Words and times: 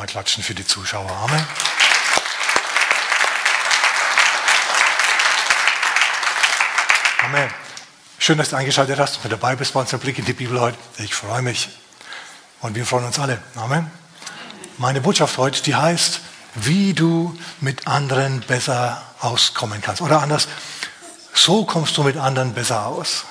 mal 0.00 0.06
klatschen 0.06 0.42
für 0.42 0.54
die 0.54 0.66
Zuschauer. 0.66 1.10
Amen. 1.10 1.46
Amen. 7.22 7.50
Schön, 8.18 8.38
dass 8.38 8.48
du 8.48 8.56
eingeschaltet 8.56 8.98
hast 8.98 9.16
und 9.16 9.24
mit 9.24 9.32
dabei 9.32 9.56
bist 9.56 9.74
bei 9.74 9.80
unserem 9.80 10.00
Blick 10.00 10.18
in 10.18 10.24
die 10.24 10.32
Bibel 10.32 10.58
heute. 10.58 10.78
Ich 10.96 11.14
freue 11.14 11.42
mich. 11.42 11.68
Und 12.62 12.76
wir 12.76 12.86
freuen 12.86 13.04
uns 13.04 13.18
alle. 13.18 13.42
Amen. 13.56 13.90
Meine 14.78 15.02
Botschaft 15.02 15.36
heute, 15.36 15.62
die 15.62 15.74
heißt, 15.74 16.20
wie 16.54 16.94
du 16.94 17.38
mit 17.60 17.86
anderen 17.86 18.40
besser 18.40 19.02
auskommen 19.20 19.82
kannst. 19.82 20.00
Oder 20.00 20.22
anders, 20.22 20.48
so 21.34 21.66
kommst 21.66 21.94
du 21.98 22.04
mit 22.04 22.16
anderen 22.16 22.54
besser 22.54 22.86
aus. 22.86 23.26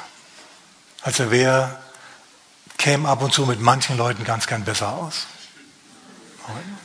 Also 1.01 1.31
wer 1.31 1.79
käme 2.77 3.09
ab 3.09 3.23
und 3.23 3.33
zu 3.33 3.47
mit 3.47 3.59
manchen 3.59 3.97
Leuten 3.97 4.23
ganz 4.23 4.45
gern 4.45 4.65
besser 4.65 4.89
aus? 4.89 5.25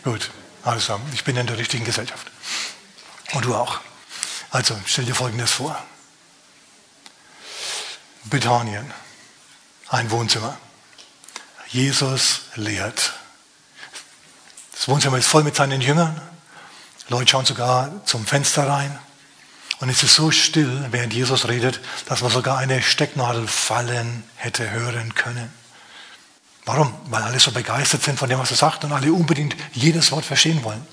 Gut, 0.02 0.30
alles 0.62 0.86
klar. 0.86 1.00
Ich 1.12 1.24
bin 1.24 1.36
in 1.36 1.46
der 1.46 1.58
richtigen 1.58 1.84
Gesellschaft. 1.84 2.30
Und 3.32 3.44
du 3.44 3.54
auch. 3.54 3.80
Also 4.50 4.78
stell 4.86 5.04
dir 5.04 5.14
Folgendes 5.14 5.50
vor. 5.50 5.82
Bethanien, 8.24 8.92
ein 9.88 10.10
Wohnzimmer. 10.10 10.56
Jesus 11.68 12.42
lehrt. 12.54 13.14
Das 14.72 14.88
Wohnzimmer 14.88 15.18
ist 15.18 15.26
voll 15.26 15.44
mit 15.44 15.56
seinen 15.56 15.80
Jüngern. 15.80 16.20
Leute 17.08 17.30
schauen 17.30 17.44
sogar 17.44 18.04
zum 18.06 18.24
Fenster 18.26 18.68
rein. 18.68 18.98
Und 19.80 19.88
es 19.88 20.02
ist 20.02 20.14
so 20.14 20.30
still, 20.30 20.86
während 20.90 21.12
Jesus 21.12 21.48
redet, 21.48 21.80
dass 22.06 22.22
man 22.22 22.30
sogar 22.30 22.58
eine 22.58 22.82
Stecknadel 22.82 23.46
fallen 23.46 24.24
hätte 24.36 24.70
hören 24.70 25.14
können. 25.14 25.52
Warum? 26.64 26.94
Weil 27.10 27.22
alle 27.22 27.40
so 27.40 27.52
begeistert 27.52 28.02
sind 28.02 28.18
von 28.18 28.28
dem, 28.28 28.38
was 28.38 28.50
er 28.50 28.56
sagt 28.56 28.84
und 28.84 28.92
alle 28.92 29.12
unbedingt 29.12 29.54
jedes 29.72 30.12
Wort 30.12 30.24
verstehen 30.24 30.64
wollen. 30.64 30.86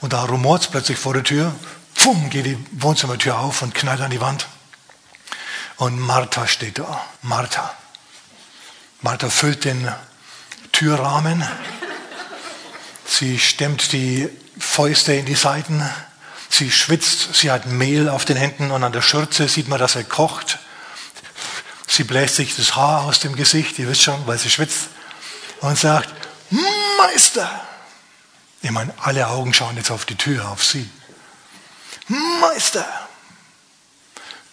Und 0.00 0.12
da 0.12 0.24
rumort 0.24 0.62
es 0.62 0.68
plötzlich 0.68 0.98
vor 0.98 1.14
der 1.14 1.24
Tür, 1.24 1.54
pfumm, 1.94 2.30
geht 2.30 2.46
die 2.46 2.58
Wohnzimmertür 2.72 3.38
auf 3.38 3.62
und 3.62 3.74
knallt 3.74 4.00
an 4.00 4.10
die 4.10 4.20
Wand. 4.20 4.46
Und 5.76 5.98
Martha 5.98 6.46
steht 6.46 6.78
da. 6.78 7.04
Martha. 7.22 7.74
Martha 9.00 9.30
füllt 9.30 9.64
den 9.64 9.92
Türrahmen. 10.70 11.44
Sie 13.04 13.38
stemmt 13.38 13.92
die 13.92 14.28
Fäuste 14.58 15.12
in 15.14 15.26
die 15.26 15.34
Seiten. 15.34 15.88
Sie 16.48 16.70
schwitzt. 16.70 17.34
Sie 17.34 17.50
hat 17.50 17.66
Mehl 17.66 18.08
auf 18.08 18.24
den 18.24 18.36
Händen 18.36 18.70
und 18.70 18.84
an 18.84 18.92
der 18.92 19.02
Schürze 19.02 19.48
sieht 19.48 19.68
man, 19.68 19.78
dass 19.78 19.96
er 19.96 20.04
kocht. 20.04 20.58
Sie 21.92 22.04
bläst 22.04 22.36
sich 22.36 22.56
das 22.56 22.74
Haar 22.74 23.02
aus 23.02 23.20
dem 23.20 23.36
Gesicht, 23.36 23.78
ihr 23.78 23.86
wisst 23.86 24.00
schon, 24.00 24.26
weil 24.26 24.38
sie 24.38 24.48
schwitzt. 24.48 24.88
Und 25.60 25.78
sagt, 25.78 26.08
Meister. 26.96 27.60
Ich 28.62 28.70
meine, 28.70 28.94
alle 29.02 29.28
Augen 29.28 29.52
schauen 29.52 29.76
jetzt 29.76 29.90
auf 29.90 30.06
die 30.06 30.14
Tür, 30.14 30.48
auf 30.48 30.64
sie. 30.64 30.88
Meister 32.08 32.86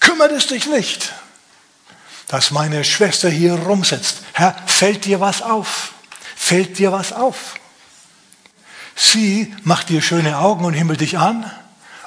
kümmert 0.01 0.33
es 0.33 0.47
dich 0.47 0.65
nicht, 0.65 1.13
dass 2.27 2.51
meine 2.51 2.83
Schwester 2.83 3.29
hier 3.29 3.53
rumsitzt. 3.53 4.17
Herr, 4.33 4.53
fällt 4.67 5.05
dir 5.05 5.21
was 5.21 5.41
auf? 5.41 5.93
Fällt 6.35 6.77
dir 6.77 6.91
was 6.91 7.13
auf? 7.13 7.53
Sie 8.97 9.55
macht 9.63 9.87
dir 9.87 10.01
schöne 10.01 10.39
Augen 10.39 10.65
und 10.65 10.73
himmelt 10.73 10.99
dich 10.99 11.17
an. 11.17 11.49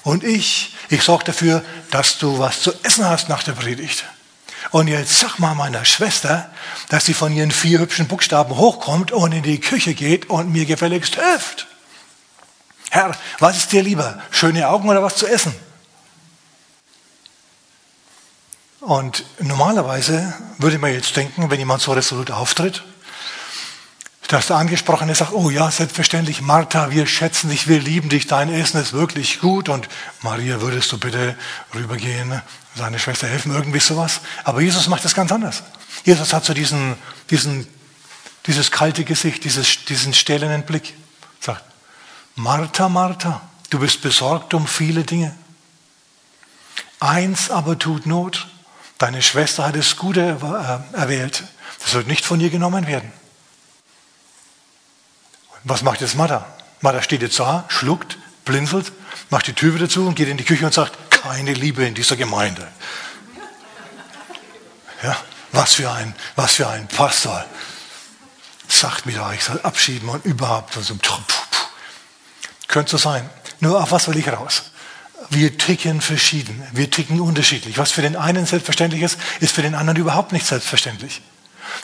Und 0.03 0.25
ich, 0.25 0.77
ich 0.91 1.03
sorge 1.03 1.25
dafür, 1.25 1.65
dass 1.91 2.19
du 2.19 2.39
was 2.39 2.61
zu 2.61 2.75
essen 2.83 3.07
hast 3.09 3.31
nach 3.31 3.43
der 3.43 3.53
Predigt. 3.53 4.05
Und 4.73 4.89
jetzt 4.89 5.19
sag 5.19 5.39
mal 5.39 5.55
meiner 5.55 5.85
Schwester, 5.85 6.51
dass 6.89 7.05
sie 7.05 7.13
von 7.13 7.31
ihren 7.31 7.51
vier 7.51 7.79
hübschen 7.79 8.09
Buchstaben 8.09 8.57
hochkommt 8.57 9.13
und 9.13 9.33
in 9.33 9.43
die 9.43 9.61
Küche 9.61 9.93
geht 9.93 10.31
und 10.31 10.51
mir 10.51 10.65
gefälligst 10.65 11.17
hilft. 11.17 11.67
Herr, 12.91 13.15
was 13.39 13.59
ist 13.59 13.73
dir 13.73 13.83
lieber? 13.83 14.21
Schöne 14.31 14.67
Augen 14.69 14.89
oder 14.89 15.03
was 15.03 15.17
zu 15.17 15.27
essen? 15.27 15.55
Und 18.81 19.25
normalerweise 19.41 20.35
würde 20.57 20.79
man 20.79 20.93
jetzt 20.93 21.17
denken, 21.17 21.51
wenn 21.51 21.59
jemand 21.59 21.83
so 21.83 21.93
resolut 21.93 22.31
auftritt, 22.31 22.83
dass 24.29 24.47
der 24.47 24.57
Angesprochene 24.57 25.15
sagt, 25.15 25.35
oh 25.35 25.51
ja, 25.51 25.71
selbstverständlich, 25.71 26.41
Martha, 26.41 26.91
wir 26.91 27.07
schätzen 27.07 27.51
dich, 27.51 27.69
wir 27.69 27.79
lieben 27.79 28.09
dich, 28.09 28.27
dein 28.27 28.53
Essen 28.53 28.81
ist 28.81 28.95
wirklich 28.95 29.41
gut 29.41 29.69
und 29.69 29.89
Maria, 30.23 30.63
würdest 30.63 30.91
du 30.91 30.99
bitte 30.99 31.37
rübergehen, 31.75 32.41
seine 32.75 32.99
Schwester 32.99 33.27
helfen, 33.27 33.53
irgendwie 33.53 33.81
sowas. 33.81 34.21
Aber 34.45 34.61
Jesus 34.61 34.89
macht 34.89 35.05
das 35.05 35.15
ganz 35.15 35.31
anders. 35.33 35.63
Jesus 36.05 36.33
hat 36.33 36.45
so 36.45 36.55
diesen, 36.55 36.97
diesen, 37.31 37.67
dieses 38.47 38.71
kalte 38.71 39.05
Gesicht, 39.05 39.45
dieses, 39.45 39.85
diesen 39.85 40.15
stählernen 40.15 40.65
Blick. 40.65 40.95
Sagt, 41.41 41.65
Martha, 42.35 42.89
Martha, 42.89 43.43
du 43.71 43.79
bist 43.79 44.01
besorgt 44.01 44.55
um 44.55 44.67
viele 44.67 45.05
Dinge. 45.05 45.37
Eins 47.01 47.51
aber 47.51 47.79
tut 47.79 48.07
Not. 48.07 48.47
Deine 48.99 49.23
Schwester 49.23 49.67
hat 49.67 49.77
das 49.77 49.97
Gute 49.97 50.39
äh, 50.41 50.97
erwählt. 50.97 51.43
Das 51.83 51.95
wird 51.95 52.07
nicht 52.07 52.25
von 52.25 52.41
ihr 52.41 52.51
genommen 52.51 52.87
werden. 52.87 53.13
Was 55.65 55.83
macht 55.83 56.01
jetzt 56.01 56.17
Martha? 56.17 56.47
Martha 56.81 57.03
steht 57.03 57.23
jetzt 57.23 57.39
da, 57.39 57.65
schluckt, 57.69 58.19
blinzelt, 58.45 58.93
macht 59.31 59.47
die 59.47 59.53
Tür 59.53 59.75
wieder 59.75 59.89
zu 59.89 60.07
und 60.07 60.15
geht 60.15 60.29
in 60.29 60.37
die 60.37 60.45
Küche 60.45 60.65
und 60.65 60.75
sagt, 60.75 60.99
keine 61.23 61.55
Liebe 61.55 61.85
in 61.85 61.95
dieser 61.95 62.17
Gemeinde. 62.17 62.67
Ja, 65.03 65.17
was 65.53 65.75
für 65.75 65.91
ein, 65.91 66.15
was 66.37 66.55
für 66.55 66.69
ein 66.69 66.89
Pastor. 66.89 67.45
Sagt 68.69 69.07
mir 69.07 69.15
da, 69.15 69.33
ich 69.33 69.45
soll 69.45 69.61
abschieben 69.61 70.09
und 70.09 70.25
überhaupt. 70.25 70.77
Und. 70.77 71.01
Könnte 72.67 72.91
so 72.91 72.99
sein. 72.99 73.29
Nur 73.61 73.81
auf 73.81 73.93
was 73.93 74.09
will 74.09 74.17
ich 74.17 74.29
raus? 74.29 74.71
Wir 75.31 75.57
ticken 75.57 76.01
verschieden, 76.01 76.67
wir 76.73 76.91
ticken 76.91 77.21
unterschiedlich. 77.21 77.79
Was 77.79 77.93
für 77.93 78.03
den 78.03 78.17
einen 78.17 78.45
selbstverständlich 78.45 79.03
ist, 79.03 79.19
ist 79.41 79.55
für 79.55 79.63
den 79.63 79.77
anderen 79.77 80.01
überhaupt 80.01 80.33
nicht 80.33 80.47
selbstverständlich. 80.47 81.23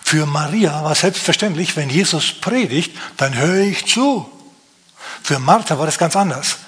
Für 0.02 0.26
Maria 0.26 0.82
war 0.82 0.94
selbstverständlich, 0.94 1.76
wenn 1.76 1.88
Jesus 1.88 2.32
predigt, 2.40 2.96
dann 3.16 3.36
höre 3.36 3.64
ich 3.64 3.86
zu. 3.86 4.28
Für 5.22 5.38
Martha 5.38 5.78
war 5.78 5.86
das 5.86 5.98
ganz 5.98 6.16
anders. 6.16 6.58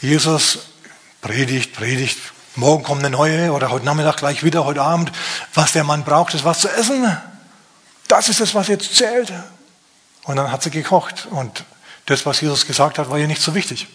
Jesus 0.00 0.60
predigt, 1.22 1.72
predigt, 1.72 2.18
morgen 2.56 2.82
kommt 2.82 3.00
eine 3.00 3.10
neue 3.10 3.52
oder 3.52 3.70
heute 3.70 3.86
Nachmittag 3.86 4.18
gleich 4.18 4.44
wieder, 4.44 4.66
heute 4.66 4.82
Abend. 4.82 5.10
Was 5.54 5.72
der 5.72 5.84
Mann 5.84 6.04
braucht, 6.04 6.34
ist 6.34 6.44
was 6.44 6.60
zu 6.60 6.68
essen. 6.68 7.16
Das 8.08 8.28
ist 8.28 8.40
es, 8.40 8.54
was 8.54 8.68
jetzt 8.68 8.94
zählt. 8.94 9.32
Und 10.24 10.36
dann 10.36 10.52
hat 10.52 10.62
sie 10.62 10.70
gekocht. 10.70 11.26
Und 11.30 11.64
das, 12.06 12.26
was 12.26 12.40
Jesus 12.40 12.66
gesagt 12.66 12.98
hat, 12.98 13.08
war 13.08 13.18
ihr 13.18 13.28
nicht 13.28 13.40
so 13.40 13.54
wichtig. 13.54 13.86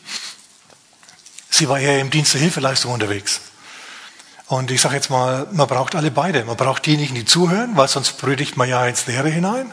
Sie 1.50 1.70
war 1.70 1.80
eher 1.80 2.00
im 2.00 2.10
Dienst 2.10 2.34
der 2.34 2.42
Hilfeleistung 2.42 2.92
unterwegs. 2.94 3.42
Und 4.48 4.72
ich 4.72 4.80
sage 4.80 4.96
jetzt 4.96 5.10
mal, 5.10 5.48
man 5.52 5.68
braucht 5.68 5.96
alle 5.96 6.10
beide. 6.10 6.46
Man 6.46 6.56
braucht 6.56 6.86
diejenigen, 6.86 7.16
die 7.16 7.26
zuhören, 7.26 7.76
weil 7.76 7.90
sonst 7.90 8.14
predigt 8.18 8.56
man 8.56 8.70
ja 8.70 8.86
ins 8.88 9.06
Leere 9.06 9.30
hinein. 9.30 9.72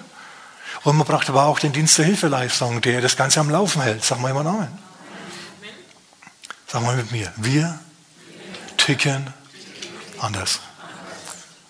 Und 0.83 0.97
man 0.97 1.07
braucht 1.07 1.31
aber 1.31 1.45
auch 1.45 1.61
den 1.61 1.73
Dienst 1.73 1.97
der 1.99 2.05
Hilfeleistung, 2.05 2.81
der 2.81 3.01
das 3.01 3.17
Ganze 3.17 3.41
am 3.41 3.49
Laufen 3.49 3.81
hält. 3.81 4.05
Sag 4.05 4.21
mal 4.21 4.31
immer 4.31 4.41
Amen. 4.41 4.77
Sag 6.75 6.83
mal 6.83 6.97
mit 6.97 7.13
mir. 7.13 7.33
Wir 7.37 7.79
ticken 8.79 9.33
anders. 10.19 10.59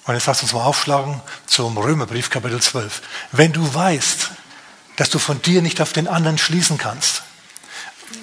Und 0.07 0.15
jetzt 0.15 0.25
lasst 0.25 0.43
uns 0.43 0.55
mal 0.55 0.65
aufschlagen 0.65 1.21
zum 1.45 1.77
Römerbrief 1.77 2.31
Kapitel 2.31 2.59
12. 2.63 3.03
Wenn 3.31 3.53
du 3.53 3.75
weißt, 3.75 4.31
dass 4.97 5.11
du 5.11 5.19
von 5.19 5.43
dir 5.43 5.61
nicht 5.61 5.83
auf 5.83 5.93
den 5.93 6.09
anderen 6.09 6.39
schließen 6.39 6.79
kannst, 6.79 7.23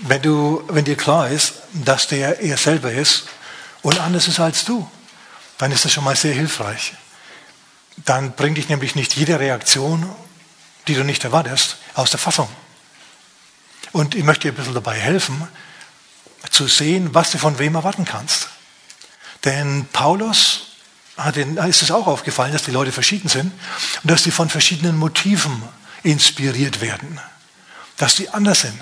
wenn, 0.02 0.24
du, 0.24 0.64
wenn 0.70 0.84
dir 0.84 0.98
klar 0.98 1.30
ist, 1.30 1.54
dass 1.72 2.08
der 2.08 2.42
er 2.42 2.58
selber 2.58 2.92
ist 2.92 3.28
und 3.84 4.00
anders 4.00 4.28
ist 4.28 4.40
als 4.40 4.66
du, 4.66 4.90
dann 5.60 5.72
ist 5.72 5.86
das 5.86 5.94
schon 5.94 6.04
mal 6.04 6.16
sehr 6.16 6.34
hilfreich. 6.34 6.96
Dann 7.98 8.32
bringt 8.32 8.58
dich 8.58 8.70
nämlich 8.70 8.96
nicht 8.96 9.16
jede 9.16 9.40
Reaktion, 9.40 10.10
die 10.88 10.96
du 10.96 11.04
nicht 11.04 11.24
erwartest, 11.26 11.78
aus 11.94 12.10
der 12.10 12.20
Fassung. 12.20 12.50
Und 13.92 14.16
ich 14.16 14.24
möchte 14.24 14.48
dir 14.48 14.54
ein 14.54 14.56
bisschen 14.56 14.74
dabei 14.74 15.00
helfen, 15.00 15.48
zu 16.50 16.68
sehen, 16.68 17.14
was 17.14 17.32
du 17.32 17.38
von 17.38 17.60
wem 17.60 17.76
erwarten 17.76 18.06
kannst. 18.06 18.50
Denn 19.46 19.86
Paulus 19.92 20.68
hat 21.18 21.36
den, 21.36 21.58
ist 21.58 21.82
es 21.82 21.92
auch 21.92 22.08
aufgefallen, 22.08 22.54
dass 22.54 22.64
die 22.64 22.72
Leute 22.72 22.92
verschieden 22.92 23.30
sind 23.30 23.52
und 24.04 24.12
dass 24.12 24.24
die 24.24 24.32
von 24.32 24.50
verschiedenen 24.50 24.98
Motiven 24.98 25.62
inspiriert 26.04 26.82
werden, 26.82 27.20
dass 27.98 28.16
die 28.16 28.30
anders 28.30 28.62
sind 28.62 28.80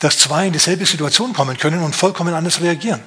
dass 0.00 0.18
zwei 0.18 0.46
in 0.46 0.52
dieselbe 0.52 0.86
Situation 0.86 1.32
kommen 1.32 1.56
können 1.56 1.82
und 1.82 1.94
vollkommen 1.94 2.34
anders 2.34 2.60
reagieren. 2.60 3.00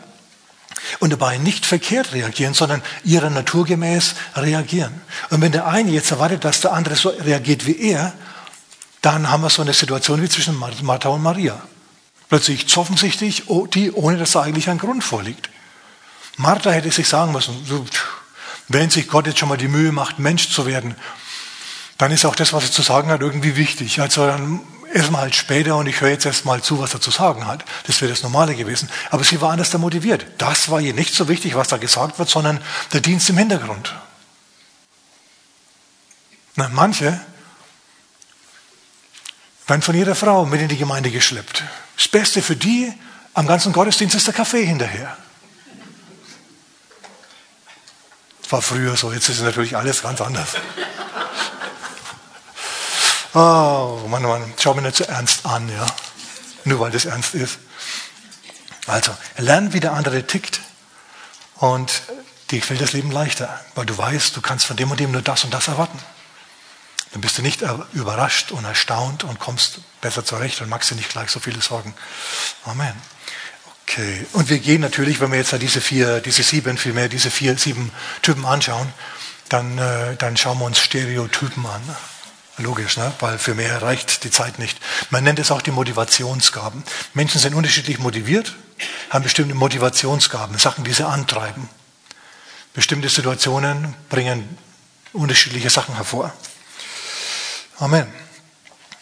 Und 0.99 1.11
dabei 1.11 1.37
nicht 1.37 1.65
verkehrt 1.65 2.13
reagieren, 2.13 2.53
sondern 2.53 2.81
ihrer 3.03 3.29
Natur 3.29 3.65
gemäß 3.65 4.15
reagieren. 4.35 5.01
Und 5.29 5.41
wenn 5.41 5.51
der 5.51 5.67
eine 5.67 5.91
jetzt 5.91 6.11
erwartet, 6.11 6.45
dass 6.45 6.61
der 6.61 6.73
andere 6.73 6.95
so 6.95 7.09
reagiert 7.09 7.65
wie 7.65 7.77
er, 7.77 8.13
dann 9.01 9.29
haben 9.29 9.41
wir 9.41 9.49
so 9.49 9.61
eine 9.61 9.73
Situation 9.73 10.21
wie 10.21 10.29
zwischen 10.29 10.55
Martha 10.55 11.09
und 11.09 11.21
Maria. 11.21 11.61
Plötzlich 12.33 12.67
zoffen 12.67 12.97
sich 12.97 13.15
die, 13.19 13.91
ohne 13.91 14.17
dass 14.17 14.31
da 14.31 14.41
eigentlich 14.41 14.67
ein 14.67 14.79
Grund 14.79 15.03
vorliegt. 15.03 15.51
Martha 16.37 16.71
hätte 16.71 16.89
sich 16.89 17.07
sagen 17.07 17.31
müssen, 17.31 17.55
wenn 18.69 18.89
sich 18.89 19.07
Gott 19.07 19.27
jetzt 19.27 19.37
schon 19.37 19.49
mal 19.49 19.57
die 19.59 19.67
Mühe 19.67 19.91
macht, 19.91 20.17
Mensch 20.17 20.49
zu 20.49 20.65
werden, 20.65 20.95
dann 21.99 22.11
ist 22.11 22.25
auch 22.25 22.33
das, 22.35 22.51
was 22.51 22.63
er 22.63 22.71
zu 22.71 22.81
sagen 22.81 23.11
hat, 23.11 23.21
irgendwie 23.21 23.55
wichtig. 23.55 24.01
Also 24.01 24.25
dann 24.25 24.61
erstmal 24.91 25.21
halt 25.21 25.35
später 25.35 25.75
und 25.75 25.85
ich 25.85 26.01
höre 26.01 26.09
jetzt 26.09 26.25
erstmal 26.25 26.63
zu, 26.63 26.79
was 26.79 26.95
er 26.95 27.01
zu 27.01 27.11
sagen 27.11 27.45
hat. 27.45 27.65
Das 27.85 28.01
wäre 28.01 28.09
das 28.09 28.23
Normale 28.23 28.55
gewesen. 28.55 28.89
Aber 29.11 29.23
sie 29.23 29.39
war 29.39 29.51
anders 29.51 29.69
da 29.69 29.77
motiviert. 29.77 30.25
Das 30.39 30.71
war 30.71 30.81
ihr 30.81 30.95
nicht 30.95 31.13
so 31.13 31.27
wichtig, 31.27 31.53
was 31.53 31.67
da 31.67 31.77
gesagt 31.77 32.17
wird, 32.17 32.29
sondern 32.29 32.59
der 32.93 33.01
Dienst 33.01 33.29
im 33.29 33.37
Hintergrund. 33.37 33.93
Na, 36.55 36.67
manche 36.73 37.21
werden 39.73 39.81
von 39.81 39.95
ihrer 39.95 40.13
Frau 40.13 40.45
mit 40.45 40.61
in 40.61 40.67
die 40.67 40.77
Gemeinde 40.77 41.09
geschleppt. 41.09 41.63
Das 41.97 42.07
Beste 42.07 42.43
für 42.43 42.55
die 42.55 42.93
am 43.33 43.47
ganzen 43.47 43.73
Gottesdienst 43.73 44.13
ist 44.13 44.27
der 44.27 44.33
Kaffee 44.35 44.63
hinterher. 44.63 45.17
Das 48.43 48.51
war 48.51 48.61
früher 48.61 48.95
so, 48.95 49.11
jetzt 49.11 49.29
ist 49.29 49.41
natürlich 49.41 49.75
alles 49.75 50.03
ganz 50.03 50.21
anders. 50.21 50.49
Oh, 53.33 54.05
Mann, 54.09 54.21
Mann, 54.21 54.53
schau 54.59 54.75
mir 54.75 54.83
nicht 54.83 54.97
so 54.97 55.05
ernst 55.05 55.43
an, 55.43 55.67
ja. 55.67 55.87
Nur 56.65 56.79
weil 56.79 56.91
das 56.91 57.05
ernst 57.05 57.33
ist. 57.33 57.57
Also, 58.85 59.11
lern, 59.39 59.73
wie 59.73 59.79
der 59.79 59.93
andere 59.93 60.27
tickt. 60.27 60.61
Und 61.55 62.03
dir 62.51 62.61
fällt 62.61 62.79
das 62.79 62.93
Leben 62.93 63.09
leichter, 63.09 63.59
weil 63.73 63.87
du 63.87 63.97
weißt, 63.97 64.37
du 64.37 64.41
kannst 64.41 64.67
von 64.67 64.77
dem 64.77 64.91
und 64.91 64.99
dem 64.99 65.11
nur 65.11 65.23
das 65.23 65.43
und 65.43 65.51
das 65.51 65.67
erwarten. 65.67 65.97
Dann 67.13 67.21
bist 67.21 67.37
du 67.37 67.43
nicht 67.43 67.63
überrascht 67.93 68.51
und 68.51 68.65
erstaunt 68.65 69.23
und 69.23 69.39
kommst 69.39 69.79
besser 70.01 70.25
zurecht 70.25 70.61
und 70.61 70.69
machst 70.69 70.89
dir 70.91 70.95
nicht 70.95 71.09
gleich 71.09 71.29
so 71.29 71.39
viele 71.39 71.61
Sorgen. 71.61 71.93
Amen. 72.65 72.93
Okay. 73.83 74.25
Und 74.33 74.49
wir 74.49 74.59
gehen 74.59 74.81
natürlich, 74.81 75.19
wenn 75.19 75.31
wir 75.31 75.37
jetzt 75.37 75.53
diese 75.61 75.79
vier, 75.79 76.21
diese 76.21 76.41
sieben, 76.41 76.77
vielmehr 76.77 77.09
diese 77.09 77.29
vier, 77.29 77.57
sieben 77.57 77.91
Typen 78.21 78.45
anschauen, 78.45 78.91
dann, 79.49 79.77
äh, 79.77 80.15
dann 80.15 80.37
schauen 80.37 80.57
wir 80.57 80.65
uns 80.65 80.79
Stereotypen 80.79 81.65
an. 81.65 81.81
Logisch, 82.57 82.97
ne? 82.97 83.11
weil 83.19 83.37
für 83.37 83.55
mehr 83.55 83.81
reicht 83.81 84.23
die 84.23 84.31
Zeit 84.31 84.57
nicht. 84.57 84.79
Man 85.09 85.23
nennt 85.23 85.39
es 85.39 85.51
auch 85.51 85.61
die 85.61 85.71
Motivationsgaben. 85.71 86.83
Menschen 87.13 87.39
sind 87.39 87.53
unterschiedlich 87.55 87.99
motiviert, 87.99 88.55
haben 89.09 89.23
bestimmte 89.23 89.55
Motivationsgaben, 89.55 90.57
Sachen, 90.57 90.83
die 90.83 90.93
sie 90.93 91.05
antreiben. 91.05 91.69
Bestimmte 92.73 93.09
Situationen 93.09 93.95
bringen 94.09 94.57
unterschiedliche 95.13 95.69
Sachen 95.69 95.95
hervor. 95.95 96.33
Amen. 97.79 98.05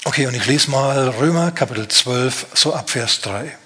Okay, 0.06 0.28
und 0.28 0.34
ich 0.34 0.46
lese 0.46 0.72
mal 0.72 1.10
Römer 1.10 1.52
Kapitel 1.52 1.90
12, 1.90 2.48
so 2.54 2.74
ab 2.74 2.90
Vers 2.90 3.20
3. 3.20 3.58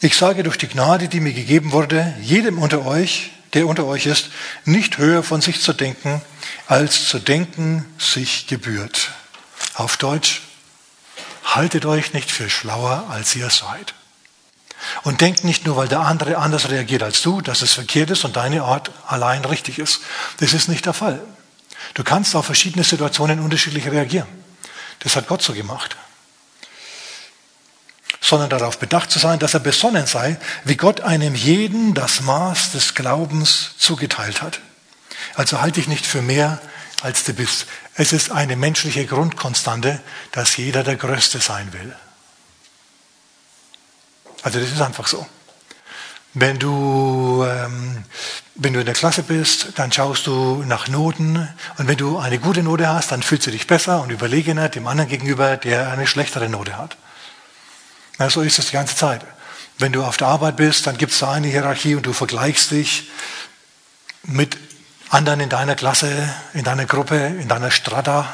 Ich 0.00 0.16
sage 0.16 0.42
durch 0.42 0.58
die 0.58 0.66
Gnade, 0.66 1.06
die 1.06 1.20
mir 1.20 1.32
gegeben 1.32 1.70
wurde, 1.70 2.14
jedem 2.20 2.58
unter 2.58 2.84
euch, 2.84 3.30
der 3.54 3.68
unter 3.68 3.86
euch 3.86 4.06
ist, 4.06 4.30
nicht 4.64 4.98
höher 4.98 5.22
von 5.22 5.40
sich 5.40 5.62
zu 5.62 5.72
denken, 5.72 6.20
als 6.66 7.08
zu 7.08 7.20
denken 7.20 7.86
sich 7.96 8.48
gebührt. 8.48 9.12
Auf 9.74 9.96
Deutsch, 9.98 10.42
haltet 11.44 11.86
euch 11.86 12.12
nicht 12.14 12.32
für 12.32 12.50
schlauer, 12.50 13.06
als 13.08 13.36
ihr 13.36 13.50
seid. 13.50 13.94
Und 15.04 15.20
denkt 15.20 15.44
nicht 15.44 15.64
nur, 15.64 15.76
weil 15.76 15.88
der 15.88 16.00
andere 16.00 16.38
anders 16.38 16.70
reagiert 16.70 17.04
als 17.04 17.22
du, 17.22 17.40
dass 17.40 17.62
es 17.62 17.72
verkehrt 17.72 18.10
ist 18.10 18.24
und 18.24 18.36
deine 18.36 18.64
Art 18.64 18.90
allein 19.06 19.44
richtig 19.44 19.78
ist. 19.78 20.00
Das 20.38 20.52
ist 20.52 20.68
nicht 20.68 20.86
der 20.86 20.92
Fall. 20.92 21.22
Du 21.94 22.04
kannst 22.04 22.34
auf 22.34 22.46
verschiedene 22.46 22.84
Situationen 22.84 23.40
unterschiedlich 23.40 23.86
reagieren. 23.90 24.28
Das 25.00 25.16
hat 25.16 25.28
Gott 25.28 25.42
so 25.42 25.52
gemacht. 25.52 25.96
Sondern 28.20 28.50
darauf 28.50 28.78
bedacht 28.78 29.10
zu 29.10 29.18
sein, 29.18 29.38
dass 29.38 29.54
er 29.54 29.60
besonnen 29.60 30.06
sei, 30.06 30.38
wie 30.64 30.76
Gott 30.76 31.00
einem 31.00 31.34
jeden 31.34 31.94
das 31.94 32.20
Maß 32.20 32.72
des 32.72 32.94
Glaubens 32.94 33.72
zugeteilt 33.78 34.42
hat. 34.42 34.60
Also 35.34 35.60
halte 35.60 35.80
dich 35.80 35.88
nicht 35.88 36.04
für 36.04 36.22
mehr, 36.22 36.60
als 37.02 37.24
du 37.24 37.32
bist. 37.32 37.66
Es 37.94 38.12
ist 38.12 38.32
eine 38.32 38.56
menschliche 38.56 39.06
Grundkonstante, 39.06 40.00
dass 40.32 40.56
jeder 40.56 40.82
der 40.82 40.96
Größte 40.96 41.40
sein 41.40 41.72
will. 41.72 41.94
Also 44.42 44.60
das 44.60 44.70
ist 44.70 44.80
einfach 44.80 45.06
so. 45.06 45.26
Wenn 46.40 46.60
du, 46.60 47.44
ähm, 47.44 48.04
wenn 48.54 48.72
du 48.72 48.78
in 48.78 48.86
der 48.86 48.94
Klasse 48.94 49.24
bist, 49.24 49.70
dann 49.74 49.90
schaust 49.90 50.28
du 50.28 50.62
nach 50.64 50.86
Noten 50.86 51.48
und 51.78 51.88
wenn 51.88 51.96
du 51.96 52.18
eine 52.18 52.38
gute 52.38 52.62
Note 52.62 52.88
hast, 52.88 53.10
dann 53.10 53.24
fühlst 53.24 53.48
du 53.48 53.50
dich 53.50 53.66
besser 53.66 54.02
und 54.02 54.10
überlegener 54.10 54.68
dem 54.68 54.86
anderen 54.86 55.10
gegenüber, 55.10 55.56
der 55.56 55.90
eine 55.90 56.06
schlechtere 56.06 56.48
Note 56.48 56.78
hat. 56.78 56.96
Na, 58.18 58.30
so 58.30 58.42
ist 58.42 58.60
es 58.60 58.66
die 58.66 58.74
ganze 58.74 58.94
Zeit. 58.94 59.22
Wenn 59.78 59.90
du 59.90 60.04
auf 60.04 60.16
der 60.16 60.28
Arbeit 60.28 60.56
bist, 60.56 60.86
dann 60.86 60.96
gibt 60.96 61.10
es 61.10 61.18
da 61.18 61.32
eine 61.32 61.48
Hierarchie 61.48 61.96
und 61.96 62.06
du 62.06 62.12
vergleichst 62.12 62.70
dich 62.70 63.10
mit 64.22 64.56
anderen 65.08 65.40
in 65.40 65.48
deiner 65.48 65.74
Klasse, 65.74 66.32
in 66.54 66.62
deiner 66.62 66.86
Gruppe, 66.86 67.16
in 67.16 67.48
deiner 67.48 67.72
Strata, 67.72 68.32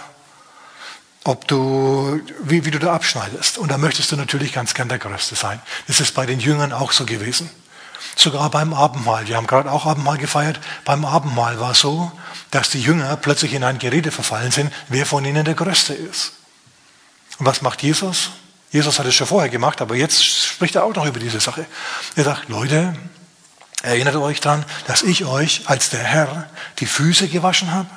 ob 1.25 1.49
du, 1.49 2.21
wie, 2.43 2.67
wie 2.67 2.71
du 2.71 2.79
da 2.79 2.93
abschneidest. 2.93 3.57
Und 3.57 3.71
da 3.71 3.79
möchtest 3.79 4.13
du 4.13 4.17
natürlich 4.17 4.53
ganz 4.53 4.75
gern 4.75 4.91
der 4.91 4.99
Größte 4.99 5.37
sein. 5.37 5.59
Das 5.87 6.01
ist 6.01 6.15
bei 6.15 6.27
den 6.27 6.39
Jüngern 6.39 6.75
auch 6.75 6.93
so 6.93 7.07
gewesen. 7.07 7.49
Sogar 8.17 8.51
beim 8.51 8.75
Abendmahl. 8.75 9.27
Wir 9.27 9.37
haben 9.37 9.47
gerade 9.47 9.71
auch 9.71 9.87
Abendmahl 9.87 10.19
gefeiert. 10.19 10.61
Beim 10.85 11.05
Abendmahl 11.05 11.61
war 11.61 11.73
es 11.73 11.81
so, 11.81 12.13
dass 12.51 12.71
die 12.71 12.81
Jünger 12.81 13.17
plötzlich 13.17 13.53
in 13.55 13.65
ein 13.65 13.79
Gerede 13.79 14.11
verfallen 14.11 14.51
sind, 14.51 14.73
wer 14.89 15.07
von 15.07 15.25
ihnen 15.25 15.45
der 15.45 15.55
Größte 15.55 15.95
ist. 15.95 16.33
Und 17.39 17.47
was 17.47 17.63
macht 17.63 17.83
Jesus? 17.83 18.31
Jesus 18.71 18.99
hat 18.99 19.07
es 19.07 19.15
schon 19.15 19.27
vorher 19.27 19.51
gemacht, 19.51 19.81
aber 19.81 19.95
jetzt 19.95 20.25
spricht 20.25 20.75
er 20.75 20.85
auch 20.85 20.95
noch 20.95 21.07
über 21.07 21.21
diese 21.21 21.41
Sache. 21.41 21.67
Er 22.17 22.25
sagt, 22.25 22.49
Leute, 22.49 22.95
Erinnert 23.85 24.17
euch 24.17 24.41
daran, 24.41 24.65
dass 24.87 25.03
ich 25.03 25.27
euch 25.27 25.65
als 25.67 25.91
der 25.91 26.03
Herr 26.03 26.49
die 26.79 26.87
Füße 26.87 27.29
gewaschen 27.29 27.71
habe? 27.71 27.91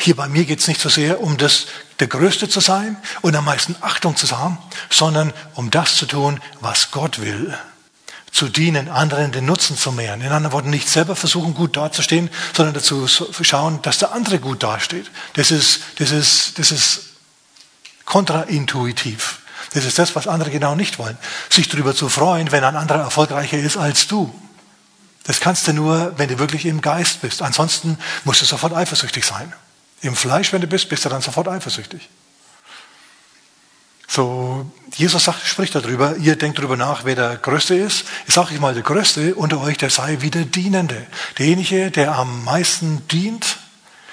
Hier 0.00 0.16
bei 0.16 0.26
mir 0.26 0.46
geht 0.46 0.60
es 0.60 0.68
nicht 0.68 0.80
so 0.80 0.88
sehr 0.88 1.20
um 1.20 1.36
das, 1.36 1.66
der 2.00 2.06
Größte 2.06 2.48
zu 2.48 2.60
sein 2.60 2.96
und 3.20 3.36
am 3.36 3.44
meisten 3.44 3.76
Achtung 3.82 4.16
zu 4.16 4.30
haben, 4.36 4.56
sondern 4.88 5.34
um 5.52 5.70
das 5.70 5.96
zu 5.96 6.06
tun, 6.06 6.40
was 6.60 6.92
Gott 6.92 7.20
will. 7.20 7.54
Zu 8.34 8.48
dienen, 8.48 8.88
anderen 8.88 9.30
den 9.30 9.46
Nutzen 9.46 9.78
zu 9.78 9.92
mehren. 9.92 10.20
In 10.20 10.32
anderen 10.32 10.52
Worten, 10.52 10.68
nicht 10.68 10.88
selber 10.88 11.14
versuchen, 11.14 11.54
gut 11.54 11.76
dazustehen, 11.76 12.28
sondern 12.52 12.74
dazu 12.74 13.06
schauen, 13.06 13.80
dass 13.82 13.98
der 13.98 14.10
andere 14.10 14.40
gut 14.40 14.64
dasteht. 14.64 15.08
Das 15.34 15.52
ist, 15.52 15.82
das 15.98 16.10
ist, 16.10 16.58
das 16.58 16.72
ist 16.72 17.00
kontraintuitiv. 18.04 19.38
Das 19.72 19.84
ist 19.84 20.00
das, 20.00 20.16
was 20.16 20.26
andere 20.26 20.50
genau 20.50 20.74
nicht 20.74 20.98
wollen. 20.98 21.16
Sich 21.48 21.68
darüber 21.68 21.94
zu 21.94 22.08
freuen, 22.08 22.50
wenn 22.50 22.64
ein 22.64 22.74
anderer 22.74 23.02
erfolgreicher 23.02 23.58
ist 23.58 23.76
als 23.76 24.08
du. 24.08 24.34
Das 25.22 25.38
kannst 25.38 25.68
du 25.68 25.72
nur, 25.72 26.12
wenn 26.16 26.28
du 26.28 26.40
wirklich 26.40 26.66
im 26.66 26.80
Geist 26.80 27.22
bist. 27.22 27.40
Ansonsten 27.40 27.98
musst 28.24 28.42
du 28.42 28.46
sofort 28.46 28.74
eifersüchtig 28.74 29.24
sein. 29.24 29.52
Im 30.00 30.16
Fleisch, 30.16 30.52
wenn 30.52 30.60
du 30.60 30.66
bist, 30.66 30.88
bist 30.88 31.04
du 31.04 31.08
dann 31.08 31.22
sofort 31.22 31.46
eifersüchtig. 31.46 32.08
So, 34.14 34.64
Jesus 34.94 35.24
sagt, 35.24 35.44
spricht 35.44 35.74
darüber, 35.74 36.14
ihr 36.18 36.36
denkt 36.36 36.58
darüber 36.58 36.76
nach, 36.76 37.04
wer 37.04 37.16
der 37.16 37.36
Größte 37.36 37.74
ist. 37.74 38.04
Ich 38.28 38.34
sage 38.34 38.54
ich 38.54 38.60
mal, 38.60 38.72
der 38.72 38.84
Größte 38.84 39.34
unter 39.34 39.60
euch, 39.60 39.76
der 39.76 39.90
sei 39.90 40.18
wie 40.20 40.30
der 40.30 40.44
Dienende. 40.44 41.04
Derjenige, 41.36 41.90
der 41.90 42.14
am 42.14 42.44
meisten 42.44 43.02
dient, 43.08 43.56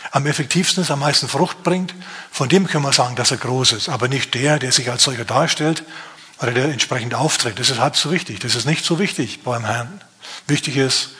am 0.09 0.25
effektivsten 0.25 0.81
ist, 0.81 0.89
am 0.89 1.01
meisten 1.01 1.27
Frucht 1.27 1.61
bringt, 1.61 1.93
von 2.31 2.49
dem 2.49 2.65
können 2.65 2.83
wir 2.83 2.93
sagen, 2.93 3.15
dass 3.15 3.29
er 3.29 3.37
groß 3.37 3.73
ist. 3.73 3.89
Aber 3.89 4.07
nicht 4.07 4.33
der, 4.33 4.57
der 4.57 4.71
sich 4.71 4.89
als 4.89 5.03
solcher 5.03 5.23
darstellt 5.23 5.83
oder 6.41 6.51
der 6.51 6.65
entsprechend 6.69 7.13
auftritt. 7.13 7.59
Das 7.59 7.69
ist 7.69 7.77
halb 7.77 7.95
so 7.95 8.11
wichtig. 8.11 8.39
Das 8.39 8.55
ist 8.55 8.65
nicht 8.65 8.83
so 8.83 8.97
wichtig 8.97 9.43
beim 9.43 9.65
Herrn. 9.65 10.01
Wichtig 10.47 10.77
ist 10.77 11.11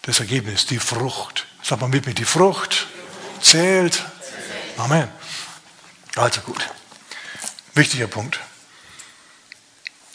das 0.00 0.20
Ergebnis, 0.20 0.64
die 0.64 0.78
Frucht. 0.78 1.44
Sag 1.62 1.82
mal 1.82 1.88
mit 1.88 2.06
mir, 2.06 2.14
die 2.14 2.24
Frucht 2.24 2.86
zählt. 3.42 4.02
Amen. 4.78 5.06
Also 6.16 6.40
gut. 6.40 6.66
Wichtiger 7.76 8.06
Punkt. 8.06 8.40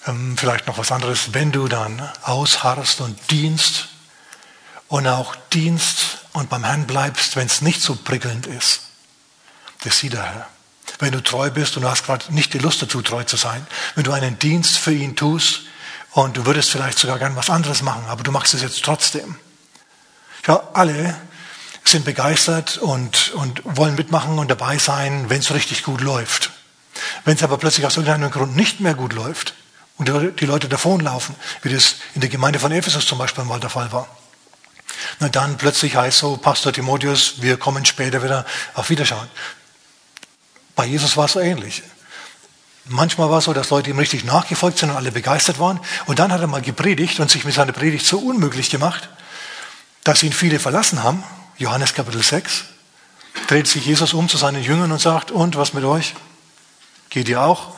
Ähm, 0.07 0.35
vielleicht 0.37 0.67
noch 0.67 0.77
was 0.77 0.91
anderes. 0.91 1.33
Wenn 1.33 1.51
du 1.51 1.67
dann 1.67 2.01
ausharrst 2.23 3.01
und 3.01 3.17
dienst 3.31 3.87
und 4.87 5.07
auch 5.07 5.35
dienst 5.53 6.17
und 6.33 6.49
beim 6.49 6.63
Herrn 6.63 6.87
bleibst, 6.87 7.35
wenn 7.35 7.47
es 7.47 7.61
nicht 7.61 7.81
so 7.81 7.95
prickelnd 7.95 8.47
ist, 8.47 8.81
das 9.83 9.99
sieht 9.99 10.13
der 10.13 10.23
Herr. 10.23 10.47
Wenn 10.99 11.13
du 11.13 11.23
treu 11.23 11.49
bist 11.49 11.77
und 11.77 11.83
du 11.83 11.89
hast 11.89 12.05
gerade 12.05 12.33
nicht 12.33 12.53
die 12.53 12.59
Lust 12.59 12.81
dazu, 12.81 13.01
treu 13.01 13.23
zu 13.23 13.37
sein, 13.37 13.65
wenn 13.95 14.03
du 14.03 14.11
einen 14.11 14.37
Dienst 14.37 14.77
für 14.77 14.93
ihn 14.93 15.15
tust, 15.15 15.61
und 16.11 16.35
du 16.35 16.45
würdest 16.45 16.69
vielleicht 16.69 16.99
sogar 16.99 17.19
gern 17.19 17.35
was 17.35 17.49
anderes 17.49 17.81
machen, 17.81 18.03
aber 18.07 18.23
du 18.23 18.31
machst 18.31 18.53
es 18.53 18.61
jetzt 18.61 18.83
trotzdem. 18.83 19.37
Ja, 20.45 20.61
alle 20.73 21.15
sind 21.85 22.05
begeistert 22.05 22.77
und, 22.77 23.31
und 23.31 23.61
wollen 23.63 23.95
mitmachen 23.95 24.37
und 24.37 24.51
dabei 24.51 24.77
sein, 24.77 25.29
wenn 25.29 25.39
es 25.39 25.53
richtig 25.53 25.83
gut 25.83 26.01
läuft. 26.01 26.51
Wenn 27.25 27.35
es 27.35 27.43
aber 27.43 27.57
plötzlich 27.57 27.85
aus 27.85 27.97
irgendeinem 27.97 28.31
Grund 28.31 28.55
nicht 28.55 28.79
mehr 28.79 28.93
gut 28.93 29.13
läuft 29.13 29.53
und 29.97 30.09
die 30.39 30.45
Leute 30.45 30.67
davonlaufen, 30.67 31.35
wie 31.61 31.73
das 31.73 31.95
in 32.15 32.21
der 32.21 32.29
Gemeinde 32.29 32.59
von 32.59 32.71
Ephesus 32.71 33.05
zum 33.05 33.17
Beispiel 33.17 33.43
mal 33.43 33.59
der 33.59 33.69
Fall 33.69 33.91
war, 33.91 34.07
na 35.19 35.29
dann 35.29 35.57
plötzlich 35.57 35.95
heißt 35.95 36.17
so, 36.17 36.37
Pastor 36.37 36.73
Timotheus, 36.73 37.41
wir 37.41 37.57
kommen 37.57 37.85
später 37.85 38.23
wieder 38.23 38.45
auf 38.73 38.89
Wiederschauen. 38.89 39.27
Bei 40.75 40.85
Jesus 40.85 41.17
war 41.17 41.25
es 41.25 41.33
so 41.33 41.39
ähnlich. 41.39 41.83
Manchmal 42.85 43.29
war 43.29 43.39
es 43.39 43.45
so, 43.45 43.53
dass 43.53 43.69
Leute 43.69 43.89
ihm 43.89 43.99
richtig 43.99 44.23
nachgefolgt 44.23 44.79
sind 44.79 44.89
und 44.89 44.95
alle 44.95 45.11
begeistert 45.11 45.59
waren. 45.59 45.79
Und 46.07 46.19
dann 46.19 46.31
hat 46.31 46.41
er 46.41 46.47
mal 46.47 46.61
gepredigt 46.61 47.19
und 47.19 47.29
sich 47.29 47.45
mit 47.45 47.53
seiner 47.53 47.71
Predigt 47.71 48.05
so 48.05 48.19
unmöglich 48.19 48.69
gemacht, 48.69 49.09
dass 50.03 50.23
ihn 50.23 50.33
viele 50.33 50.59
verlassen 50.59 51.03
haben. 51.03 51.23
Johannes 51.57 51.93
Kapitel 51.93 52.23
6. 52.23 52.63
Dreht 53.47 53.67
sich 53.67 53.85
Jesus 53.85 54.13
um 54.13 54.27
zu 54.27 54.37
seinen 54.37 54.63
Jüngern 54.63 54.91
und 54.91 54.99
sagt, 54.99 55.31
und 55.31 55.55
was 55.55 55.73
mit 55.73 55.83
euch? 55.83 56.15
Geht 57.11 57.27
ihr 57.27 57.41
auch? 57.41 57.75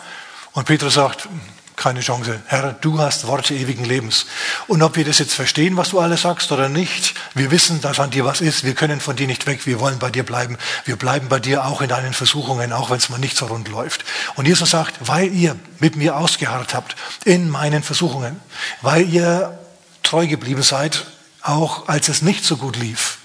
Und 0.53 0.65
Petrus 0.65 0.93
sagt, 0.93 1.27
keine 1.75 2.01
Chance. 2.01 2.39
Herr, 2.45 2.73
du 2.73 2.99
hast 2.99 3.25
Worte 3.25 3.55
ewigen 3.55 3.83
Lebens. 3.83 4.27
Und 4.67 4.83
ob 4.83 4.95
wir 4.95 5.05
das 5.05 5.17
jetzt 5.17 5.33
verstehen, 5.33 5.75
was 5.75 5.89
du 5.89 5.99
alles 5.99 6.21
sagst 6.21 6.51
oder 6.51 6.69
nicht, 6.69 7.15
wir 7.33 7.49
wissen, 7.49 7.81
dass 7.81 7.99
an 7.99 8.11
dir 8.11 8.25
was 8.25 8.41
ist. 8.41 8.63
Wir 8.63 8.75
können 8.75 9.01
von 9.01 9.15
dir 9.15 9.25
nicht 9.25 9.47
weg. 9.47 9.65
Wir 9.65 9.79
wollen 9.79 9.97
bei 9.97 10.11
dir 10.11 10.23
bleiben. 10.23 10.59
Wir 10.85 10.97
bleiben 10.97 11.29
bei 11.29 11.39
dir 11.39 11.65
auch 11.65 11.81
in 11.81 11.89
deinen 11.89 12.13
Versuchungen, 12.13 12.71
auch 12.73 12.91
wenn 12.91 12.97
es 12.97 13.09
mal 13.09 13.17
nicht 13.17 13.35
so 13.35 13.47
rund 13.47 13.67
läuft. 13.69 14.05
Und 14.35 14.47
Jesus 14.47 14.69
sagt, 14.69 14.95
weil 15.01 15.33
ihr 15.33 15.55
mit 15.79 15.95
mir 15.95 16.15
ausgeharrt 16.15 16.75
habt 16.75 16.95
in 17.25 17.49
meinen 17.49 17.81
Versuchungen, 17.81 18.39
weil 18.83 19.09
ihr 19.09 19.57
treu 20.03 20.27
geblieben 20.27 20.61
seid, 20.61 21.07
auch 21.41 21.87
als 21.87 22.07
es 22.07 22.21
nicht 22.21 22.45
so 22.45 22.57
gut 22.57 22.75
lief, 22.75 23.17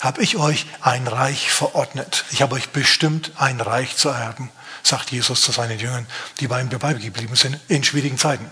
habe 0.00 0.22
ich 0.22 0.36
euch 0.36 0.66
ein 0.80 1.06
Reich 1.06 1.52
verordnet. 1.52 2.24
Ich 2.32 2.42
habe 2.42 2.56
euch 2.56 2.70
bestimmt, 2.70 3.30
ein 3.36 3.60
Reich 3.60 3.96
zu 3.96 4.08
erben 4.08 4.50
sagt 4.86 5.10
Jesus 5.10 5.42
zu 5.42 5.52
seinen 5.52 5.78
Jüngern, 5.78 6.06
die 6.40 6.48
bei 6.48 6.60
ihm 6.60 6.70
dabei 6.70 6.94
geblieben 6.94 7.36
sind 7.36 7.58
in 7.68 7.84
schwierigen 7.84 8.18
Zeiten. 8.18 8.50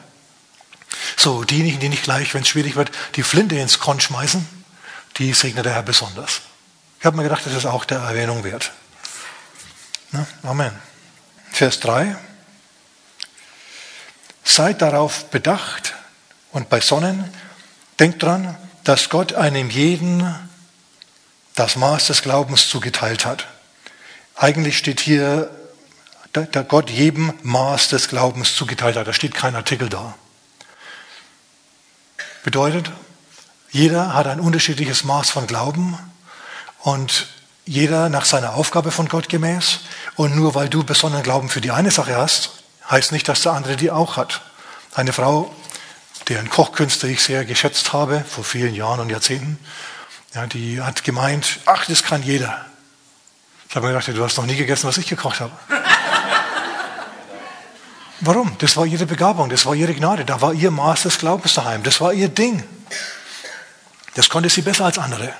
So, 1.16 1.44
diejenigen, 1.44 1.80
die 1.80 1.88
nicht 1.88 2.04
gleich, 2.04 2.34
wenn 2.34 2.42
es 2.42 2.48
schwierig 2.48 2.76
wird, 2.76 2.90
die 3.16 3.22
Flinte 3.22 3.56
ins 3.56 3.78
Korn 3.78 4.00
schmeißen, 4.00 4.46
die 5.18 5.32
segnet 5.32 5.64
der 5.64 5.74
Herr 5.74 5.82
besonders. 5.82 6.42
Ich 7.00 7.06
habe 7.06 7.16
mir 7.16 7.22
gedacht, 7.22 7.46
das 7.46 7.54
ist 7.54 7.66
auch 7.66 7.84
der 7.84 7.98
Erwähnung 7.98 8.44
wert. 8.44 8.72
Na, 10.10 10.26
Amen. 10.42 10.72
Vers 11.52 11.80
3. 11.80 12.16
Seid 14.42 14.82
darauf 14.82 15.30
bedacht 15.30 15.94
und 16.52 16.68
bei 16.68 16.80
Sonnen, 16.80 17.32
denkt 17.98 18.22
dran, 18.22 18.56
dass 18.84 19.08
Gott 19.08 19.34
einem 19.34 19.70
jeden 19.70 20.34
das 21.54 21.76
Maß 21.76 22.08
des 22.08 22.22
Glaubens 22.22 22.68
zugeteilt 22.68 23.24
hat. 23.24 23.46
Eigentlich 24.36 24.78
steht 24.78 25.00
hier 25.00 25.50
der 26.34 26.64
Gott 26.64 26.90
jedem 26.90 27.32
Maß 27.42 27.88
des 27.88 28.08
Glaubens 28.08 28.56
zugeteilt 28.56 28.96
hat. 28.96 29.06
Da 29.06 29.12
steht 29.12 29.34
kein 29.34 29.54
Artikel 29.54 29.88
da. 29.88 30.14
Bedeutet, 32.42 32.90
jeder 33.70 34.14
hat 34.14 34.26
ein 34.26 34.40
unterschiedliches 34.40 35.04
Maß 35.04 35.30
von 35.30 35.46
Glauben 35.46 35.98
und 36.80 37.28
jeder 37.64 38.08
nach 38.08 38.24
seiner 38.24 38.54
Aufgabe 38.54 38.90
von 38.90 39.08
Gott 39.08 39.28
gemäß. 39.28 39.80
Und 40.16 40.36
nur 40.36 40.54
weil 40.54 40.68
du 40.68 40.84
besonderen 40.84 41.22
Glauben 41.22 41.48
für 41.48 41.60
die 41.60 41.70
eine 41.70 41.90
Sache 41.90 42.16
hast, 42.16 42.50
heißt 42.90 43.12
nicht, 43.12 43.28
dass 43.28 43.42
der 43.42 43.52
andere 43.52 43.76
die 43.76 43.90
auch 43.90 44.16
hat. 44.16 44.42
Eine 44.94 45.12
Frau, 45.12 45.54
deren 46.28 46.50
Kochkünste 46.50 47.08
ich 47.08 47.22
sehr 47.22 47.44
geschätzt 47.44 47.92
habe, 47.92 48.24
vor 48.28 48.44
vielen 48.44 48.74
Jahren 48.74 49.00
und 49.00 49.10
Jahrzehnten, 49.10 49.58
ja, 50.34 50.46
die 50.46 50.82
hat 50.82 51.04
gemeint, 51.04 51.60
ach, 51.64 51.86
das 51.86 52.02
kann 52.02 52.22
jeder. 52.22 52.64
Ich 53.68 53.76
habe 53.76 53.86
mir 53.86 53.92
gedacht, 53.92 54.16
du 54.16 54.24
hast 54.24 54.36
noch 54.36 54.46
nie 54.46 54.56
gegessen, 54.56 54.86
was 54.86 54.98
ich 54.98 55.06
gekocht 55.06 55.40
habe. 55.40 55.52
Warum? 58.26 58.56
Das 58.58 58.76
war 58.76 58.86
ihre 58.86 59.04
Begabung, 59.04 59.50
das 59.50 59.66
war 59.66 59.74
ihre 59.74 59.92
Gnade, 59.92 60.24
da 60.24 60.40
war 60.40 60.54
ihr 60.54 60.70
Maß 60.70 61.02
des 61.02 61.18
Glaubens 61.18 61.54
daheim, 61.54 61.82
das 61.82 62.00
war 62.00 62.14
ihr 62.14 62.28
Ding. 62.28 62.62
Das 64.14 64.30
konnte 64.30 64.48
sie 64.48 64.62
besser 64.62 64.86
als 64.86 64.98
andere. 64.98 65.30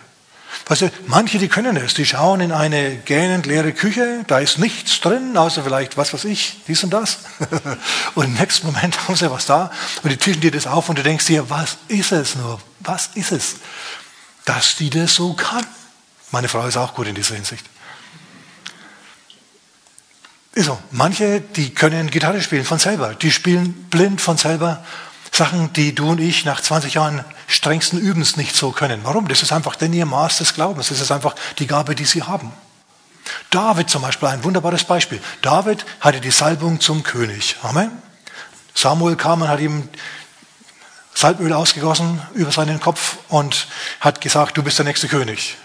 Weißt 0.66 0.82
du, 0.82 0.90
manche, 1.06 1.38
die 1.38 1.48
können 1.48 1.76
es, 1.78 1.94
die 1.94 2.04
schauen 2.04 2.40
in 2.40 2.52
eine 2.52 2.96
gähnend 2.96 3.46
leere 3.46 3.72
Küche, 3.72 4.24
da 4.26 4.38
ist 4.38 4.58
nichts 4.58 5.00
drin, 5.00 5.34
außer 5.36 5.62
vielleicht, 5.62 5.96
was 5.96 6.12
weiß 6.12 6.24
ich, 6.24 6.60
dies 6.68 6.84
und 6.84 6.90
das. 6.90 7.20
und 8.14 8.26
im 8.26 8.34
nächsten 8.34 8.66
Moment 8.66 9.08
haben 9.08 9.16
sie 9.16 9.30
was 9.30 9.46
da 9.46 9.70
und 10.02 10.10
die 10.10 10.18
tischen 10.18 10.42
dir 10.42 10.50
das 10.50 10.66
auf 10.66 10.88
und 10.90 10.98
du 10.98 11.02
denkst 11.02 11.24
dir, 11.24 11.48
was 11.48 11.78
ist 11.88 12.12
es 12.12 12.34
nur? 12.34 12.60
Was 12.80 13.10
ist 13.14 13.32
es? 13.32 13.56
Dass 14.44 14.76
die 14.76 14.90
das 14.90 15.14
so 15.14 15.32
kann. 15.32 15.66
Meine 16.32 16.48
Frau 16.48 16.66
ist 16.66 16.76
auch 16.76 16.94
gut 16.94 17.06
in 17.06 17.14
dieser 17.14 17.34
Hinsicht. 17.34 17.64
So. 20.56 20.78
Manche, 20.90 21.40
die 21.40 21.74
können 21.74 22.10
Gitarre 22.10 22.40
spielen 22.40 22.64
von 22.64 22.78
selber. 22.78 23.14
Die 23.14 23.32
spielen 23.32 23.72
blind 23.90 24.20
von 24.20 24.36
selber. 24.36 24.84
Sachen, 25.32 25.72
die 25.72 25.96
du 25.96 26.10
und 26.10 26.20
ich 26.20 26.44
nach 26.44 26.60
20 26.60 26.94
Jahren 26.94 27.24
strengsten 27.48 27.98
Übens 27.98 28.36
nicht 28.36 28.54
so 28.54 28.70
können. 28.70 29.00
Warum? 29.02 29.26
Das 29.26 29.42
ist 29.42 29.52
einfach 29.52 29.74
denn 29.74 29.92
ihr 29.92 30.06
Maß 30.06 30.38
des 30.38 30.54
Glaubens. 30.54 30.90
Das 30.90 31.00
ist 31.00 31.10
einfach 31.10 31.34
die 31.58 31.66
Gabe, 31.66 31.96
die 31.96 32.04
sie 32.04 32.22
haben. 32.22 32.52
David 33.50 33.90
zum 33.90 34.02
Beispiel, 34.02 34.28
ein 34.28 34.44
wunderbares 34.44 34.84
Beispiel. 34.84 35.20
David 35.42 35.84
hatte 36.00 36.20
die 36.20 36.30
Salbung 36.30 36.80
zum 36.80 37.02
König. 37.02 37.56
Amen. 37.62 37.90
Samuel 38.74 39.16
kam 39.16 39.42
und 39.42 39.48
hat 39.48 39.60
ihm 39.60 39.88
Salböl 41.14 41.52
ausgegossen 41.52 42.20
über 42.34 42.52
seinen 42.52 42.78
Kopf 42.78 43.16
und 43.28 43.66
hat 44.00 44.20
gesagt, 44.20 44.56
du 44.56 44.62
bist 44.62 44.78
der 44.78 44.84
nächste 44.84 45.08
König. 45.08 45.56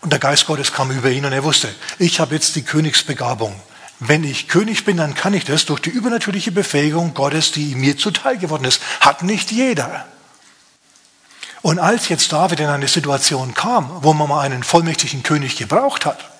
Und 0.00 0.12
der 0.12 0.20
Geist 0.20 0.46
Gottes 0.46 0.72
kam 0.72 0.90
über 0.90 1.10
ihn 1.10 1.24
und 1.24 1.32
er 1.32 1.44
wusste, 1.44 1.74
ich 1.98 2.20
habe 2.20 2.34
jetzt 2.34 2.56
die 2.56 2.62
Königsbegabung. 2.62 3.60
Wenn 4.00 4.22
ich 4.22 4.46
König 4.46 4.84
bin, 4.84 4.96
dann 4.96 5.14
kann 5.14 5.34
ich 5.34 5.44
das 5.44 5.66
durch 5.66 5.80
die 5.80 5.90
übernatürliche 5.90 6.52
Befähigung 6.52 7.14
Gottes, 7.14 7.50
die 7.50 7.74
mir 7.74 7.98
zuteil 7.98 8.38
geworden 8.38 8.64
ist. 8.64 8.80
Hat 9.00 9.24
nicht 9.24 9.50
jeder. 9.50 10.06
Und 11.62 11.80
als 11.80 12.08
jetzt 12.08 12.32
David 12.32 12.60
in 12.60 12.68
eine 12.68 12.86
Situation 12.86 13.54
kam, 13.54 13.90
wo 14.02 14.12
man 14.12 14.28
mal 14.28 14.40
einen 14.42 14.62
vollmächtigen 14.62 15.24
König 15.24 15.56
gebraucht 15.56 16.06
hat, 16.06 16.30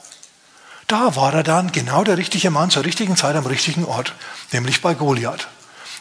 da 0.87 1.17
war 1.17 1.35
er 1.35 1.43
dann 1.43 1.73
genau 1.73 2.05
der 2.05 2.17
richtige 2.17 2.51
Mann 2.51 2.71
zur 2.71 2.85
richtigen 2.85 3.17
Zeit 3.17 3.35
am 3.35 3.45
richtigen 3.45 3.85
Ort, 3.85 4.15
nämlich 4.53 4.81
bei 4.81 4.95
Goliath. 4.95 5.49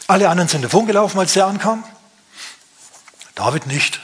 Alle 0.06 0.30
anderen 0.30 0.48
sind 0.48 0.62
davongelaufen, 0.62 1.18
als 1.18 1.34
der 1.34 1.46
ankam. 1.46 1.84
David 3.34 3.66
nicht. 3.66 4.00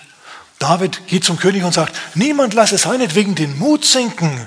David 0.58 1.06
geht 1.06 1.24
zum 1.24 1.38
König 1.38 1.64
und 1.64 1.74
sagt, 1.74 1.94
niemand 2.14 2.54
lasse 2.54 2.78
seinetwegen 2.78 3.34
den 3.34 3.58
Mut 3.58 3.84
sinken. 3.84 4.46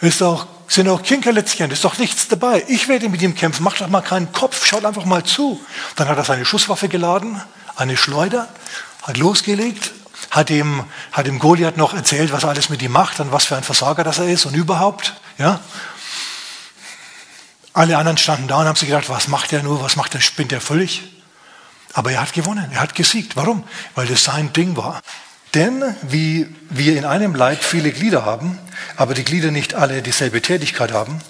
Ist 0.00 0.20
doch, 0.20 0.46
sind 0.68 0.88
auch 0.88 1.02
Kinkerlitzchen, 1.02 1.70
ist 1.70 1.84
doch 1.84 1.98
nichts 1.98 2.28
dabei. 2.28 2.64
Ich 2.68 2.88
werde 2.88 3.08
mit 3.08 3.22
ihm 3.22 3.34
kämpfen, 3.34 3.62
macht 3.62 3.80
doch 3.80 3.88
mal 3.88 4.02
keinen 4.02 4.32
Kopf, 4.32 4.64
schaut 4.66 4.84
einfach 4.84 5.04
mal 5.04 5.24
zu. 5.24 5.60
Dann 5.96 6.08
hat 6.08 6.16
er 6.16 6.24
seine 6.24 6.44
Schusswaffe 6.44 6.88
geladen, 6.88 7.40
eine 7.76 7.96
Schleuder, 7.96 8.48
hat 9.02 9.16
losgelegt, 9.16 9.92
hat 10.30 10.48
dem, 10.48 10.84
hat 11.12 11.26
dem 11.26 11.38
Goliath 11.38 11.76
noch 11.76 11.94
erzählt, 11.94 12.32
was 12.32 12.44
er 12.44 12.50
alles 12.50 12.68
mit 12.68 12.82
ihm 12.82 12.92
macht 12.92 13.20
und 13.20 13.32
was 13.32 13.44
für 13.44 13.56
ein 13.56 13.62
Versager 13.62 14.04
das 14.04 14.18
er 14.18 14.28
ist 14.28 14.46
und 14.46 14.54
überhaupt. 14.54 15.14
Ja. 15.38 15.60
Alle 17.72 17.98
anderen 17.98 18.18
standen 18.18 18.48
da 18.48 18.60
und 18.60 18.66
haben 18.66 18.76
sich 18.76 18.88
gedacht, 18.88 19.08
was 19.08 19.28
macht 19.28 19.52
er 19.52 19.62
nur, 19.62 19.82
was 19.82 19.96
macht 19.96 20.14
er, 20.14 20.20
spinnt 20.20 20.52
er 20.52 20.60
völlig? 20.60 21.13
Aber 21.94 22.10
er 22.10 22.20
hat 22.20 22.32
gewonnen, 22.32 22.70
er 22.72 22.80
hat 22.80 22.94
gesiegt. 22.94 23.36
Warum? 23.36 23.64
Weil 23.94 24.06
das 24.06 24.24
sein 24.24 24.52
Ding 24.52 24.76
war. 24.76 25.00
Denn 25.54 25.82
wie 26.02 26.52
wir 26.68 26.96
in 26.96 27.04
einem 27.04 27.34
Leib 27.34 27.62
viele 27.62 27.92
Glieder 27.92 28.24
haben, 28.24 28.58
aber 28.96 29.14
die 29.14 29.24
Glieder 29.24 29.52
nicht 29.52 29.74
alle 29.74 30.02
dieselbe 30.02 30.42
Tätigkeit 30.42 30.92
haben, 30.92 31.20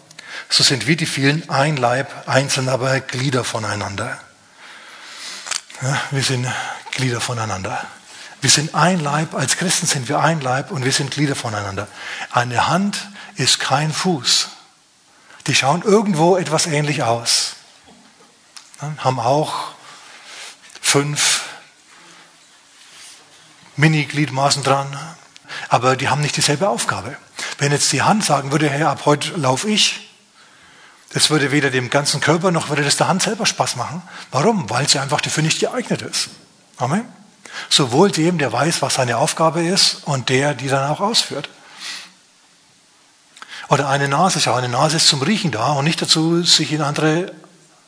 so 0.48 0.64
sind 0.64 0.86
wir 0.86 0.96
die 0.96 1.06
vielen 1.06 1.48
ein 1.50 1.76
Leib, 1.76 2.10
einzeln 2.26 2.70
aber 2.70 3.00
Glieder 3.00 3.44
voneinander. 3.44 4.18
Ja, 5.82 6.00
wir 6.10 6.22
sind 6.22 6.46
Glieder 6.92 7.20
voneinander. 7.20 7.84
Wir 8.40 8.50
sind 8.50 8.74
ein 8.74 9.00
Leib, 9.00 9.34
als 9.34 9.56
Christen 9.56 9.86
sind 9.86 10.08
wir 10.08 10.20
ein 10.20 10.40
Leib 10.40 10.70
und 10.70 10.84
wir 10.84 10.92
sind 10.92 11.10
Glieder 11.10 11.36
voneinander. 11.36 11.88
Eine 12.30 12.66
Hand 12.68 13.08
ist 13.36 13.60
kein 13.60 13.92
Fuß. 13.92 14.48
Die 15.46 15.54
schauen 15.54 15.82
irgendwo 15.82 16.36
etwas 16.36 16.66
ähnlich 16.66 17.02
aus. 17.02 17.56
Haben 18.98 19.20
auch 19.20 19.73
fünf 20.94 21.42
Mini-Gliedmaßen 23.74 24.62
dran, 24.62 24.96
aber 25.68 25.96
die 25.96 26.08
haben 26.08 26.20
nicht 26.20 26.36
dieselbe 26.36 26.68
Aufgabe. 26.68 27.16
Wenn 27.58 27.72
jetzt 27.72 27.90
die 27.90 28.02
Hand 28.02 28.24
sagen 28.24 28.52
würde, 28.52 28.70
Herr, 28.70 28.90
ab 28.90 29.00
heute 29.04 29.30
laufe 29.30 29.68
ich, 29.68 30.08
das 31.12 31.30
würde 31.30 31.50
weder 31.50 31.70
dem 31.70 31.90
ganzen 31.90 32.20
Körper 32.20 32.52
noch 32.52 32.68
würde 32.68 32.84
das 32.84 32.96
der 32.96 33.08
Hand 33.08 33.24
selber 33.24 33.44
Spaß 33.44 33.74
machen. 33.74 34.02
Warum? 34.30 34.70
Weil 34.70 34.88
sie 34.88 35.00
einfach 35.00 35.20
dafür 35.20 35.42
nicht 35.42 35.58
geeignet 35.58 36.02
ist. 36.02 36.28
Amen. 36.76 37.04
Sowohl 37.68 38.12
dem, 38.12 38.38
der 38.38 38.52
weiß, 38.52 38.80
was 38.80 38.94
seine 38.94 39.16
Aufgabe 39.16 39.64
ist, 39.64 40.04
und 40.04 40.28
der, 40.28 40.54
die 40.54 40.68
dann 40.68 40.88
auch 40.88 41.00
ausführt. 41.00 41.48
Oder 43.68 43.88
eine 43.88 44.06
Nase, 44.06 44.38
schau, 44.38 44.54
eine 44.54 44.68
Nase 44.68 44.98
ist 44.98 45.08
zum 45.08 45.22
Riechen 45.22 45.50
da 45.50 45.72
und 45.72 45.86
nicht 45.86 46.00
dazu, 46.00 46.44
sich 46.44 46.70
in 46.70 46.82
andere, 46.82 47.32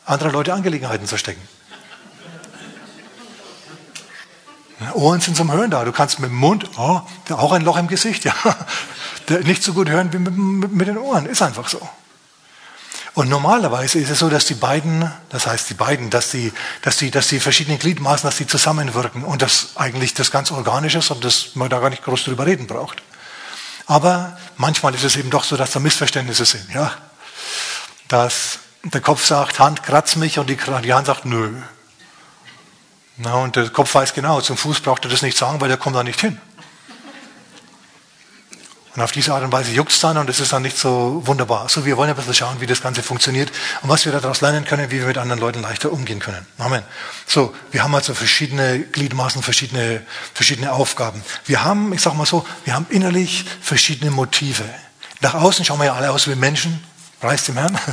andere 0.07 0.31
Leute 0.31 0.55
Angelegenheiten 0.55 1.07
zu 1.07 1.17
stecken. 1.17 1.49
Ohren 4.95 5.21
sind 5.21 5.37
zum 5.37 5.51
Hören 5.51 5.71
da. 5.71 5.85
Du 5.85 5.93
kannst 5.93 6.21
mit 6.21 6.31
dem 6.31 6.37
Mund, 6.37 6.69
oh, 6.77 7.01
auch 7.31 7.53
ein 7.53 7.63
Loch 7.63 7.79
im 7.79 7.89
Gesicht, 7.89 8.25
ja. 8.25 8.35
Nicht 9.45 9.63
so 9.63 9.73
gut 9.73 9.89
hören 9.89 10.13
wie 10.13 10.19
mit, 10.19 10.73
mit 10.73 10.89
den 10.89 10.99
Ohren. 10.99 11.27
Ist 11.27 11.43
einfach 11.43 11.69
so. 11.69 11.81
Und 13.15 13.31
normalerweise 13.31 13.99
ist 13.99 14.11
es 14.11 14.19
so, 14.19 14.29
dass 14.29 14.45
die 14.45 14.55
beiden, 14.55 15.11
das 15.31 15.47
heißt 15.47 15.71
die 15.71 15.75
beiden, 15.75 16.11
dass 16.11 16.33
die, 16.33 16.53
dass 16.83 16.99
die, 16.99 17.11
dass 17.11 17.29
die 17.29 17.41
verschiedenen 17.41 17.79
Gliedmaßen, 17.79 18.29
dass 18.29 18.37
die 18.37 18.47
zusammenwirken 18.47 19.25
und 19.25 19.41
das 19.41 19.69
eigentlich 19.77 20.13
das 20.13 20.31
ganz 20.31 20.51
organisch 20.51 20.97
ist 20.97 21.11
und 21.11 21.25
dass 21.25 21.57
man 21.57 21.71
da 21.71 21.79
gar 21.79 21.89
nicht 21.89 22.05
groß 22.05 22.25
drüber 22.25 22.45
reden 22.45 22.67
braucht. 22.67 23.03
Aber 23.87 24.37
manchmal 24.59 24.95
ist 24.95 25.05
es 25.05 25.17
eben 25.17 25.31
doch 25.31 25.45
so, 25.45 25.57
dass 25.57 25.71
da 25.71 25.81
Missverständnisse 25.81 26.45
sind, 26.45 26.71
ja. 26.75 26.93
Dass 28.09 28.59
der 28.85 29.01
Kopf 29.01 29.25
sagt, 29.25 29.61
Hand 29.61 29.83
kratzt 29.83 30.17
mich 30.17 30.39
und 30.39 30.51
die, 30.51 30.59
die 30.85 30.93
Hand 30.93 31.07
sagt, 31.07 31.25
nö. 31.25 31.55
Na, 33.19 33.35
und 33.37 33.57
der 33.57 33.71
Kopf 33.71 33.95
weiß 33.95 34.13
genau, 34.13 34.41
zum 34.41 34.57
Fuß 34.57 34.81
braucht 34.81 35.05
er 35.05 35.11
das 35.11 35.23
nicht 35.23 35.39
sagen, 35.39 35.61
weil 35.61 35.69
der 35.69 35.79
kommt 35.79 35.97
da 35.97 36.05
nicht 36.05 36.21
hin. 36.21 36.39
Und 38.95 39.03
auf 39.03 39.13
diese 39.13 39.35
Art 39.35 39.45
und 39.45 39.53
Weise 39.53 39.73
juckt 39.73 39.93
es 39.93 40.01
dann 40.01 40.17
und 40.17 40.31
es 40.31 40.41
ist 40.41 40.55
dann 40.55 40.63
nicht 40.63 40.79
so 40.79 41.21
wunderbar. 41.27 41.69
So, 41.69 41.85
wir 41.85 41.99
wollen 41.99 42.09
ein 42.09 42.17
bisschen 42.17 42.33
schauen, 42.33 42.61
wie 42.61 42.67
das 42.67 42.81
Ganze 42.81 43.03
funktioniert 43.03 43.53
und 43.83 43.91
was 43.91 44.07
wir 44.07 44.13
daraus 44.13 44.41
lernen 44.41 44.65
können, 44.65 44.91
wie 44.91 45.01
wir 45.01 45.07
mit 45.07 45.19
anderen 45.19 45.39
Leuten 45.39 45.61
leichter 45.61 45.93
umgehen 45.93 46.19
können. 46.19 46.47
Amen. 46.57 46.83
So, 47.27 47.55
wir 47.73 47.83
haben 47.83 47.95
also 47.95 48.15
verschiedene 48.15 48.81
Gliedmaßen, 48.81 49.43
verschiedene, 49.43 50.03
verschiedene 50.33 50.73
Aufgaben. 50.73 51.23
Wir 51.45 51.63
haben, 51.63 51.93
ich 51.93 52.01
sag 52.01 52.15
mal 52.15 52.25
so, 52.25 52.47
wir 52.65 52.75
haben 52.75 52.87
innerlich 52.89 53.45
verschiedene 53.61 54.11
Motive. 54.11 54.65
Nach 55.21 55.35
außen 55.35 55.67
schauen 55.67 55.79
wir 55.79 55.87
ja 55.87 55.95
alle 55.95 56.11
aus 56.11 56.27
wie 56.27 56.35
Menschen, 56.35 56.83
preis 57.21 57.45
dem 57.45 57.57
Herrn. 57.57 57.79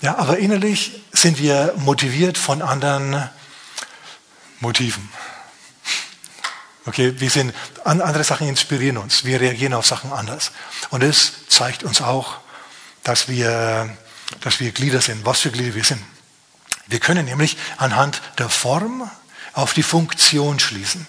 Ja, 0.00 0.16
aber 0.16 0.38
innerlich 0.38 1.02
sind 1.10 1.40
wir 1.40 1.74
motiviert 1.78 2.38
von 2.38 2.62
anderen 2.62 3.28
Motiven. 4.60 5.08
Okay, 6.86 7.20
wir 7.20 7.30
sind, 7.30 7.54
andere 7.84 8.24
Sachen 8.24 8.48
inspirieren 8.48 8.96
uns. 8.96 9.24
Wir 9.24 9.40
reagieren 9.40 9.74
auf 9.74 9.84
Sachen 9.84 10.12
anders. 10.12 10.52
Und 10.90 11.02
es 11.02 11.46
zeigt 11.48 11.82
uns 11.82 12.00
auch, 12.00 12.38
dass 13.02 13.28
wir, 13.28 13.94
dass 14.40 14.58
wir 14.60 14.72
Glieder 14.72 15.00
sind, 15.00 15.26
was 15.26 15.40
für 15.40 15.50
Glieder 15.50 15.74
wir 15.74 15.84
sind. 15.84 16.02
Wir 16.86 16.98
können 16.98 17.26
nämlich 17.26 17.58
anhand 17.76 18.22
der 18.38 18.48
Form 18.48 19.10
auf 19.52 19.74
die 19.74 19.82
Funktion 19.82 20.58
schließen. 20.58 21.06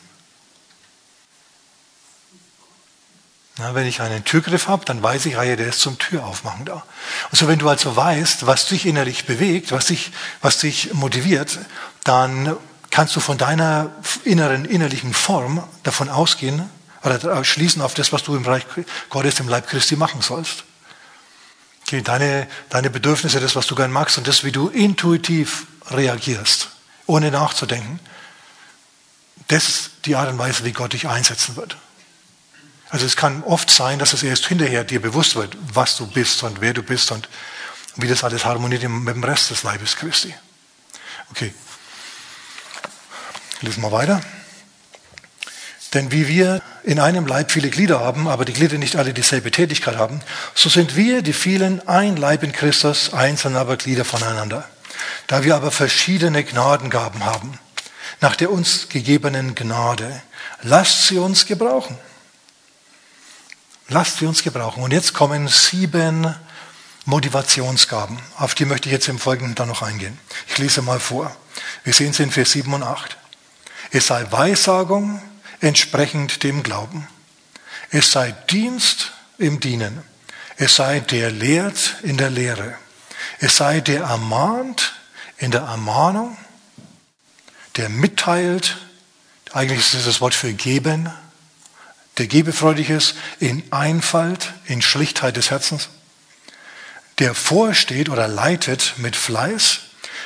Na, 3.58 3.76
wenn 3.76 3.86
ich 3.86 4.02
einen 4.02 4.24
Türgriff 4.24 4.68
habe, 4.68 4.86
dann 4.86 5.04
weiß 5.04 5.26
ich, 5.26 5.38
ah 5.38 5.44
der 5.44 5.68
ist 5.68 5.82
zum 5.82 5.98
Türaufmachen 5.98 6.66
da. 6.66 6.86
Und 7.30 7.38
so, 7.38 7.48
wenn 7.48 7.60
du 7.60 7.68
also 7.68 7.96
weißt, 7.96 8.48
was 8.48 8.68
dich 8.68 8.86
innerlich 8.86 9.26
bewegt, 9.26 9.72
was 9.72 9.88
dich, 9.88 10.12
was 10.42 10.60
dich 10.60 10.94
motiviert, 10.94 11.60
dann 12.06 12.56
kannst 12.92 13.16
du 13.16 13.20
von 13.20 13.38
deiner 13.38 13.92
inneren, 14.24 14.66
innerlichen 14.66 15.14
Form 15.14 15.64
davon 15.84 16.10
ausgehen 16.10 16.70
oder 17.04 17.44
schließen 17.44 17.82
auf 17.82 17.94
das, 17.94 18.12
was 18.12 18.24
du 18.24 18.36
im 18.36 18.46
Reich 18.46 18.66
Gottes, 19.10 19.40
im 19.40 19.48
Leib 19.48 19.68
Christi 19.68 19.96
machen 19.96 20.22
sollst. 20.22 20.64
Okay, 21.84 22.02
deine, 22.02 22.48
deine 22.70 22.90
Bedürfnisse, 22.90 23.40
das, 23.40 23.56
was 23.56 23.68
du 23.68 23.76
gern 23.76 23.92
magst 23.92 24.18
und 24.18 24.28
das, 24.28 24.44
wie 24.44 24.52
du 24.52 24.68
intuitiv 24.68 25.68
reagierst, 25.90 26.70
ohne 27.08 27.32
nachzudenken, 27.32 28.00
das 29.48 29.68
ist 29.68 29.92
die 30.06 30.16
Art 30.16 30.30
und 30.30 30.38
Weise, 30.38 30.64
wie 30.66 30.72
Gott 30.72 30.94
dich 30.94 31.08
einsetzen 31.08 31.56
wird. 31.56 31.78
Also 32.90 33.06
es 33.06 33.16
kann 33.16 33.44
oft 33.44 33.70
sein, 33.70 34.00
dass 34.00 34.14
es 34.14 34.24
erst 34.24 34.48
hinterher 34.48 34.84
dir 34.84 35.02
bewusst 35.02 35.36
wird, 35.36 35.56
was 35.74 35.96
du 35.98 36.08
bist 36.08 36.44
und 36.44 36.62
wer 36.62 36.74
du 36.74 36.84
bist 36.84 37.12
und 37.12 37.30
wie 37.96 38.08
das 38.08 38.24
alles 38.24 38.46
harmoniert 38.46 38.84
mit 38.84 39.16
dem 39.16 39.24
Rest 39.24 39.52
des 39.52 39.64
Leibes 39.64 39.96
Christi. 39.96 40.34
Okay, 41.32 41.54
Lesen 43.62 43.82
wir 43.82 43.92
weiter. 43.92 44.22
Denn 45.94 46.12
wie 46.12 46.28
wir 46.28 46.62
in 46.84 47.00
einem 47.00 47.26
Leib 47.26 47.52
viele 47.52 47.70
Glieder 47.70 48.00
haben, 48.00 48.28
aber 48.28 48.46
die 48.46 48.54
Glieder 48.54 48.78
nicht 48.78 48.96
alle 48.96 49.14
dieselbe 49.14 49.50
Tätigkeit 49.50 49.98
haben, 49.98 50.22
so 50.54 50.70
sind 50.70 50.96
wir, 50.96 51.24
die 51.24 51.34
vielen, 51.34 51.88
ein 51.88 52.16
Leib 52.16 52.44
in 52.44 52.52
Christus, 52.52 53.14
einzeln 53.14 53.56
aber 53.56 53.76
Glieder 53.76 54.06
voneinander. 54.06 54.68
Da 55.28 55.44
wir 55.44 55.56
aber 55.56 55.72
verschiedene 55.72 56.44
Gnadengaben 56.44 57.26
haben, 57.26 57.58
nach 58.22 58.36
der 58.36 58.52
uns 58.52 58.90
gegebenen 58.90 59.56
Gnade, 59.56 60.22
lasst 60.62 61.08
sie 61.08 61.18
uns 61.18 61.46
gebrauchen. 61.46 61.98
Lasst 63.88 64.18
sie 64.18 64.28
uns 64.28 64.44
gebrauchen. 64.44 64.84
Und 64.84 64.94
jetzt 64.94 65.14
kommen 65.14 65.48
sieben 65.48 66.36
Motivationsgaben. 67.06 68.20
Auf 68.38 68.54
die 68.54 68.66
möchte 68.66 68.90
ich 68.90 68.94
jetzt 68.94 69.08
im 69.08 69.18
Folgenden 69.18 69.56
dann 69.56 69.68
noch 69.68 69.82
eingehen. 69.82 70.20
Ich 70.48 70.58
lese 70.60 70.84
mal 70.84 71.00
vor. 71.00 71.36
Wir 71.84 71.94
sehen 71.94 72.12
es 72.12 72.20
in 72.20 72.30
Vers 72.30 72.52
7 72.52 72.72
und 72.72 72.84
8. 72.84 73.18
Es 73.92 74.08
sei 74.08 74.26
Weissagung 74.30 75.22
entsprechend 75.62 76.44
dem 76.44 76.64
Glauben. 76.64 77.08
Es 77.92 78.12
sei 78.12 78.32
Dienst 78.50 79.12
im 79.38 79.60
Dienen. 79.60 80.04
Es 80.58 80.76
sei 80.76 81.00
der 81.00 81.32
lehrt 81.32 81.96
in 82.04 82.18
der 82.18 82.30
Lehre. 82.30 82.76
Es 83.40 83.58
sei 83.58 83.80
der 83.80 84.04
ermahnt 84.04 84.94
in 85.38 85.52
der 85.52 85.62
Ermahnung. 85.62 86.38
Der 87.78 87.90
mitteilt, 87.90 88.78
eigentlich 89.54 89.80
ist 89.80 89.94
es 89.94 90.06
das 90.06 90.22
Wort 90.22 90.36
für 90.36 90.54
geben, 90.54 91.10
der 92.18 92.28
gebefreudig 92.28 92.90
ist 92.90 93.16
in 93.40 93.64
Einfalt, 93.72 94.54
in 94.66 94.82
Schlichtheit 94.82 95.38
des 95.38 95.50
Herzens. 95.50 95.90
Der 97.18 97.34
vorsteht 97.34 98.10
oder 98.10 98.28
leitet 98.28 98.96
mit 98.98 99.16
Fleiß 99.16 99.80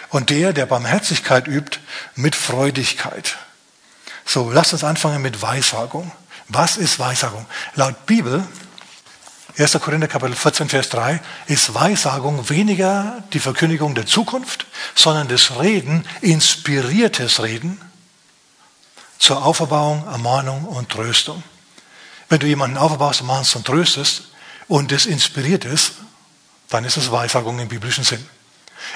und 0.10 0.32
der, 0.32 0.54
der 0.54 0.66
Barmherzigkeit 0.66 1.48
übt, 1.48 1.80
mit 2.16 2.36
Freudigkeit. 2.36 3.38
So, 4.26 4.52
lasst 4.52 4.74
uns 4.74 4.84
anfangen 4.84 5.22
mit 5.22 5.42
Weissagung. 5.42 6.12
Was 6.48 6.78
ist 6.78 7.00
Weissagung? 7.00 7.46
Laut 7.76 8.06
Bibel, 8.06 8.44
1. 9.58 9.74
Korinther 9.82 10.08
Kapitel 10.08 10.36
14, 10.36 10.70
Vers 10.70 10.90
3, 10.90 11.22
ist 11.48 11.74
Weissagung 11.74 12.50
weniger 12.50 13.24
die 13.34 13.40
Verkündigung 13.40 13.94
der 13.96 14.06
Zukunft, 14.06 14.66
sondern 14.96 15.28
das 15.28 15.60
Reden, 15.60 16.06
inspiriertes 16.22 17.44
Reden 17.44 17.80
zur 19.20 19.46
Auferbauung, 19.46 20.06
Ermahnung 20.08 20.66
und 20.66 20.90
Tröstung. 20.90 21.44
Wenn 22.30 22.40
du 22.40 22.48
jemanden 22.48 22.78
auferbaust, 22.78 23.22
ermahnst 23.22 23.56
und 23.56 23.66
tröstest 23.66 24.24
und 24.68 24.92
es 24.92 25.06
inspiriert 25.06 25.66
ist, 25.66 25.94
dann 26.70 26.84
ist 26.84 26.98
es 26.98 27.12
Weissagung 27.12 27.60
im 27.60 27.68
biblischen 27.68 28.04
Sinn. 28.04 28.26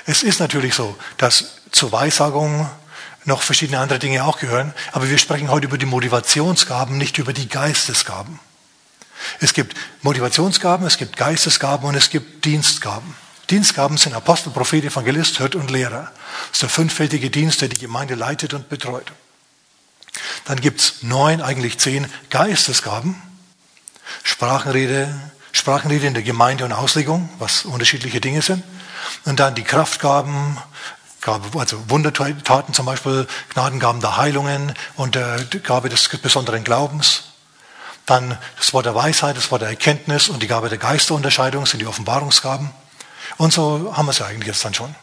Es 0.06 0.24
ist 0.24 0.40
natürlich 0.40 0.74
so, 0.74 0.98
dass 1.18 1.60
zur 1.72 1.92
Weissagung 1.92 2.70
noch 3.28 3.42
verschiedene 3.42 3.80
andere 3.80 4.00
Dinge 4.00 4.24
auch 4.24 4.40
gehören. 4.40 4.74
Aber 4.92 5.10
wir 5.10 5.18
sprechen 5.18 5.50
heute 5.52 5.68
über 5.68 5.78
die 5.78 5.86
Motivationsgaben, 5.86 6.98
nicht 6.98 7.18
über 7.18 7.34
die 7.34 7.48
Geistesgaben. 7.48 8.40
Es 9.40 9.54
gibt 9.54 9.76
Motivationsgaben, 10.02 10.86
es 10.88 10.98
gibt 10.98 11.18
Geistesgaben 11.18 11.88
und 11.88 11.96
es 11.96 12.10
gibt 12.10 12.46
Dienstgaben. 12.46 13.16
Dienstgaben 13.50 13.98
sind 13.98 14.14
Apostel, 14.14 14.52
Prophet, 14.52 14.84
Evangelist, 14.84 15.38
Hirt 15.38 15.56
und 15.56 15.72
Lehrer. 15.72 16.12
Das 16.50 16.54
ist 16.54 16.62
der 16.64 16.70
fünffältige 16.70 17.30
Dienst, 17.30 17.62
der 17.62 17.70
die 17.70 17.80
Gemeinde 17.80 18.16
leitet 18.16 18.54
und 18.54 18.70
betreut. 18.70 19.12
Dann 20.46 20.60
gibt 20.60 20.82
es 20.82 21.04
neun, 21.04 21.42
eigentlich 21.42 21.78
zehn 21.78 22.08
Geistesgaben. 22.30 23.22
Sprachenrede, 24.24 25.14
Sprachenrede 25.52 26.08
in 26.08 26.14
der 26.14 26.24
Gemeinde 26.24 26.66
und 26.66 26.74
Auslegung, 26.74 27.30
was 27.40 27.66
unterschiedliche 27.66 28.22
Dinge 28.22 28.42
sind. 28.42 28.64
Und 29.26 29.40
dann 29.40 29.56
die 29.56 29.64
Kraftgaben, 29.64 30.58
Gabe, 31.28 31.60
also 31.60 31.78
Wundertaten 31.90 32.74
zum 32.74 32.86
Beispiel, 32.86 33.28
Gnadengaben 33.54 34.00
der 34.00 34.16
Heilungen 34.16 34.74
und 34.96 35.16
der 35.16 35.44
Gabe 35.62 35.90
des 35.90 36.08
besonderen 36.08 36.64
Glaubens. 36.64 37.24
Dann 38.06 38.38
das 38.58 38.74
Wort 38.74 38.86
der 38.86 38.96
Weisheit, 38.96 39.36
das 39.36 39.52
Wort 39.52 39.62
der 39.62 39.68
Erkenntnis 39.68 40.30
und 40.30 40.42
die 40.42 40.48
Gabe 40.48 40.70
der 40.70 40.78
Geisterunterscheidung 40.78 41.66
sind 41.66 41.82
die 41.82 41.86
Offenbarungsgaben. 41.86 42.70
Und 43.36 43.52
so 43.52 43.94
haben 43.94 44.06
wir 44.06 44.12
es 44.12 44.20
ja 44.20 44.28
eigentlich 44.28 44.48
jetzt 44.48 44.64
dann 44.64 44.74
schon. 44.74 44.96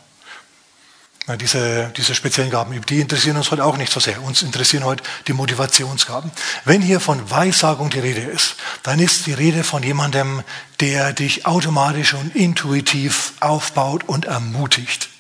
Diese, 1.41 1.93
diese 1.95 2.15
speziellen 2.15 2.51
Gaben, 2.51 2.81
die 2.87 3.01
interessieren 3.01 3.37
uns 3.37 3.51
heute 3.51 3.65
auch 3.65 3.77
nicht 3.77 3.93
so 3.93 4.01
sehr. 4.01 4.23
Uns 4.23 4.41
interessieren 4.43 4.85
heute 4.85 5.05
die 5.27 5.35
Motivationsgaben. 5.35 6.31
Wenn 6.65 6.81
hier 6.81 7.01
von 7.01 7.31
Weissagung 7.31 7.91
die 7.91 7.99
Rede 7.99 8.23
ist, 8.23 8.57
dann 8.83 8.99
ist 8.99 9.27
die 9.27 9.35
Rede 9.35 9.63
von 9.63 9.83
jemandem, 9.83 10.43
der 10.81 11.13
dich 11.13 11.45
automatisch 11.45 12.15
und 12.15 12.35
intuitiv 12.35 13.35
aufbaut 13.41 14.05
und 14.05 14.25
ermutigt 14.25 15.11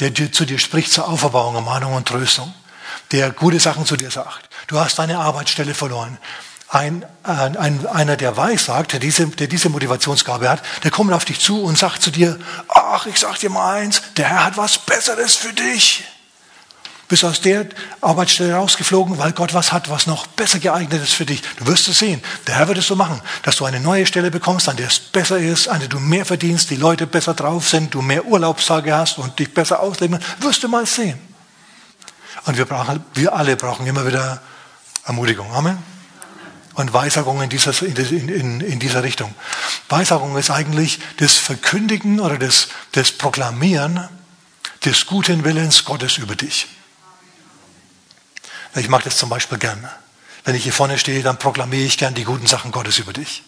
der 0.00 0.32
zu 0.32 0.44
dir 0.44 0.58
spricht 0.58 0.92
zur 0.92 1.08
Auferbauung, 1.08 1.54
Ermahnung 1.54 1.94
und 1.94 2.08
Tröstung, 2.08 2.52
der 3.12 3.30
gute 3.30 3.60
Sachen 3.60 3.86
zu 3.86 3.96
dir 3.96 4.10
sagt. 4.10 4.48
Du 4.66 4.78
hast 4.78 4.98
deine 4.98 5.18
Arbeitsstelle 5.18 5.74
verloren. 5.74 6.18
Ein, 6.68 7.04
ein, 7.24 7.86
einer, 7.86 8.16
der 8.16 8.36
weiß 8.36 8.66
sagt, 8.66 8.92
der 8.92 9.00
diese, 9.00 9.26
der 9.26 9.48
diese 9.48 9.68
Motivationsgabe 9.68 10.48
hat, 10.48 10.62
der 10.84 10.92
kommt 10.92 11.12
auf 11.12 11.24
dich 11.24 11.40
zu 11.40 11.62
und 11.62 11.76
sagt 11.76 12.00
zu 12.00 12.10
dir, 12.10 12.38
ach, 12.68 13.06
ich 13.06 13.18
sag 13.18 13.38
dir 13.38 13.50
mal 13.50 13.74
eins, 13.74 14.02
der 14.16 14.28
Herr 14.28 14.44
hat 14.44 14.56
was 14.56 14.78
Besseres 14.78 15.34
für 15.34 15.52
dich 15.52 16.04
bist 17.10 17.24
aus 17.24 17.40
der 17.40 17.66
Arbeitsstelle 18.00 18.54
rausgeflogen, 18.54 19.18
weil 19.18 19.32
Gott 19.32 19.52
was 19.52 19.72
hat, 19.72 19.90
was 19.90 20.06
noch 20.06 20.28
besser 20.28 20.60
geeignet 20.60 21.02
ist 21.02 21.12
für 21.12 21.26
dich. 21.26 21.42
Du 21.56 21.66
wirst 21.66 21.88
es 21.88 21.98
sehen. 21.98 22.22
Der 22.46 22.54
Herr 22.54 22.68
wird 22.68 22.78
es 22.78 22.86
so 22.86 22.94
machen, 22.94 23.20
dass 23.42 23.56
du 23.56 23.64
eine 23.64 23.80
neue 23.80 24.06
Stelle 24.06 24.30
bekommst, 24.30 24.68
an 24.68 24.76
der 24.76 24.86
es 24.86 25.00
besser 25.00 25.38
ist, 25.38 25.68
an 25.68 25.80
der 25.80 25.88
du 25.88 25.98
mehr 25.98 26.24
verdienst, 26.24 26.70
die 26.70 26.76
Leute 26.76 27.08
besser 27.08 27.34
drauf 27.34 27.68
sind, 27.68 27.94
du 27.94 28.00
mehr 28.00 28.24
Urlaubstage 28.24 28.94
hast 28.94 29.18
und 29.18 29.38
dich 29.40 29.52
besser 29.52 29.80
ausleben. 29.80 30.20
Wirst 30.38 30.62
du 30.62 30.68
mal 30.68 30.86
sehen. 30.86 31.18
Und 32.46 32.56
wir, 32.56 32.64
brauchen, 32.64 33.04
wir 33.14 33.34
alle 33.34 33.56
brauchen 33.56 33.86
immer 33.88 34.06
wieder 34.06 34.40
Ermutigung. 35.04 35.52
Amen. 35.52 35.78
Und 36.74 36.92
Weissagung 36.92 37.42
in 37.42 37.50
dieser, 37.50 37.72
in, 37.82 38.28
in, 38.28 38.60
in 38.60 38.78
dieser 38.78 39.02
Richtung. 39.02 39.34
Weissagung 39.88 40.38
ist 40.38 40.50
eigentlich 40.50 41.00
das 41.16 41.34
Verkündigen 41.34 42.20
oder 42.20 42.38
das, 42.38 42.68
das 42.92 43.10
Proklamieren 43.10 44.08
des 44.84 45.06
guten 45.06 45.44
Willens 45.44 45.84
Gottes 45.84 46.16
über 46.16 46.36
dich. 46.36 46.68
Ich 48.74 48.88
mag 48.88 49.02
das 49.02 49.16
zum 49.16 49.28
Beispiel 49.28 49.58
gern. 49.58 49.88
Wenn 50.44 50.54
ich 50.54 50.62
hier 50.62 50.72
vorne 50.72 50.98
stehe, 50.98 51.22
dann 51.22 51.38
proklamiere 51.38 51.82
ich 51.82 51.98
gern 51.98 52.14
die 52.14 52.24
guten 52.24 52.46
Sachen 52.46 52.70
Gottes 52.70 52.98
über 52.98 53.12
dich. 53.12 53.42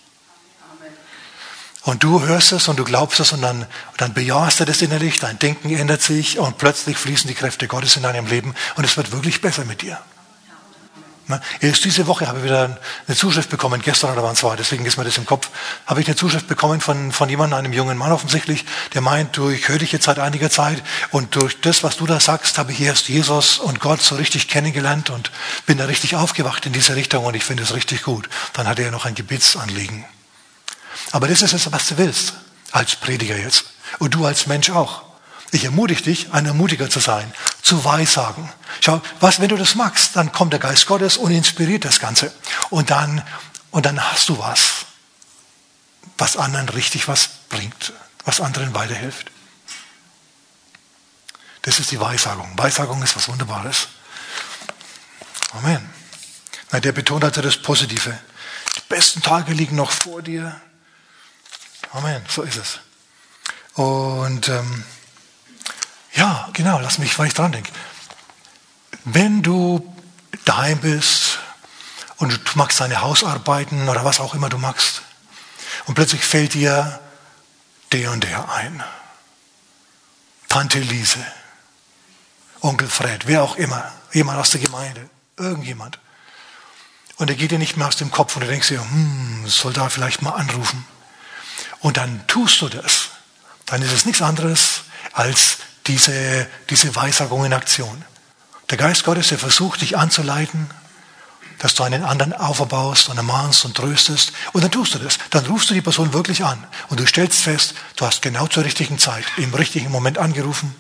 Und 1.85 2.05
du 2.05 2.23
hörst 2.23 2.53
es 2.53 2.69
und 2.69 2.79
du 2.79 2.85
glaubst 2.85 3.19
es 3.19 3.33
und 3.33 3.43
dann, 3.43 3.67
dann 3.97 4.15
bejahst 4.15 4.61
du 4.61 4.65
das 4.65 4.83
innerlich, 4.83 5.19
dein 5.19 5.39
Denken 5.39 5.75
ändert 5.75 6.01
sich 6.01 6.39
und 6.39 6.59
plötzlich 6.59 6.97
fließen 6.97 7.27
die 7.27 7.35
Kräfte 7.35 7.67
Gottes 7.67 7.97
in 7.97 8.05
deinem 8.05 8.27
Leben 8.27 8.55
und 8.77 8.85
es 8.85 8.97
wird 8.97 9.11
wirklich 9.11 9.41
besser 9.41 9.65
mit 9.65 9.83
dir. 9.83 9.99
Ne? 11.29 11.41
Erst 11.61 11.85
diese 11.85 12.07
Woche 12.07 12.27
habe 12.27 12.39
ich 12.39 12.45
wieder 12.45 12.79
eine 13.07 13.17
Zuschrift 13.17 13.49
bekommen, 13.49 13.81
gestern 13.81 14.13
oder 14.13 14.23
wann 14.23 14.33
es 14.33 14.43
war, 14.43 14.57
deswegen 14.57 14.85
ist 14.85 14.97
mir 14.97 15.05
das 15.05 15.19
im 15.19 15.27
Kopf, 15.27 15.51
habe 15.87 16.01
ich 16.01 16.07
eine 16.07 16.17
Zuschrift 16.17 16.49
bekommen 16.49 16.81
von, 16.81 17.13
von 17.13 17.29
jemandem, 17.29 17.59
einem 17.59 17.73
jungen 17.73 17.97
Mann 17.97 18.13
offensichtlich, 18.13 18.65
der 18.95 19.03
meint, 19.03 19.37
du, 19.37 19.49
ich 19.51 19.69
höre 19.69 19.79
dich 19.79 19.93
jetzt 19.93 20.05
seit 20.05 20.19
einiger 20.19 20.51
Zeit 20.51 20.83
und 21.11 21.37
durch 21.37 21.61
das, 21.61 21.83
was 21.85 21.97
du 21.97 22.07
da 22.07 22.19
sagst, 22.19 22.59
habe 22.59 22.73
ich 22.73 22.81
erst 22.81 23.09
Jesus 23.09 23.59
und 23.59 23.81
Gott 23.81 24.03
so 24.03 24.17
richtig 24.17 24.49
kennengelernt 24.49 25.11
und 25.11 25.31
bin 25.67 25.79
da 25.79 25.85
richtig 25.85 26.17
aufgewacht 26.17 26.67
in 26.67 26.73
diese 26.73 26.97
Richtung 26.97 27.25
und 27.25 27.35
ich 27.35 27.45
finde 27.45 27.63
es 27.63 27.75
richtig 27.75 28.03
gut. 28.03 28.29
Dann 28.53 28.67
hat 28.67 28.79
er 28.79 28.91
noch 28.91 29.05
ein 29.05 29.15
Gebetsanliegen. 29.15 30.05
Aber 31.13 31.29
das 31.29 31.43
ist 31.43 31.53
es, 31.53 31.71
was 31.71 31.89
du 31.89 31.99
willst, 31.99 32.35
als 32.73 32.97
Prediger 32.97 33.37
jetzt. 33.37 33.65
Und 33.99 34.15
du 34.15 34.25
als 34.25 34.47
Mensch 34.47 34.71
auch. 34.71 35.12
Ich 35.55 35.65
ermutige 35.65 36.03
dich, 36.03 36.33
ein 36.33 36.47
Ermutiger 36.47 36.89
zu 36.89 36.99
sein, 36.99 37.31
zu 37.61 37.85
weissagen. 37.85 38.51
Schau, 38.81 39.03
was, 39.21 39.39
wenn 39.39 39.51
du 39.51 39.57
das 39.57 39.75
magst, 39.75 40.17
dann 40.17 40.33
kommt 40.33 40.55
der 40.55 40.61
Geist 40.61 40.87
Gottes 40.87 41.19
und 41.19 41.31
inspiriert 41.31 41.85
das 41.85 42.01
Ganze. 42.01 42.33
Und 42.71 42.89
dann, 42.89 43.23
und 43.71 43.85
dann 43.85 44.03
hast 44.03 44.31
du 44.31 44.39
was, 44.39 44.87
was 46.17 46.39
anderen 46.39 46.71
richtig 46.71 47.07
was 47.07 47.29
bringt, 47.51 47.93
was 48.25 48.41
anderen 48.41 48.75
weiterhilft. 48.75 49.31
Das 51.61 51.79
ist 51.79 51.91
die 51.91 52.01
Weissagung. 52.01 52.51
Weissagung 52.57 53.03
ist 53.03 53.15
was 53.15 53.29
Wunderbares. 53.29 53.89
Amen. 55.53 55.87
Na, 56.71 56.81
der 56.81 56.93
betont 56.93 57.25
also 57.25 57.43
das 57.43 57.59
Positive. 57.59 58.19
Die 58.77 58.81
besten 58.89 59.21
Tage 59.21 59.53
liegen 59.53 59.77
noch 59.77 59.91
vor 59.91 60.23
dir. 60.23 60.59
Amen. 61.93 62.25
So 62.27 62.41
ist 62.41 62.57
es. 62.57 62.81
Und 63.75 64.49
ähm, 64.49 64.85
ja, 66.15 66.49
genau, 66.53 66.79
lass 66.81 66.99
mich, 66.99 67.19
weil 67.19 67.29
ich 67.29 67.35
dran 67.35 67.53
denke. 67.53 67.73
Wenn 69.05 69.43
du 69.43 69.95
daheim 70.45 70.79
bist 70.81 71.39
und 72.17 72.33
du 72.33 72.39
machst 72.55 72.81
deine 72.81 73.01
Hausarbeiten 73.01 73.89
oder 73.89 74.05
was 74.05 74.21
auch 74.21 74.35
immer 74.35 74.49
du 74.49 74.59
machst 74.59 75.03
und 75.87 75.95
plötzlich 75.95 76.25
fällt 76.25 76.55
dir 76.55 77.01
der 77.93 78.11
und 78.13 78.25
der 78.25 78.51
ein. 78.53 78.83
Tante 80.49 80.81
Lise, 80.81 81.25
Onkel 82.61 82.89
Fred, 82.89 83.27
wer 83.27 83.43
auch 83.43 83.57
immer, 83.57 83.91
jemand 84.13 84.39
aus 84.39 84.51
der 84.51 84.61
Gemeinde, 84.61 85.09
irgendjemand. 85.37 85.99
Und 87.17 87.31
er 87.31 87.37
geht 87.37 87.51
dir 87.51 87.59
nicht 87.59 87.77
mehr 87.77 87.89
aus 87.89 87.97
dem 87.97 88.11
Kopf 88.11 88.37
und 88.37 88.43
du 88.43 88.49
denkst 88.49 88.69
dir, 88.69 88.81
hm, 88.81 89.45
soll 89.47 89.73
da 89.73 89.89
vielleicht 89.89 90.23
mal 90.23 90.33
anrufen. 90.33 90.87
Und 91.81 91.97
dann 91.97 92.27
tust 92.27 92.61
du 92.61 92.69
das. 92.69 93.09
Dann 93.67 93.83
ist 93.83 93.93
es 93.93 94.05
nichts 94.05 94.23
anderes 94.23 94.83
als 95.13 95.59
diese, 95.87 96.47
diese 96.71 96.95
Weissagung 96.95 97.45
in 97.45 97.53
Aktion. 97.53 98.05
Der 98.71 98.79
Geist 98.79 99.05
Gottes, 99.05 99.29
der 99.29 99.39
versucht, 99.39 99.81
dich 99.81 99.97
anzuleiten, 99.99 100.71
dass 101.59 101.75
du 101.75 101.83
einen 101.83 102.03
anderen 102.05 102.33
auferbaust 102.33 103.09
und 103.09 103.17
ermahnst 103.17 103.65
und 103.65 103.77
tröstest. 103.77 104.33
Und 104.53 104.65
dann 104.65 104.71
tust 104.71 104.95
du 104.95 104.99
das. 104.99 105.19
Dann 105.31 105.47
rufst 105.47 105.71
du 105.71 105.75
die 105.75 105.83
Person 105.83 106.13
wirklich 106.13 106.45
an. 106.45 106.65
Und 106.89 106.99
du 106.99 107.07
stellst 107.07 107.41
fest, 107.41 107.75
du 107.97 108.07
hast 108.07 108.23
genau 108.23 108.47
zur 108.47 108.65
richtigen 108.65 108.99
Zeit, 108.99 109.25
im 109.37 109.55
richtigen 109.55 109.91
Moment 109.91 110.19
angerufen. 110.19 110.75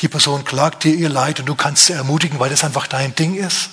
Die 0.00 0.08
Person 0.08 0.44
klagt 0.44 0.84
dir 0.84 0.94
ihr 0.94 1.08
Leid 1.08 1.40
und 1.40 1.46
du 1.46 1.54
kannst 1.54 1.86
sie 1.86 1.92
ermutigen, 1.92 2.38
weil 2.38 2.50
das 2.50 2.64
einfach 2.64 2.86
dein 2.86 3.14
Ding 3.14 3.36
ist. 3.36 3.70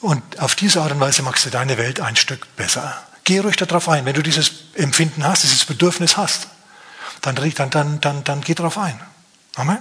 Und 0.00 0.38
auf 0.40 0.54
diese 0.54 0.82
Art 0.82 0.92
und 0.92 1.00
Weise 1.00 1.22
machst 1.22 1.46
du 1.46 1.50
deine 1.50 1.78
Welt 1.78 2.00
ein 2.00 2.16
Stück 2.16 2.54
besser. 2.56 3.02
Geh 3.24 3.38
ruhig 3.38 3.56
darauf 3.56 3.88
ein, 3.88 4.04
wenn 4.04 4.14
du 4.14 4.22
dieses 4.22 4.50
Empfinden 4.74 5.24
hast, 5.24 5.42
dieses 5.42 5.64
Bedürfnis 5.64 6.16
hast 6.16 6.48
dann, 7.34 7.52
dann, 7.54 7.70
dann, 7.70 8.00
dann, 8.00 8.24
dann 8.24 8.40
geh 8.40 8.54
darauf 8.54 8.78
ein. 8.78 9.00
Amen. 9.56 9.78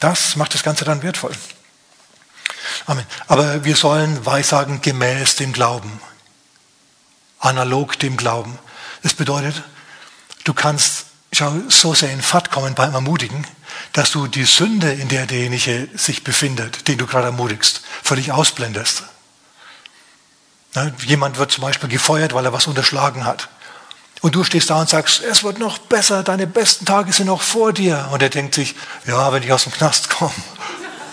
Das 0.00 0.36
macht 0.36 0.54
das 0.54 0.62
Ganze 0.62 0.84
dann 0.84 1.02
wertvoll. 1.02 1.32
Amen. 2.86 3.06
Aber 3.28 3.64
wir 3.64 3.76
sollen 3.76 4.24
weissagen 4.26 4.80
gemäß 4.82 5.36
dem 5.36 5.52
Glauben. 5.52 6.00
Analog 7.38 7.98
dem 7.98 8.16
Glauben. 8.16 8.58
Das 9.02 9.14
bedeutet, 9.14 9.62
du 10.44 10.52
kannst 10.52 11.06
schau, 11.32 11.52
so 11.68 11.94
sehr 11.94 12.12
in 12.12 12.22
Fahrt 12.22 12.50
kommen 12.50 12.74
beim 12.74 12.94
Ermutigen, 12.94 13.46
dass 13.92 14.10
du 14.10 14.26
die 14.26 14.44
Sünde, 14.44 14.92
in 14.92 15.08
der 15.08 15.26
derjenige 15.26 15.88
sich 15.94 16.24
befindet, 16.24 16.88
den 16.88 16.98
du 16.98 17.06
gerade 17.06 17.26
ermutigst, 17.26 17.82
völlig 18.02 18.32
ausblendest. 18.32 19.04
jemand 21.06 21.38
wird 21.38 21.52
zum 21.52 21.62
Beispiel 21.62 21.88
gefeuert, 21.88 22.34
weil 22.34 22.44
er 22.44 22.52
was 22.52 22.66
unterschlagen 22.66 23.24
hat. 23.24 23.48
Und 24.20 24.34
du 24.34 24.44
stehst 24.44 24.68
da 24.68 24.80
und 24.80 24.88
sagst, 24.88 25.22
es 25.22 25.42
wird 25.44 25.58
noch 25.58 25.78
besser, 25.78 26.22
deine 26.22 26.46
besten 26.46 26.84
Tage 26.84 27.12
sind 27.12 27.26
noch 27.26 27.40
vor 27.40 27.72
dir. 27.72 28.08
Und 28.12 28.22
er 28.22 28.28
denkt 28.28 28.54
sich, 28.54 28.74
ja, 29.06 29.32
wenn 29.32 29.42
ich 29.42 29.52
aus 29.52 29.62
dem 29.62 29.72
Knast 29.72 30.10
komme. 30.10 30.34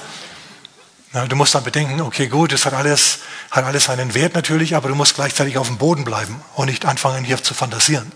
Na, 1.14 1.26
du 1.26 1.36
musst 1.38 1.56
dann 1.56 1.64
bedenken, 1.64 2.02
okay, 2.02 2.28
gut, 2.28 2.52
das 2.52 2.66
hat 2.66 2.74
alles, 2.74 3.20
hat 3.50 3.64
alles 3.64 3.86
seinen 3.86 4.14
Wert 4.14 4.36
natürlich, 4.36 4.76
aber 4.76 4.90
du 4.90 4.96
musst 4.96 5.16
gleichzeitig 5.16 5.58
auf 5.58 5.68
dem 5.68 5.78
Boden 5.78 6.04
bleiben 6.04 6.42
und 6.56 6.66
nicht 6.66 6.86
anfangen, 6.86 7.24
hier 7.24 7.42
zu 7.42 7.54
fantasieren. 7.54 8.12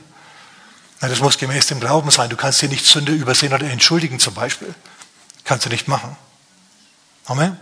Na, 1.00 1.08
das 1.08 1.22
muss 1.22 1.38
gemäß 1.38 1.68
dem 1.68 1.80
Glauben 1.80 2.12
sein. 2.12 2.30
Du 2.30 2.36
kannst 2.36 2.60
hier 2.60 2.70
nicht 2.70 2.86
Sünde 2.86 3.14
übersehen 3.14 3.54
oder 3.54 3.70
entschuldigen 3.70 4.20
zum 4.20 4.34
Beispiel. 4.34 4.74
Kannst 5.46 5.66
du 5.66 5.70
nicht 5.70 5.88
machen. 5.88 6.18
Amen. 7.26 7.58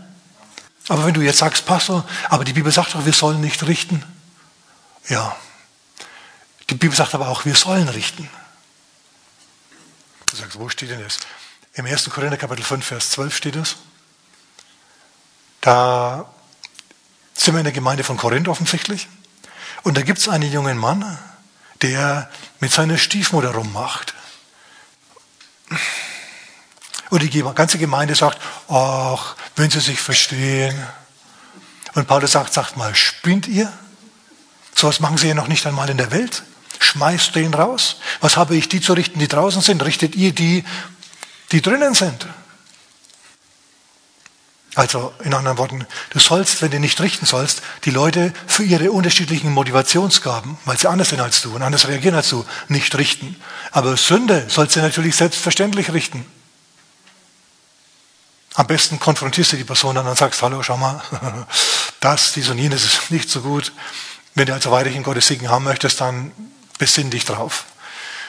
Aber 0.87 1.05
wenn 1.05 1.13
du 1.13 1.21
jetzt 1.21 1.37
sagst, 1.37 1.67
Pastor, 1.67 2.03
aber 2.29 2.43
die 2.43 2.53
Bibel 2.53 2.71
sagt 2.71 2.95
doch, 2.95 3.05
wir 3.05 3.13
sollen 3.13 3.39
nicht 3.39 3.67
richten. 3.67 4.03
Ja, 5.07 5.35
die 6.69 6.75
Bibel 6.75 6.95
sagt 6.95 7.15
aber 7.15 7.29
auch, 7.29 7.45
wir 7.45 7.55
sollen 7.55 7.89
richten. 7.89 8.29
Du 10.27 10.35
sagst, 10.35 10.59
wo 10.59 10.69
steht 10.69 10.91
denn 10.91 11.01
das? 11.01 11.17
Im 11.73 11.85
1. 11.85 12.09
Korinther 12.09 12.37
Kapitel 12.37 12.63
5, 12.63 12.85
Vers 12.85 13.11
12 13.11 13.35
steht 13.35 13.55
das. 13.55 13.77
Da 15.61 16.31
sind 17.33 17.55
wir 17.55 17.59
in 17.59 17.63
der 17.63 17.73
Gemeinde 17.73 18.03
von 18.03 18.17
Korinth 18.17 18.47
offensichtlich. 18.47 19.07
Und 19.83 19.97
da 19.97 20.03
gibt 20.03 20.19
es 20.19 20.29
einen 20.29 20.51
jungen 20.51 20.77
Mann, 20.77 21.17
der 21.81 22.29
mit 22.59 22.71
seiner 22.71 22.97
Stiefmutter 22.97 23.51
rummacht. 23.51 24.13
Und 27.09 27.23
die 27.23 27.43
ganze 27.55 27.79
Gemeinde 27.79 28.13
sagt, 28.13 28.39
ach, 28.69 29.35
wenn 29.55 29.71
sie 29.71 29.79
sich 29.79 29.99
verstehen. 29.99 30.87
Und 31.95 32.07
Paulus 32.07 32.33
sagt, 32.33 32.53
sagt 32.53 32.77
mal, 32.77 32.93
spinnt 32.93 33.47
ihr? 33.47 33.71
So 34.75 34.87
was 34.87 34.99
machen 34.99 35.17
sie 35.17 35.29
ja 35.29 35.33
noch 35.33 35.47
nicht 35.47 35.65
einmal 35.65 35.89
in 35.89 35.97
der 35.97 36.11
Welt 36.11 36.43
schmeißt 36.79 37.35
den 37.35 37.53
raus. 37.53 37.97
Was 38.21 38.37
habe 38.37 38.55
ich 38.55 38.69
die 38.69 38.81
zu 38.81 38.93
richten, 38.93 39.19
die 39.19 39.27
draußen 39.27 39.61
sind? 39.61 39.83
Richtet 39.85 40.15
ihr 40.15 40.33
die, 40.33 40.63
die 41.51 41.61
drinnen 41.61 41.93
sind? 41.93 42.27
Also 44.75 45.13
in 45.23 45.33
anderen 45.33 45.57
Worten, 45.57 45.85
du 46.11 46.19
sollst, 46.19 46.61
wenn 46.61 46.71
du 46.71 46.79
nicht 46.79 47.01
richten 47.01 47.25
sollst, 47.25 47.61
die 47.83 47.91
Leute 47.91 48.33
für 48.47 48.63
ihre 48.63 48.91
unterschiedlichen 48.91 49.51
Motivationsgaben, 49.51 50.57
weil 50.65 50.77
sie 50.77 50.87
anders 50.87 51.09
sind 51.09 51.19
als 51.19 51.41
du 51.41 51.53
und 51.53 51.63
anders 51.63 51.87
reagieren 51.87 52.15
als 52.15 52.29
du, 52.29 52.45
nicht 52.67 52.95
richten. 52.97 53.35
Aber 53.71 53.97
Sünde 53.97 54.45
sollst 54.47 54.75
du 54.75 54.79
natürlich 54.79 55.15
selbstverständlich 55.15 55.91
richten. 55.91 56.25
Am 58.53 58.67
besten 58.67 58.99
konfrontierst 58.99 59.53
du 59.53 59.57
die 59.57 59.63
Person 59.63 59.95
dann 59.95 60.07
und 60.07 60.17
sagst, 60.17 60.41
hallo, 60.41 60.61
schau 60.63 60.77
mal, 60.77 61.01
das, 61.99 62.33
dies 62.33 62.49
und 62.49 62.57
jenes 62.57 62.85
ist 62.85 63.11
nicht 63.11 63.29
so 63.29 63.41
gut. 63.41 63.73
Wenn 64.35 64.45
du 64.45 64.53
also 64.53 64.71
weiterhin 64.71 65.03
Gottes 65.03 65.27
Segen 65.27 65.49
haben 65.49 65.65
möchtest, 65.65 65.99
dann 65.99 66.31
Besinn 66.79 67.11
dich 67.11 67.25
drauf 67.25 67.65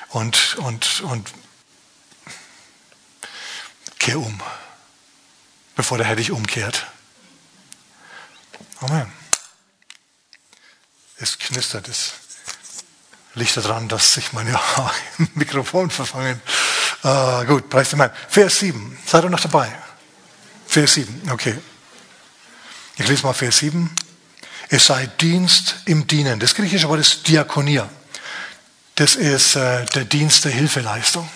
und, 0.08 0.56
und, 0.56 1.00
und 1.02 1.30
kehr 4.00 4.18
um, 4.18 4.42
bevor 5.76 5.98
der 5.98 6.06
Herr 6.06 6.16
dich 6.16 6.32
umkehrt. 6.32 6.86
Amen. 8.80 9.10
Es 11.18 11.38
knistert, 11.38 11.86
es 11.86 12.14
liegt 13.34 13.56
daran, 13.56 13.88
dass 13.88 14.14
sich 14.14 14.32
meine 14.32 14.54
Haare 14.54 14.94
im 15.18 15.28
Mikrofon 15.34 15.88
verfangen. 15.88 16.42
Uh, 17.04 17.44
gut, 17.44 17.70
preis 17.70 17.90
dem 17.90 18.00
Herrn. 18.00 18.12
Vers 18.28 18.58
7. 18.58 18.98
Seid 19.06 19.24
ihr 19.24 19.30
noch 19.30 19.40
dabei? 19.40 19.70
Vers 20.66 20.94
7, 20.94 21.30
okay. 21.30 21.56
Ich 22.96 23.06
lese 23.06 23.22
mal 23.22 23.32
Vers 23.32 23.58
7. 23.58 23.94
Es 24.70 24.86
sei 24.86 25.06
Dienst 25.06 25.76
im 25.84 26.08
Dienen. 26.08 26.40
Das 26.40 26.54
griechische 26.54 26.88
Wort 26.88 27.00
ist 27.00 27.28
Diakonia 27.28 27.88
das 29.00 29.16
ist 29.16 29.56
äh, 29.56 29.86
der 29.86 30.04
Dienst 30.04 30.44
der 30.44 30.52
Hilfeleistung. 30.52 31.26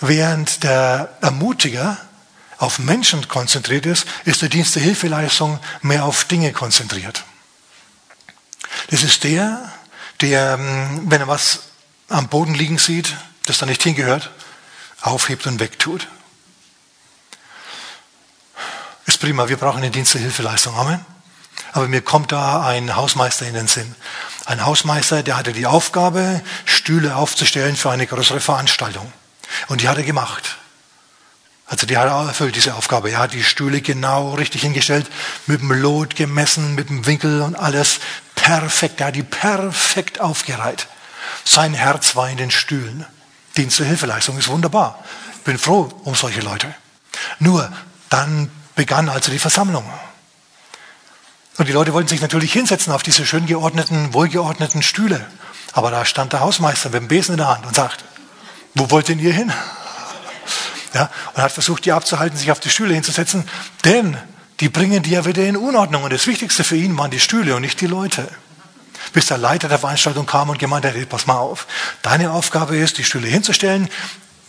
Während 0.00 0.64
der 0.64 1.16
Ermutiger 1.20 1.96
auf 2.58 2.80
Menschen 2.80 3.28
konzentriert 3.28 3.86
ist, 3.86 4.04
ist 4.24 4.42
der 4.42 4.48
Dienst 4.48 4.74
der 4.74 4.82
Hilfeleistung 4.82 5.60
mehr 5.82 6.04
auf 6.04 6.24
Dinge 6.24 6.52
konzentriert. 6.52 7.22
Das 8.90 9.04
ist 9.04 9.22
der, 9.22 9.72
der, 10.20 10.54
ähm, 10.58 11.02
wenn 11.04 11.20
er 11.20 11.28
was 11.28 11.60
am 12.08 12.26
Boden 12.26 12.54
liegen 12.54 12.78
sieht, 12.78 13.14
das 13.44 13.58
da 13.58 13.66
nicht 13.66 13.84
hingehört, 13.84 14.32
aufhebt 15.02 15.46
und 15.46 15.60
wegtut. 15.60 16.08
Ist 19.04 19.20
prima, 19.20 19.48
wir 19.48 19.56
brauchen 19.56 19.82
den 19.82 19.92
Dienst 19.92 20.14
der 20.14 20.20
Hilfeleistung. 20.20 20.74
Amen. 20.74 21.06
Aber 21.74 21.86
mir 21.86 22.02
kommt 22.02 22.32
da 22.32 22.66
ein 22.66 22.96
Hausmeister 22.96 23.46
in 23.46 23.54
den 23.54 23.68
Sinn. 23.68 23.94
Ein 24.46 24.64
Hausmeister, 24.64 25.24
der 25.24 25.36
hatte 25.36 25.52
die 25.52 25.66
Aufgabe, 25.66 26.40
Stühle 26.64 27.16
aufzustellen 27.16 27.74
für 27.74 27.90
eine 27.90 28.06
größere 28.06 28.40
Veranstaltung. 28.40 29.12
Und 29.66 29.82
die 29.82 29.88
hat 29.88 29.96
er 29.96 30.04
gemacht. 30.04 30.56
Also 31.66 31.84
die 31.84 31.96
hat 31.96 32.08
auch 32.08 32.28
erfüllt 32.28 32.54
diese 32.54 32.76
Aufgabe. 32.76 33.10
Er 33.10 33.18
hat 33.18 33.32
die 33.32 33.42
Stühle 33.42 33.80
genau 33.80 34.34
richtig 34.34 34.62
hingestellt, 34.62 35.10
mit 35.46 35.60
dem 35.60 35.72
Lot 35.72 36.14
gemessen, 36.14 36.76
mit 36.76 36.88
dem 36.90 37.06
Winkel 37.06 37.42
und 37.42 37.56
alles 37.56 37.98
perfekt. 38.36 39.00
Er 39.00 39.08
hat 39.08 39.16
die 39.16 39.24
perfekt 39.24 40.20
aufgereiht. 40.20 40.86
Sein 41.44 41.74
Herz 41.74 42.14
war 42.14 42.30
in 42.30 42.36
den 42.36 42.52
Stühlen. 42.52 43.04
Dienst 43.56 43.80
der 43.80 43.86
Hilfeleistung 43.86 44.38
ist 44.38 44.46
wunderbar. 44.46 45.02
Bin 45.44 45.58
froh 45.58 45.92
um 46.04 46.14
solche 46.14 46.40
Leute. 46.40 46.72
Nur 47.40 47.68
dann 48.10 48.48
begann 48.76 49.08
also 49.08 49.32
die 49.32 49.40
Versammlung. 49.40 49.84
Und 51.58 51.68
die 51.68 51.72
Leute 51.72 51.94
wollten 51.94 52.08
sich 52.08 52.20
natürlich 52.20 52.52
hinsetzen 52.52 52.92
auf 52.92 53.02
diese 53.02 53.24
schön 53.24 53.46
geordneten, 53.46 54.12
wohlgeordneten 54.12 54.82
Stühle. 54.82 55.26
Aber 55.72 55.90
da 55.90 56.04
stand 56.04 56.32
der 56.32 56.40
Hausmeister 56.40 56.90
mit 56.90 57.00
dem 57.00 57.08
Besen 57.08 57.32
in 57.32 57.38
der 57.38 57.48
Hand 57.48 57.66
und 57.66 57.74
sagt, 57.74 58.04
wo 58.74 58.90
wollt 58.90 59.08
denn 59.08 59.18
ihr 59.18 59.32
hin? 59.32 59.52
Ja, 60.94 61.10
und 61.34 61.42
hat 61.42 61.52
versucht, 61.52 61.84
die 61.84 61.92
abzuhalten, 61.92 62.38
sich 62.38 62.50
auf 62.50 62.60
die 62.60 62.70
Stühle 62.70 62.94
hinzusetzen, 62.94 63.48
denn 63.84 64.16
die 64.60 64.68
bringen 64.68 65.02
die 65.02 65.10
ja 65.10 65.24
wieder 65.26 65.44
in 65.44 65.56
Unordnung. 65.56 66.04
Und 66.04 66.12
das 66.12 66.26
Wichtigste 66.26 66.64
für 66.64 66.76
ihn 66.76 66.96
waren 66.96 67.10
die 67.10 67.20
Stühle 67.20 67.54
und 67.54 67.62
nicht 67.62 67.80
die 67.80 67.86
Leute. 67.86 68.28
Bis 69.12 69.26
der 69.26 69.38
Leiter 69.38 69.68
der 69.68 69.78
Veranstaltung 69.78 70.26
kam 70.26 70.48
und 70.50 70.58
gemeint 70.58 70.84
hat, 70.84 71.08
pass 71.08 71.26
mal 71.26 71.36
auf, 71.36 71.66
deine 72.02 72.30
Aufgabe 72.30 72.76
ist, 72.76 72.98
die 72.98 73.04
Stühle 73.04 73.28
hinzustellen, 73.28 73.88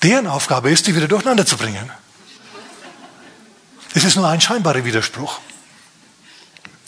deren 0.04 0.28
Aufgabe 0.28 0.72
ist, 0.72 0.88
die 0.88 0.96
wieder 0.96 1.08
durcheinander 1.08 1.46
zu 1.46 1.58
bringen. 1.58 1.92
Es 3.94 4.04
ist 4.04 4.16
nur 4.16 4.28
ein 4.28 4.42
scheinbarer 4.42 4.86
Widerspruch. 4.86 5.40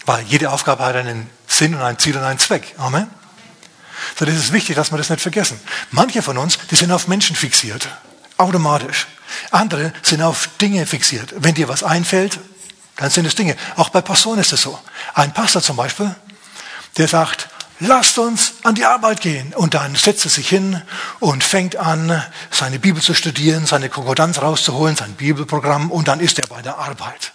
Weil 0.10 0.24
jede 0.24 0.50
Aufgabe 0.50 0.84
hat 0.84 0.96
einen 0.96 1.30
Sinn 1.46 1.76
und 1.76 1.84
ein 1.84 2.00
Ziel 2.00 2.18
und 2.18 2.24
einen 2.24 2.40
Zweck. 2.40 2.74
Amen. 2.80 3.08
So, 4.18 4.26
das 4.26 4.34
ist 4.34 4.52
wichtig, 4.52 4.76
dass 4.76 4.90
wir 4.90 4.98
das 4.98 5.12
nicht 5.12 5.22
vergessen. 5.22 5.60
Manche 5.92 6.24
von 6.24 6.36
uns, 6.40 6.58
die 6.72 6.76
sind 6.76 6.92
auf 6.92 7.08
Menschen 7.08 7.36
fixiert. 7.36 7.88
Automatisch. 8.38 9.06
Andere 9.52 9.94
sind 10.02 10.24
auf 10.24 10.50
Dinge 10.60 10.88
fixiert. 10.88 11.36
Wenn 11.38 11.54
dir 11.54 11.68
was 11.68 11.84
einfällt, 11.84 12.40
dann 12.96 13.12
sind 13.12 13.28
es 13.28 13.36
Dinge. 13.36 13.56
Auch 13.76 13.90
bei 13.90 14.02
Pastoren 14.02 14.40
ist 14.40 14.52
es 14.52 14.64
so. 14.64 14.80
Ein 15.14 15.32
Pastor 15.32 15.62
zum 15.62 15.76
Beispiel, 15.76 16.16
der 16.98 17.08
sagt, 17.08 17.48
lasst 17.80 18.18
uns 18.18 18.54
an 18.64 18.74
die 18.74 18.86
Arbeit 18.86 19.22
gehen. 19.22 19.54
Und 19.54 19.76
dann 19.76 19.94
setzt 19.94 20.26
er 20.26 20.32
sich 20.32 20.50
hin 20.50 20.82
und 21.20 21.44
fängt 21.44 21.76
an, 21.76 22.26
seine 22.50 22.80
Bibel 22.80 23.04
zu 23.04 23.14
studieren, 23.14 23.68
seine 23.68 23.90
Konkordanz 23.90 24.42
rauszuholen, 24.42 24.96
sein 24.96 25.14
Bibelprogramm 25.14 25.92
und 25.92 26.08
dann 26.08 26.20
ist 26.20 26.40
er 26.40 26.48
bei 26.48 26.64
der 26.64 26.80
Arbeit. 26.80 27.32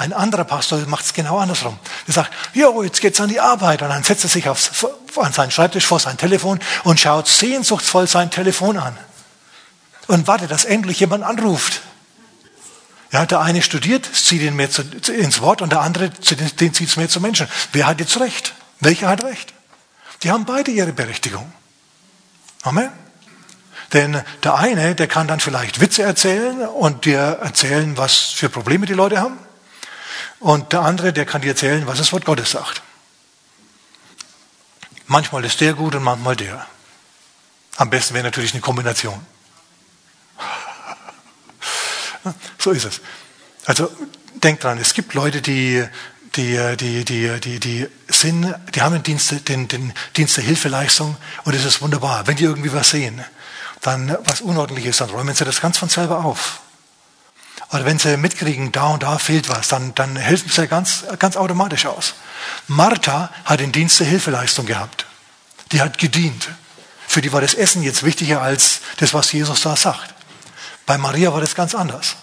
Ein 0.00 0.14
anderer 0.14 0.44
Pastor 0.44 0.78
macht 0.86 1.04
es 1.04 1.12
genau 1.12 1.36
andersrum. 1.36 1.78
Er 2.06 2.14
sagt, 2.14 2.32
jo, 2.54 2.82
jetzt 2.82 3.02
geht's 3.02 3.20
an 3.20 3.28
die 3.28 3.38
Arbeit. 3.38 3.82
Und 3.82 3.90
dann 3.90 4.02
setzt 4.02 4.24
er 4.24 4.30
sich 4.30 4.48
aufs, 4.48 4.86
an 5.14 5.34
seinen 5.34 5.50
Schreibtisch 5.50 5.84
vor 5.84 6.00
sein 6.00 6.16
Telefon 6.16 6.58
und 6.84 6.98
schaut 6.98 7.28
sehnsuchtsvoll 7.28 8.06
sein 8.06 8.30
Telefon 8.30 8.78
an. 8.78 8.96
Und 10.06 10.26
wartet, 10.26 10.50
dass 10.50 10.64
endlich 10.64 11.00
jemand 11.00 11.22
anruft. 11.22 11.82
Ja, 13.12 13.26
der 13.26 13.40
eine 13.40 13.60
studiert, 13.60 14.08
zieht 14.10 14.40
ihn 14.40 14.56
mehr 14.56 14.70
zu, 14.70 14.84
ins 15.12 15.42
Wort 15.42 15.60
und 15.60 15.70
der 15.70 15.82
andere, 15.82 16.08
den 16.08 16.72
zieht 16.72 16.88
es 16.88 16.96
mehr 16.96 17.10
zu 17.10 17.20
Menschen. 17.20 17.46
Wer 17.74 17.86
hat 17.86 18.00
jetzt 18.00 18.18
recht? 18.20 18.54
Welcher 18.80 19.06
hat 19.06 19.22
recht? 19.22 19.52
Die 20.22 20.30
haben 20.30 20.46
beide 20.46 20.70
ihre 20.70 20.94
Berechtigung. 20.94 21.52
Amen. 22.62 22.88
Denn 23.92 24.22
der 24.44 24.54
eine, 24.54 24.94
der 24.94 25.08
kann 25.08 25.28
dann 25.28 25.40
vielleicht 25.40 25.82
Witze 25.82 26.04
erzählen 26.04 26.66
und 26.68 27.04
dir 27.04 27.18
erzählen, 27.42 27.98
was 27.98 28.16
für 28.16 28.48
Probleme 28.48 28.86
die 28.86 28.94
Leute 28.94 29.20
haben. 29.20 29.36
Und 30.40 30.72
der 30.72 30.80
andere, 30.80 31.12
der 31.12 31.26
kann 31.26 31.42
dir 31.42 31.48
erzählen, 31.48 31.86
was 31.86 31.98
das 31.98 32.12
Wort 32.12 32.24
Gottes 32.24 32.50
sagt. 32.50 32.82
Manchmal 35.06 35.44
ist 35.44 35.60
der 35.60 35.74
gut 35.74 35.94
und 35.94 36.02
manchmal 36.02 36.34
der. 36.34 36.66
Am 37.76 37.90
besten 37.90 38.14
wäre 38.14 38.24
natürlich 38.24 38.52
eine 38.52 38.62
Kombination. 38.62 39.24
So 42.58 42.72
ist 42.72 42.84
es. 42.84 43.00
Also 43.64 43.90
denkt 44.34 44.62
dran, 44.64 44.76
es 44.76 44.92
gibt 44.92 45.14
Leute, 45.14 45.40
die, 45.40 45.86
die, 46.36 46.76
die, 46.76 47.04
die, 47.04 47.40
die, 47.40 47.60
die, 47.60 47.88
sind, 48.08 48.54
die 48.74 48.82
haben 48.82 48.92
den 48.92 49.02
Dienst, 49.02 49.48
den, 49.48 49.68
den 49.68 49.94
Dienst 50.16 50.36
der 50.36 50.44
Hilfeleistung 50.44 51.16
und 51.44 51.54
es 51.54 51.64
ist 51.64 51.80
wunderbar. 51.80 52.26
Wenn 52.26 52.36
die 52.36 52.44
irgendwie 52.44 52.72
was 52.72 52.90
sehen, 52.90 53.24
dann 53.80 54.16
was 54.24 54.42
unordentlich 54.42 54.86
ist, 54.86 55.00
dann 55.00 55.10
räumen 55.10 55.34
sie 55.34 55.44
das 55.44 55.60
ganz 55.60 55.78
von 55.78 55.88
selber 55.88 56.24
auf. 56.24 56.60
Oder 57.72 57.84
wenn 57.84 57.98
sie 57.98 58.16
mitkriegen, 58.16 58.72
da 58.72 58.88
und 58.88 59.02
da 59.02 59.18
fehlt 59.18 59.48
was, 59.48 59.68
dann, 59.68 59.94
dann 59.94 60.16
helfen 60.16 60.50
sie 60.50 60.66
ganz, 60.66 61.04
ganz 61.18 61.36
automatisch 61.36 61.86
aus. 61.86 62.14
Martha 62.66 63.30
hat 63.44 63.60
den 63.60 63.70
Dienst 63.70 64.00
der 64.00 64.08
Hilfeleistung 64.08 64.66
gehabt. 64.66 65.06
Die 65.70 65.80
hat 65.80 65.98
gedient. 65.98 66.48
Für 67.06 67.20
die 67.20 67.32
war 67.32 67.40
das 67.40 67.54
Essen 67.54 67.82
jetzt 67.82 68.02
wichtiger 68.02 68.42
als 68.42 68.80
das, 68.96 69.14
was 69.14 69.30
Jesus 69.32 69.60
da 69.60 69.76
sagt. 69.76 70.14
Bei 70.84 70.98
Maria 70.98 71.32
war 71.32 71.40
das 71.40 71.54
ganz 71.54 71.74
anders. 71.74 72.16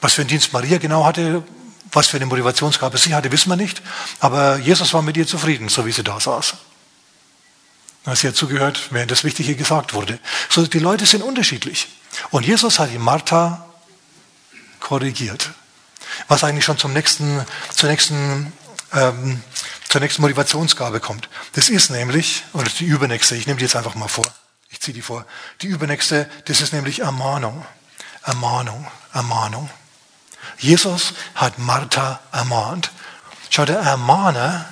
Was 0.00 0.14
für 0.14 0.22
einen 0.22 0.28
Dienst 0.28 0.52
Maria 0.52 0.78
genau 0.78 1.04
hatte, 1.04 1.44
was 1.92 2.08
für 2.08 2.16
eine 2.16 2.26
Motivationsgabe 2.26 2.98
sie 2.98 3.14
hatte, 3.14 3.30
wissen 3.30 3.48
wir 3.48 3.56
nicht. 3.56 3.80
Aber 4.18 4.58
Jesus 4.58 4.92
war 4.92 5.02
mit 5.02 5.16
ihr 5.16 5.26
zufrieden, 5.26 5.68
so 5.68 5.86
wie 5.86 5.92
sie 5.92 6.02
da 6.02 6.18
saß. 6.18 6.54
Sie 8.14 8.28
hat 8.28 8.36
zugehört, 8.36 8.88
während 8.90 9.10
das 9.10 9.24
Wichtige 9.24 9.54
gesagt 9.54 9.94
wurde. 9.94 10.18
So, 10.50 10.66
die 10.66 10.78
Leute 10.78 11.06
sind 11.06 11.22
unterschiedlich. 11.22 11.88
Und 12.30 12.44
Jesus 12.44 12.78
hat 12.78 12.90
die 12.90 12.98
Martha 12.98 13.64
korrigiert. 14.84 15.50
Was 16.28 16.44
eigentlich 16.44 16.64
schon 16.64 16.78
zum 16.78 16.92
nächsten, 16.92 17.44
zur, 17.74 17.88
nächsten, 17.88 18.52
ähm, 18.92 19.42
zur 19.88 20.00
nächsten 20.00 20.22
Motivationsgabe 20.22 21.00
kommt. 21.00 21.28
Das 21.54 21.68
ist 21.68 21.90
nämlich, 21.90 22.44
oder 22.52 22.70
die 22.78 22.84
übernächste, 22.84 23.34
ich 23.34 23.46
nehme 23.46 23.58
die 23.58 23.64
jetzt 23.64 23.76
einfach 23.76 23.94
mal 23.94 24.08
vor. 24.08 24.26
Ich 24.68 24.80
ziehe 24.80 24.94
die 24.94 25.02
vor. 25.02 25.24
Die 25.62 25.68
übernächste, 25.68 26.30
das 26.44 26.60
ist 26.60 26.72
nämlich 26.72 27.00
Ermahnung. 27.00 27.64
Ermahnung, 28.22 28.86
Ermahnung. 29.12 29.70
Jesus 30.58 31.14
hat 31.34 31.58
Martha 31.58 32.20
ermahnt. 32.30 32.92
Schau, 33.48 33.64
der 33.64 33.78
Ermahner 33.78 34.66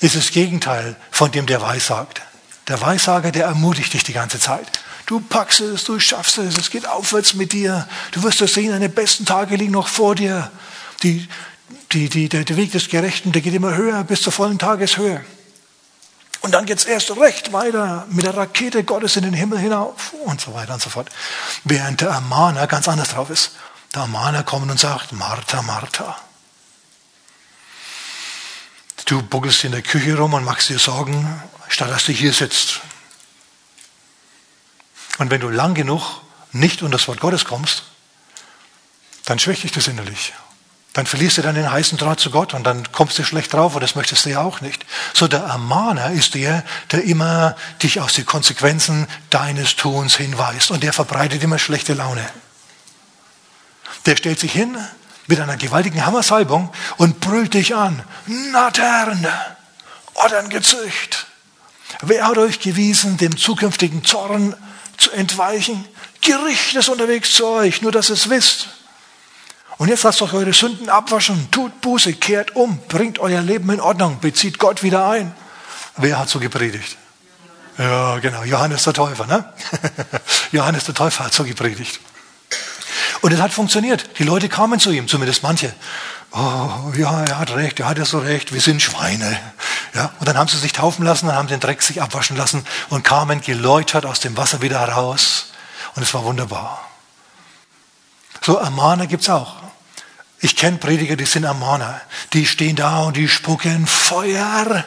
ist 0.00 0.14
das 0.14 0.30
Gegenteil 0.30 0.94
von 1.10 1.32
dem, 1.32 1.46
der 1.46 1.60
Weissagt. 1.60 2.22
Der 2.68 2.80
Weissager, 2.80 3.32
der 3.32 3.46
ermutigt 3.46 3.92
dich 3.92 4.04
die 4.04 4.12
ganze 4.12 4.38
Zeit. 4.38 4.78
Du 5.08 5.20
packst 5.20 5.60
es, 5.60 5.84
du 5.84 5.98
schaffst 5.98 6.36
es, 6.36 6.58
es 6.58 6.68
geht 6.68 6.86
aufwärts 6.86 7.32
mit 7.32 7.54
dir. 7.54 7.88
Du 8.10 8.22
wirst 8.24 8.42
es 8.42 8.52
sehen, 8.52 8.72
deine 8.72 8.90
besten 8.90 9.24
Tage 9.24 9.56
liegen 9.56 9.72
noch 9.72 9.88
vor 9.88 10.14
dir. 10.14 10.50
Die, 11.02 11.26
die, 11.92 12.10
die, 12.10 12.28
der, 12.28 12.44
der 12.44 12.58
Weg 12.58 12.72
des 12.72 12.90
Gerechten, 12.90 13.32
der 13.32 13.40
geht 13.40 13.54
immer 13.54 13.74
höher 13.74 14.04
bis 14.04 14.20
zur 14.20 14.34
vollen 14.34 14.58
Tageshöhe. 14.58 15.24
Und 16.42 16.52
dann 16.52 16.66
geht 16.66 16.76
es 16.76 16.84
erst 16.84 17.10
recht 17.16 17.54
weiter 17.54 18.06
mit 18.10 18.26
der 18.26 18.36
Rakete 18.36 18.84
Gottes 18.84 19.16
in 19.16 19.22
den 19.22 19.32
Himmel 19.32 19.58
hinauf 19.58 20.12
und 20.26 20.42
so 20.42 20.52
weiter 20.52 20.74
und 20.74 20.82
so 20.82 20.90
fort. 20.90 21.08
Während 21.64 22.02
der 22.02 22.10
Ermahner 22.10 22.66
ganz 22.66 22.86
anders 22.86 23.08
drauf 23.08 23.30
ist. 23.30 23.52
Der 23.94 24.02
Ermahner 24.02 24.42
kommt 24.42 24.70
und 24.70 24.78
sagt, 24.78 25.12
Martha, 25.12 25.62
Martha. 25.62 26.18
Du 29.06 29.22
buckelst 29.22 29.64
in 29.64 29.72
der 29.72 29.80
Küche 29.80 30.18
rum 30.18 30.34
und 30.34 30.44
machst 30.44 30.68
dir 30.68 30.78
Sorgen, 30.78 31.42
statt 31.68 31.88
dass 31.88 32.04
du 32.04 32.12
hier 32.12 32.34
sitzt 32.34 32.82
und 35.18 35.30
wenn 35.30 35.40
du 35.40 35.48
lang 35.48 35.74
genug 35.74 36.22
nicht 36.52 36.82
unter 36.82 36.96
das 36.96 37.08
Wort 37.08 37.20
Gottes 37.20 37.44
kommst, 37.44 37.84
dann 39.24 39.38
schwächt 39.38 39.64
dich 39.64 39.72
das 39.72 39.88
innerlich. 39.88 40.32
Dann 40.94 41.06
verlierst 41.06 41.38
du 41.38 41.42
deinen 41.42 41.70
heißen 41.70 41.98
Draht 41.98 42.18
zu 42.18 42.30
Gott 42.30 42.54
und 42.54 42.64
dann 42.64 42.90
kommst 42.92 43.18
du 43.18 43.24
schlecht 43.24 43.52
drauf 43.52 43.74
und 43.74 43.82
das 43.82 43.94
möchtest 43.94 44.24
du 44.24 44.30
ja 44.30 44.40
auch 44.40 44.60
nicht. 44.60 44.84
So 45.12 45.28
der 45.28 45.40
Ermahner 45.40 46.10
ist 46.12 46.34
der, 46.34 46.64
der 46.90 47.04
immer 47.04 47.56
dich 47.82 48.00
aus 48.00 48.14
den 48.14 48.26
Konsequenzen 48.26 49.06
deines 49.30 49.76
Tuns 49.76 50.16
hinweist 50.16 50.70
und 50.70 50.82
der 50.82 50.92
verbreitet 50.92 51.42
immer 51.42 51.58
schlechte 51.58 51.94
Laune. 51.94 52.28
Der 54.06 54.16
stellt 54.16 54.40
sich 54.40 54.52
hin 54.52 54.78
mit 55.26 55.38
einer 55.40 55.56
gewaltigen 55.56 56.04
Hammersalbung 56.06 56.72
und 56.96 57.20
brüllt 57.20 57.54
dich 57.54 57.74
an. 57.74 58.02
Nattern, 58.26 59.26
Ottern 60.14 60.48
gezücht. 60.48 61.26
Wer 62.00 62.26
hat 62.26 62.38
euch 62.38 62.60
gewiesen, 62.60 63.18
dem 63.18 63.36
zukünftigen 63.36 64.04
Zorn 64.04 64.56
zu 64.98 65.10
entweichen. 65.12 65.84
Gericht 66.20 66.74
ist 66.74 66.88
unterwegs 66.88 67.32
zu 67.32 67.46
euch, 67.46 67.80
nur 67.82 67.92
dass 67.92 68.10
ihr 68.10 68.14
es 68.14 68.28
wisst. 68.28 68.68
Und 69.78 69.88
jetzt 69.88 70.02
lasst 70.02 70.20
euch 70.22 70.32
eure 70.32 70.52
Sünden 70.52 70.88
abwaschen, 70.88 71.50
tut 71.50 71.80
Buße, 71.80 72.12
kehrt 72.14 72.56
um, 72.56 72.80
bringt 72.88 73.20
euer 73.20 73.40
Leben 73.40 73.70
in 73.70 73.80
Ordnung, 73.80 74.18
bezieht 74.20 74.58
Gott 74.58 74.82
wieder 74.82 75.08
ein. 75.08 75.32
Wer 75.96 76.18
hat 76.18 76.28
so 76.28 76.40
gepredigt? 76.40 76.96
Ja, 77.78 78.18
genau, 78.18 78.42
Johannes 78.42 78.82
der 78.82 78.92
Täufer, 78.92 79.26
ne? 79.26 79.52
Johannes 80.52 80.84
der 80.84 80.94
Täufer 80.94 81.26
hat 81.26 81.34
so 81.34 81.44
gepredigt. 81.44 82.00
Und 83.20 83.32
es 83.32 83.40
hat 83.40 83.52
funktioniert. 83.52 84.18
Die 84.18 84.24
Leute 84.24 84.48
kamen 84.48 84.80
zu 84.80 84.90
ihm, 84.90 85.06
zumindest 85.06 85.44
manche. 85.44 85.72
Oh, 86.30 86.92
ja, 86.94 87.24
er 87.24 87.38
hat 87.38 87.54
recht, 87.54 87.80
er 87.80 87.88
hat 87.88 87.98
ja 87.98 88.04
so 88.04 88.18
recht, 88.18 88.52
wir 88.52 88.60
sind 88.60 88.82
Schweine. 88.82 89.38
Ja, 89.94 90.12
und 90.20 90.28
dann 90.28 90.36
haben 90.36 90.48
sie 90.48 90.58
sich 90.58 90.72
taufen 90.72 91.04
lassen, 91.04 91.26
dann 91.26 91.36
haben 91.36 91.48
den 91.48 91.60
Dreck 91.60 91.82
sich 91.82 92.02
abwaschen 92.02 92.36
lassen 92.36 92.66
und 92.90 93.02
kamen 93.02 93.40
geläutert 93.40 94.04
aus 94.04 94.20
dem 94.20 94.36
Wasser 94.36 94.60
wieder 94.60 94.78
heraus. 94.80 95.52
Und 95.94 96.02
es 96.02 96.12
war 96.12 96.24
wunderbar. 96.24 96.86
So 98.42 98.56
Ermahner 98.56 99.06
gibt's 99.06 99.28
auch. 99.28 99.56
Ich 100.40 100.54
kenne 100.54 100.78
Prediger, 100.78 101.16
die 101.16 101.24
sind 101.24 101.44
Ermahner. 101.44 102.00
Die 102.32 102.46
stehen 102.46 102.76
da 102.76 103.00
und 103.00 103.16
die 103.16 103.28
spucken 103.28 103.86
Feuer. 103.86 104.84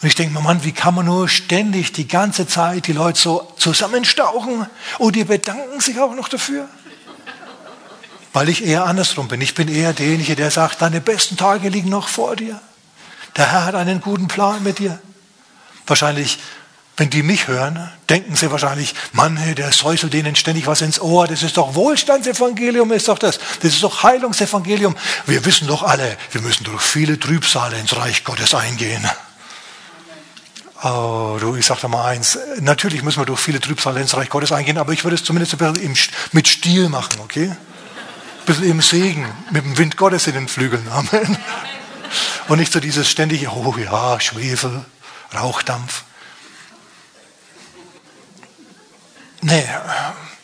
Und 0.00 0.08
ich 0.08 0.14
denke 0.14 0.32
mir, 0.32 0.40
Mann, 0.40 0.64
wie 0.64 0.72
kann 0.72 0.94
man 0.94 1.04
nur 1.06 1.28
ständig 1.28 1.92
die 1.92 2.08
ganze 2.08 2.46
Zeit 2.46 2.86
die 2.86 2.94
Leute 2.94 3.20
so 3.20 3.52
zusammenstauchen 3.58 4.66
und 4.98 5.16
die 5.16 5.24
bedanken 5.24 5.80
sich 5.80 6.00
auch 6.00 6.14
noch 6.14 6.28
dafür? 6.28 6.68
Weil 8.32 8.48
ich 8.48 8.64
eher 8.64 8.86
andersrum 8.86 9.28
bin. 9.28 9.40
Ich 9.40 9.54
bin 9.54 9.68
eher 9.68 9.92
derjenige, 9.92 10.36
der 10.36 10.50
sagt, 10.50 10.82
deine 10.82 11.00
besten 11.00 11.36
Tage 11.36 11.68
liegen 11.68 11.88
noch 11.88 12.08
vor 12.08 12.36
dir. 12.36 12.60
Der 13.36 13.50
Herr 13.50 13.64
hat 13.64 13.74
einen 13.74 14.00
guten 14.00 14.28
Plan 14.28 14.62
mit 14.62 14.78
dir. 14.78 14.98
Wahrscheinlich, 15.86 16.38
wenn 16.96 17.10
die 17.10 17.22
mich 17.22 17.48
hören, 17.48 17.90
denken 18.08 18.36
sie 18.36 18.50
wahrscheinlich, 18.50 18.94
Mann, 19.12 19.38
der 19.56 19.72
säuselt 19.72 20.12
denen 20.12 20.36
ständig 20.36 20.66
was 20.66 20.82
ins 20.82 21.00
Ohr. 21.00 21.26
Das 21.26 21.42
ist 21.42 21.56
doch 21.56 21.74
Wohlstandsevangelium, 21.74 22.92
ist 22.92 23.08
doch 23.08 23.18
das. 23.18 23.38
Das 23.62 23.72
ist 23.72 23.82
doch 23.82 24.02
Heilungsevangelium. 24.02 24.96
Wir 25.26 25.44
wissen 25.44 25.66
doch 25.66 25.82
alle, 25.82 26.16
wir 26.30 26.40
müssen 26.42 26.64
durch 26.64 26.82
viele 26.82 27.18
Trübsale 27.18 27.78
ins 27.78 27.96
Reich 27.96 28.22
Gottes 28.24 28.54
eingehen. 28.54 29.08
Oh, 30.82 31.36
du, 31.40 31.56
ich 31.56 31.66
sag 31.66 31.80
dir 31.80 31.88
mal 31.88 32.06
eins. 32.06 32.38
Natürlich 32.60 33.02
müssen 33.02 33.20
wir 33.20 33.26
durch 33.26 33.40
viele 33.40 33.60
Trübsale 33.60 34.00
ins 34.00 34.16
Reich 34.16 34.30
Gottes 34.30 34.52
eingehen, 34.52 34.78
aber 34.78 34.92
ich 34.92 35.04
würde 35.04 35.14
es 35.14 35.24
zumindest 35.24 35.56
mit 36.32 36.48
Stil 36.48 36.88
machen, 36.88 37.20
okay? 37.20 37.54
Bisschen 38.50 38.64
im 38.64 38.80
Segen, 38.80 39.32
mit 39.52 39.64
dem 39.64 39.78
Wind 39.78 39.96
Gottes 39.96 40.26
in 40.26 40.34
den 40.34 40.48
Flügeln. 40.48 40.84
Amen. 40.90 41.38
Und 42.48 42.58
nicht 42.58 42.72
so 42.72 42.80
dieses 42.80 43.08
ständige, 43.08 43.46
oh 43.48 43.76
ja, 43.78 44.18
Schwefel, 44.18 44.84
Rauchdampf. 45.32 46.02
Nee, 49.40 49.64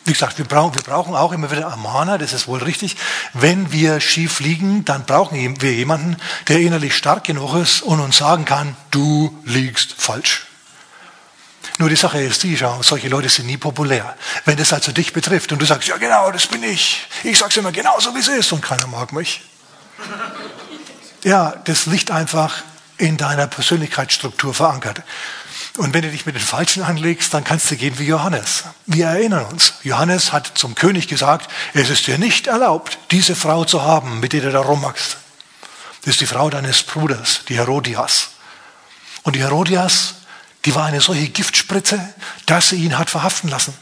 wie 0.04 0.12
gesagt, 0.12 0.38
wir 0.38 0.44
brauchen, 0.44 0.76
wir 0.76 0.82
brauchen 0.82 1.16
auch 1.16 1.32
immer 1.32 1.50
wieder 1.50 1.72
Amana, 1.72 2.16
das 2.16 2.32
ist 2.32 2.46
wohl 2.46 2.62
richtig. 2.62 2.96
Wenn 3.32 3.72
wir 3.72 3.98
schief 3.98 4.38
liegen, 4.38 4.84
dann 4.84 5.04
brauchen 5.04 5.60
wir 5.60 5.72
jemanden, 5.72 6.16
der 6.46 6.60
innerlich 6.60 6.96
stark 6.96 7.24
genug 7.24 7.56
ist 7.56 7.82
und 7.82 7.98
uns 7.98 8.18
sagen 8.18 8.44
kann, 8.44 8.76
du 8.92 9.36
liegst 9.44 9.94
falsch. 9.98 10.45
Nur 11.78 11.90
die 11.90 11.96
Sache 11.96 12.22
ist 12.22 12.42
die, 12.42 12.56
schau, 12.56 12.82
solche 12.82 13.08
Leute 13.08 13.28
sind 13.28 13.46
nie 13.46 13.58
populär. 13.58 14.16
Wenn 14.44 14.56
das 14.56 14.72
also 14.72 14.92
dich 14.92 15.12
betrifft 15.12 15.52
und 15.52 15.60
du 15.60 15.66
sagst, 15.66 15.88
ja 15.88 15.96
genau, 15.98 16.30
das 16.30 16.46
bin 16.46 16.62
ich. 16.62 17.06
Ich 17.22 17.38
sag's 17.38 17.56
immer 17.56 17.72
genauso, 17.72 18.14
wie 18.14 18.20
es 18.20 18.28
ist 18.28 18.52
und 18.52 18.62
keiner 18.62 18.86
mag 18.86 19.12
mich. 19.12 19.42
Ja, 21.22 21.54
das 21.64 21.86
liegt 21.86 22.10
einfach 22.10 22.62
in 22.98 23.16
deiner 23.16 23.46
Persönlichkeitsstruktur 23.46 24.54
verankert. 24.54 25.02
Und 25.76 25.92
wenn 25.92 26.02
du 26.02 26.10
dich 26.10 26.24
mit 26.24 26.34
den 26.34 26.42
Falschen 26.42 26.82
anlegst, 26.82 27.34
dann 27.34 27.44
kannst 27.44 27.70
du 27.70 27.76
gehen 27.76 27.98
wie 27.98 28.06
Johannes. 28.06 28.64
Wir 28.86 29.06
erinnern 29.08 29.44
uns, 29.46 29.74
Johannes 29.82 30.32
hat 30.32 30.52
zum 30.54 30.74
König 30.74 31.08
gesagt, 31.08 31.50
es 31.74 31.90
ist 31.90 32.06
dir 32.06 32.16
nicht 32.16 32.46
erlaubt, 32.46 32.98
diese 33.10 33.36
Frau 33.36 33.64
zu 33.66 33.82
haben, 33.82 34.20
mit 34.20 34.32
der 34.32 34.40
du 34.40 34.52
da 34.52 34.60
rummachst. 34.60 35.18
Das 36.02 36.14
ist 36.14 36.20
die 36.20 36.26
Frau 36.26 36.48
deines 36.48 36.82
Bruders, 36.84 37.40
die 37.48 37.56
Herodias. 37.56 38.30
Und 39.24 39.36
die 39.36 39.40
Herodias, 39.40 40.14
die 40.66 40.74
war 40.74 40.84
eine 40.84 41.00
solche 41.00 41.28
Giftspritze, 41.28 42.14
dass 42.44 42.68
sie 42.68 42.76
ihn 42.76 42.98
hat 42.98 43.08
verhaften 43.08 43.48
lassen. 43.48 43.72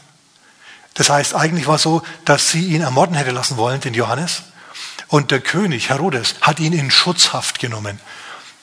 Das 0.93 1.09
heißt, 1.09 1.33
eigentlich 1.35 1.67
war 1.67 1.75
es 1.75 1.81
so, 1.81 2.03
dass 2.23 2.51
sie 2.51 2.67
ihn 2.67 2.81
ermorden 2.81 3.15
hätte 3.15 3.31
lassen 3.31 3.57
wollen, 3.57 3.81
den 3.81 3.93
Johannes. 3.93 4.43
Und 5.07 5.31
der 5.31 5.41
König 5.41 5.89
Herodes 5.89 6.35
hat 6.41 6.59
ihn 6.59 6.73
in 6.73 6.89
Schutzhaft 6.89 7.59
genommen, 7.59 7.99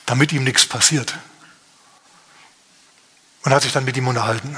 damit 0.06 0.32
ihm 0.32 0.44
nichts 0.44 0.66
passiert 0.66 1.14
und 3.44 3.52
hat 3.52 3.62
sich 3.62 3.72
dann 3.72 3.84
mit 3.84 3.96
ihm 3.96 4.08
unterhalten. 4.08 4.56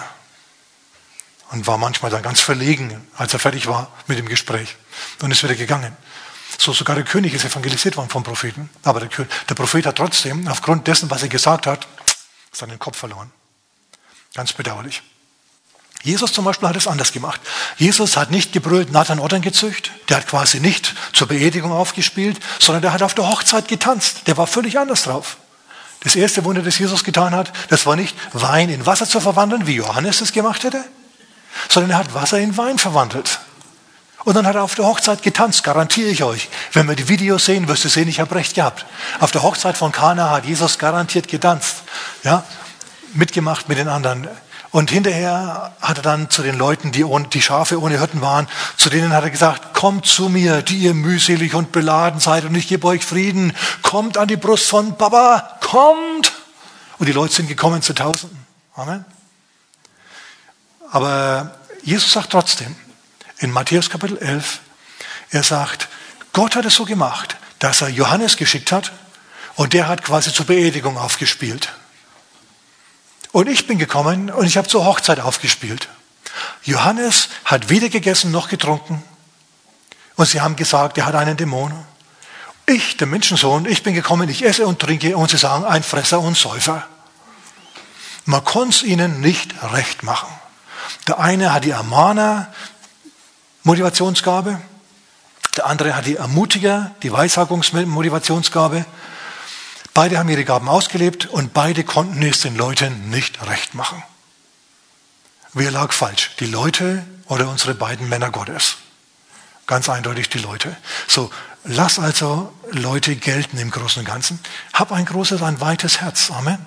Und 1.51 1.67
war 1.67 1.79
manchmal 1.79 2.11
dann 2.11 2.23
ganz 2.23 2.41
verlegen, 2.41 3.07
als 3.17 3.33
er 3.33 3.39
fertig 3.39 3.67
war 3.67 3.93
mit 4.07 4.19
dem 4.19 4.29
Gespräch. 4.29 4.77
Und 5.23 5.31
ist 5.31 5.43
wieder 5.43 5.55
gegangen. 5.55 5.97
So 6.59 6.73
sogar 6.73 6.97
der 6.97 7.05
König 7.05 7.33
ist 7.35 7.45
evangelisiert 7.45 7.97
worden 7.97 8.09
vom 8.09 8.25
Propheten. 8.25 8.71
Aber 8.83 9.01
der, 9.01 9.27
der 9.49 9.55
Prophet 9.55 9.87
hat 9.87 9.97
trotzdem, 9.97 10.49
aufgrund 10.49 10.87
dessen, 10.87 11.11
was 11.11 11.23
er 11.23 11.29
gesagt 11.29 11.67
hat, 11.67 11.87
seinen 12.51 12.79
Kopf 12.79 12.99
verloren. 12.99 13.31
Ganz 14.35 14.53
bedauerlich. 14.53 15.03
Jesus 16.03 16.33
zum 16.33 16.45
Beispiel 16.45 16.69
hat 16.69 16.77
es 16.77 16.87
anders 16.87 17.13
gemacht. 17.13 17.41
Jesus 17.79 18.17
hat 18.17 18.31
nicht 18.31 18.53
gebrüllt, 18.53 18.93
Nathan 18.93 19.19
Ottern 19.19 19.41
gezücht. 19.41 19.91
Der 20.09 20.19
hat 20.19 20.27
quasi 20.27 20.61
nicht 20.61 20.95
zur 21.15 21.29
Beerdigung 21.29 21.73
aufgespielt, 21.73 22.39
sondern 22.59 22.83
der 22.83 22.93
hat 22.93 23.03
auf 23.03 23.15
der 23.15 23.29
Hochzeit 23.29 23.69
getanzt. 23.69 24.27
Der 24.27 24.37
war 24.37 24.47
völlig 24.47 24.79
anders 24.79 25.05
drauf. 25.05 25.39
Das 26.01 26.15
erste 26.15 26.45
Wunder, 26.45 26.61
das 26.61 26.79
Jesus 26.79 27.05
getan 27.05 27.35
hat, 27.35 27.51
das 27.71 27.87
war 27.87 27.97
nicht 27.97 28.15
Wein 28.35 28.69
in 28.69 28.85
Wasser 28.85 29.09
zu 29.09 29.21
verwandeln, 29.21 29.67
wie 29.67 29.77
Johannes 29.77 30.21
es 30.21 30.33
gemacht 30.33 30.65
hätte, 30.65 30.85
sondern 31.71 31.93
er 31.93 31.99
hat 31.99 32.13
Wasser 32.13 32.39
in 32.39 32.55
Wein 32.59 32.79
verwandelt. 32.79 33.39
Und 34.25 34.37
dann 34.37 34.47
hat 34.47 34.57
er 34.57 34.63
auf 34.63 34.75
der 34.75 34.85
Hochzeit 34.85 35.23
getanzt, 35.23 35.65
garantiere 35.65 36.11
ich 36.11 36.23
euch. 36.23 36.51
Wenn 36.73 36.87
wir 36.89 36.97
die 36.97 37.09
Videos 37.09 37.47
sehen, 37.47 37.69
wirst 37.69 37.85
du 37.85 37.89
sehen, 37.89 38.09
ich 38.09 38.21
habe 38.21 38.35
recht 38.35 38.55
gehabt. 38.55 38.85
Auf 39.21 39.31
der 39.31 39.43
Hochzeit 39.43 39.79
von 39.79 39.93
Kana 39.93 40.31
hat 40.31 40.45
Jesus 40.45 40.79
garantiert 40.79 41.29
getanzt. 41.29 41.83
Ja, 42.23 42.45
mitgemacht 43.15 43.69
mit 43.69 43.79
den 43.79 43.89
anderen. 43.89 44.29
Und 44.71 44.91
hinterher 44.91 45.73
hat 45.81 45.99
er 45.99 46.03
dann 46.03 46.31
zu 46.31 46.43
den 46.43 46.59
Leuten, 46.59 46.91
die, 46.91 47.05
ohne, 47.05 47.29
die 47.29 47.41
Schafe 47.41 47.81
ohne 47.81 47.99
Hirten 47.99 48.21
waren, 48.21 48.49
zu 48.77 48.91
denen 48.91 49.13
hat 49.13 49.23
er 49.23 49.31
gesagt, 49.31 49.73
kommt 49.73 50.05
zu 50.05 50.29
mir, 50.29 50.63
die 50.63 50.79
ihr 50.79 50.95
mühselig 50.95 51.55
und 51.55 51.71
beladen 51.71 52.19
seid 52.19 52.45
und 52.45 52.57
ich 52.57 52.67
gebe 52.67 52.87
euch 52.89 53.05
Frieden. 53.05 53.53
Kommt 53.83 54.19
an 54.19 54.27
die 54.27 54.37
Brust 54.37 54.69
von 54.69 54.97
Baba, 54.97 55.59
kommt. 55.61 56.33
Und 56.99 57.07
die 57.07 57.13
Leute 57.13 57.35
sind 57.35 57.49
gekommen 57.49 57.83
zu 57.83 57.95
Tausenden. 57.95 58.45
Amen. 58.75 59.05
Aber 60.91 61.55
Jesus 61.85 62.13
sagt 62.13 62.31
trotzdem, 62.31 62.75
in 63.39 63.53
Matthäus 63.53 63.91
Kapitel 63.91 64.19
11, 64.19 64.59
er 65.31 65.43
sagt, 65.45 65.89
Gott 66.33 66.57
hat 66.57 66.65
es 66.65 66.75
so 66.75 66.85
gemacht, 66.85 67.37
dass 67.61 67.81
er 67.81 67.91
Johannes 67.91 68.37
geschickt 68.37 68.73
hat 68.73 68.91
und 69.55 69.73
der 69.73 69.87
hat 69.87 70.03
quasi 70.03 70.33
zur 70.33 70.47
Beerdigung 70.47 70.99
aufgespielt. 70.99 71.73
Und 73.35 73.49
ich 73.49 73.67
bin 73.67 73.81
gekommen 73.81 74.31
und 74.31 74.47
ich 74.47 74.57
habe 74.57 74.69
zur 74.69 74.85
Hochzeit 74.85 75.19
aufgespielt. 75.19 75.89
Johannes 76.63 77.31
hat 77.45 77.69
weder 77.69 77.89
gegessen 77.89 78.31
noch 78.31 78.49
getrunken. 78.49 79.03
Und 80.15 80.27
sie 80.27 80.41
haben 80.41 80.55
gesagt, 80.55 80.99
er 80.99 81.07
hat 81.07 81.17
einen 81.17 81.37
Dämon. 81.37 81.73
Ich, 82.67 82.97
der 82.97 83.09
Menschensohn, 83.09 83.67
ich 83.67 83.83
bin 83.83 83.93
gekommen, 83.93 84.29
ich 84.29 84.45
esse 84.45 84.65
und 84.65 84.79
trinke 84.79 85.17
und 85.17 85.31
sie 85.31 85.37
sagen, 85.37 85.65
ein 85.65 85.83
Fresser 85.83 86.21
und 86.21 86.37
Säufer. 86.37 86.87
Man 88.25 88.45
konnte 88.45 88.77
es 88.77 88.83
ihnen 88.85 89.21
nicht 89.21 89.53
recht 89.73 90.05
machen. 90.05 90.29
Der 91.09 91.19
eine 91.19 91.53
hat 91.53 91.65
die 91.65 91.75
Amana, 91.75 92.55
Motivationsgabe. 93.65 94.61
Der 95.57 95.67
andere 95.67 95.97
hat 95.97 96.07
die 96.07 96.15
Ermutiger, 96.15 96.93
die 97.03 97.11
Weissagungsmotivationsgabe. 97.11 98.87
Beide 99.95 100.19
haben 100.19 100.29
ihre 100.29 100.45
Gaben 100.45 100.69
ausgelebt 100.69 101.27
und 101.27 101.55
beide 101.55 101.85
konnten 101.85 102.21
es 102.23 102.41
den 102.41 102.57
Leuten 102.57 103.11
nicht 103.11 103.47
recht 103.47 103.75
machen. 103.75 104.03
Wer 105.53 105.71
lag 105.71 105.93
falsch? 105.93 106.33
Die 106.41 106.47
Leute 106.47 107.07
oder 107.27 107.49
unsere 107.49 107.75
beiden 107.75 108.09
Männer 108.09 108.33
Gottes? 108.33 108.79
Ganz 109.69 109.89
eindeutig 109.89 110.29
die 110.29 110.39
Leute. 110.39 110.77
So, 111.07 111.31
lass 111.63 112.01
also 112.01 112.53
Leute 112.73 113.15
gelten 113.15 113.57
im 113.57 113.71
Großen 113.71 114.01
und 114.01 114.05
Ganzen. 114.05 114.41
Hab 114.73 114.91
ein 114.91 115.05
großes, 115.05 115.43
ein 115.43 115.61
weites 115.61 116.01
Herz. 116.01 116.33
Amen. 116.33 116.59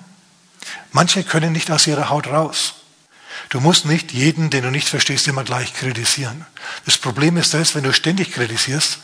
Manche 0.92 1.22
können 1.22 1.52
nicht 1.52 1.70
aus 1.70 1.86
ihrer 1.86 2.08
Haut 2.08 2.28
raus. 2.28 2.76
Du 3.50 3.60
musst 3.60 3.84
nicht 3.84 4.12
jeden, 4.12 4.48
den 4.48 4.64
du 4.64 4.70
nicht 4.70 4.88
verstehst, 4.88 5.28
immer 5.28 5.44
gleich 5.44 5.74
kritisieren. 5.74 6.46
Das 6.86 6.96
Problem 6.96 7.36
ist 7.36 7.52
das, 7.52 7.74
wenn 7.74 7.84
du 7.84 7.92
ständig 7.92 8.32
kritisierst, 8.32 8.98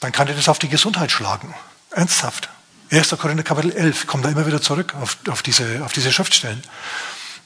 dann 0.00 0.12
kann 0.12 0.26
dir 0.26 0.34
das 0.34 0.48
auf 0.48 0.58
die 0.58 0.70
Gesundheit 0.70 1.10
schlagen. 1.10 1.54
Ernsthaft. 1.96 2.50
1. 2.90 3.08
Korinther 3.18 3.42
Kapitel 3.42 3.72
11, 3.72 4.06
kommt 4.06 4.26
da 4.26 4.28
immer 4.28 4.46
wieder 4.46 4.60
zurück 4.60 4.94
auf, 5.00 5.16
auf, 5.30 5.42
diese, 5.42 5.82
auf 5.82 5.94
diese 5.94 6.12
Schriftstellen. 6.12 6.62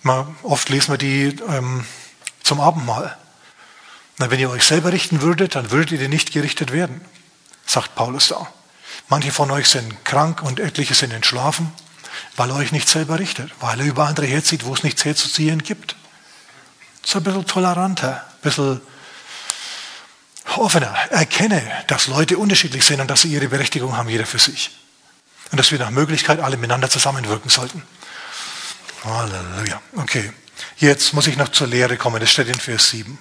Mal, 0.03 0.27
oft 0.43 0.69
lesen 0.71 0.93
wir 0.93 0.99
die 0.99 1.37
ähm, 1.49 1.87
zum 2.43 2.61
Abendmahl. 2.61 3.17
Na, 4.19 4.29
wenn 4.33 4.41
ihr 4.41 4.51
euch 4.51 4.65
selber 4.65 4.93
richten 4.93 5.23
würdet, 5.23 5.55
dann 5.55 5.71
würdet 5.71 6.01
ihr 6.01 6.09
nicht 6.09 6.33
gerichtet 6.33 6.73
werden, 6.73 7.01
sagt 7.65 7.95
Paulus 7.95 8.29
da. 8.29 8.49
Manche 9.09 9.31
von 9.31 9.53
euch 9.53 9.69
sind 9.69 10.05
krank 10.05 10.43
und 10.43 10.59
etliche 10.59 10.95
sind 10.95 11.13
entschlafen, 11.13 11.73
weil 12.35 12.51
ihr 12.51 12.57
euch 12.57 12.73
nicht 12.73 12.89
selber 12.89 13.21
richtet, 13.21 13.53
weil 13.61 13.79
ihr 13.79 13.87
über 13.87 14.07
andere 14.09 14.27
herzieht, 14.27 14.65
wo 14.65 14.75
es 14.75 14.83
nichts 14.83 15.05
herzuziehen 15.05 15.63
gibt. 15.63 15.95
So 17.05 17.19
ein 17.19 17.25
bisschen 17.25 17.47
toleranter, 17.47 18.17
ein 18.17 18.41
bisschen 18.43 18.81
offener, 20.59 20.95
erkenne, 21.11 21.63
dass 21.87 22.07
Leute 22.07 22.39
unterschiedlich 22.39 22.85
sind 22.85 23.01
und 23.01 23.09
dass 23.09 23.23
sie 23.23 23.33
ihre 23.33 23.49
Berechtigung 23.49 23.97
haben, 23.97 24.09
jeder 24.09 24.27
für 24.27 24.39
sich. 24.39 24.71
Und 25.51 25.59
dass 25.59 25.71
wir 25.73 25.79
nach 25.79 25.91
Möglichkeit 25.91 26.41
alle 26.41 26.57
miteinander 26.57 26.89
zusammenwirken 26.89 27.51
sollten. 27.51 27.83
Halleluja. 29.05 29.81
Okay. 29.97 30.33
Jetzt 30.77 31.14
muss 31.14 31.27
ich 31.27 31.37
noch 31.37 31.49
zur 31.49 31.66
Lehre 31.66 31.97
kommen. 31.97 32.20
Das 32.20 32.31
steht 32.31 32.49
in 32.49 32.59
Vers 32.59 32.91
7. 32.91 33.18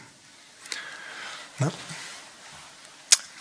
Ne? 1.59 1.71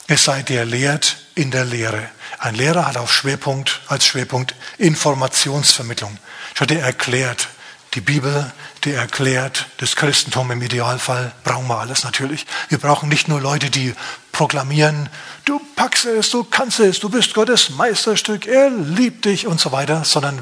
Es 0.06 0.24
sei 0.24 0.42
der 0.42 0.64
lehrt 0.64 1.18
in 1.34 1.50
der 1.50 1.64
Lehre. 1.64 2.08
Ein 2.38 2.54
Lehrer 2.54 2.86
hat 2.86 2.96
auf 2.96 3.12
Schwerpunkt, 3.12 3.80
als 3.88 4.06
Schwerpunkt 4.06 4.54
Informationsvermittlung. 4.78 6.16
Schau, 6.54 6.64
der 6.64 6.82
erklärt, 6.82 7.48
die 7.94 8.00
Bibel, 8.00 8.52
die 8.84 8.92
erklärt, 8.92 9.66
das 9.78 9.96
Christentum 9.96 10.50
im 10.50 10.62
Idealfall, 10.62 11.32
brauchen 11.44 11.66
wir 11.68 11.78
alles 11.78 12.04
natürlich. 12.04 12.46
Wir 12.68 12.78
brauchen 12.78 13.08
nicht 13.08 13.28
nur 13.28 13.40
Leute, 13.40 13.70
die 13.70 13.94
proklamieren, 14.32 15.08
du 15.44 15.60
packst 15.74 16.04
es, 16.04 16.30
du 16.30 16.44
kannst 16.44 16.80
es, 16.80 17.00
du 17.00 17.08
bist 17.08 17.34
Gottes 17.34 17.70
Meisterstück, 17.70 18.46
er 18.46 18.70
liebt 18.70 19.24
dich 19.24 19.46
und 19.46 19.58
so 19.58 19.72
weiter, 19.72 20.04
sondern 20.04 20.38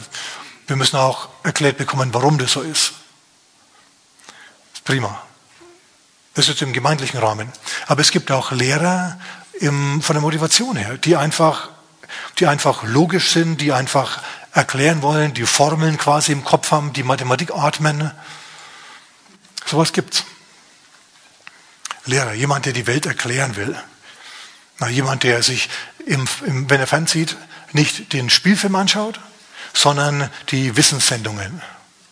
wir 0.67 0.77
müssen 0.77 0.97
auch 0.97 1.29
erklärt 1.45 1.79
bekommen, 1.79 2.13
warum 2.13 2.39
das 2.39 2.53
so 2.53 2.63
ist. 2.63 2.93
Prima. 4.85 5.21
Das 6.35 6.49
ist 6.49 6.61
im 6.63 6.73
gemeindlichen 6.73 7.19
Rahmen. 7.19 7.51
Aber 7.87 8.01
es 8.01 8.11
gibt 8.11 8.31
auch 8.31 8.53
Lehrer 8.53 9.19
im, 9.61 10.03
von 10.03 10.15
der 10.15 10.21
Motivation 10.21 10.77
her, 10.77 10.99
die 10.99 11.17
einfach, 11.17 11.71
die 12.39 12.47
einfach 12.47 12.85
logisch 12.85 13.31
sind, 13.31 13.61
die 13.61 13.73
einfach 13.73 14.23
erklären 14.57 15.03
wollen, 15.03 15.35
die 15.35 15.45
Formeln 15.45 15.99
quasi 15.99 16.33
im 16.33 16.43
Kopf 16.43 16.71
haben, 16.71 16.95
die 16.95 17.03
Mathematik 17.03 17.53
atmen. 17.53 18.11
Sowas 19.67 19.93
gibt's. 19.93 20.25
Lehrer, 22.07 22.33
jemand, 22.33 22.65
der 22.65 22.73
die 22.73 22.87
Welt 22.87 23.05
erklären 23.05 23.57
will. 23.57 23.77
Na, 24.79 24.89
jemand, 24.89 25.25
der 25.25 25.43
sich, 25.43 25.69
im, 26.07 26.27
im, 26.47 26.71
wenn 26.71 26.81
er 26.81 26.87
fernzieht, 26.87 27.37
nicht 27.73 28.15
den 28.15 28.31
Spielfilm 28.31 28.77
anschaut, 28.77 29.21
sondern 29.75 30.31
die 30.51 30.77
Wissenssendungen. 30.77 31.61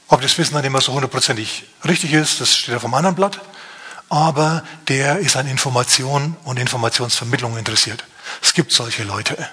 Ob 0.08 0.20
das 0.20 0.36
Wissen 0.36 0.54
dann 0.54 0.64
immer 0.64 0.82
so 0.82 0.92
hundertprozentig 0.92 1.64
richtig 1.84 2.12
ist, 2.12 2.42
das 2.42 2.54
steht 2.54 2.74
auf 2.74 2.84
einem 2.84 2.94
anderen 2.94 3.16
Blatt. 3.16 3.40
Aber 4.10 4.64
der 4.88 5.18
ist 5.18 5.36
an 5.36 5.48
Information 5.48 6.36
und 6.44 6.58
Informationsvermittlung 6.58 7.56
interessiert. 7.56 8.04
Es 8.42 8.52
gibt 8.52 8.70
solche 8.70 9.04
Leute. 9.04 9.48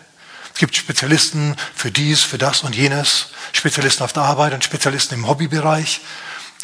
Es 0.61 0.67
gibt 0.67 0.77
Spezialisten 0.77 1.55
für 1.73 1.89
dies, 1.89 2.21
für 2.21 2.37
das 2.37 2.61
und 2.61 2.75
jenes, 2.75 3.29
Spezialisten 3.51 4.03
auf 4.03 4.13
der 4.13 4.21
Arbeit 4.21 4.53
und 4.53 4.63
Spezialisten 4.63 5.15
im 5.15 5.27
Hobbybereich. 5.27 6.01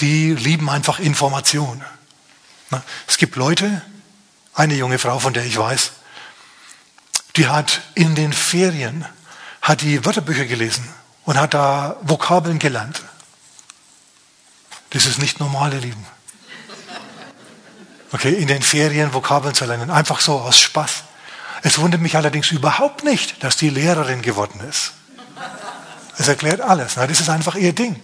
Die 0.02 0.36
lieben 0.36 0.70
einfach 0.70 1.00
Information. 1.00 1.84
Es 3.08 3.18
gibt 3.18 3.36
Leute, 3.38 3.82
eine 4.54 4.76
junge 4.76 5.00
Frau, 5.00 5.18
von 5.18 5.34
der 5.34 5.46
ich 5.46 5.58
weiß, 5.58 5.94
die 7.38 7.48
hat 7.48 7.82
in 7.96 8.14
den 8.14 8.34
Ferien 8.34 9.04
hat 9.64 9.82
die 9.82 10.06
Wörterbücher 10.06 10.46
gelesen 10.46 10.88
und 11.26 11.40
hat 11.40 11.56
da 11.56 11.96
Vokabeln 12.04 12.60
gelernt. 12.60 13.02
Das 14.92 15.08
ist 15.08 15.18
nicht 15.18 15.40
normal, 15.40 15.74
ihr 15.74 15.82
Lieben. 15.82 16.06
Okay, 18.12 18.34
in 18.34 18.48
den 18.48 18.62
Ferien 18.62 19.12
Vokabeln 19.12 19.56
zu 19.56 19.66
lernen, 19.66 19.90
einfach 19.90 20.20
so 20.20 20.40
aus 20.40 20.60
Spaß. 20.60 21.07
Es 21.64 21.80
wundert 21.80 22.02
mich 22.02 22.16
allerdings 22.16 22.52
überhaupt 22.52 23.04
nicht, 23.04 23.44
dass 23.44 23.58
die 23.58 23.70
Lehrerin 23.70 24.22
geworden 24.22 24.60
ist. 24.70 24.94
Das 26.18 26.28
erklärt 26.28 26.62
alles. 26.62 26.96
Das 26.96 27.10
ist 27.10 27.30
einfach 27.30 27.56
ihr 27.56 27.74
Ding. 27.74 28.00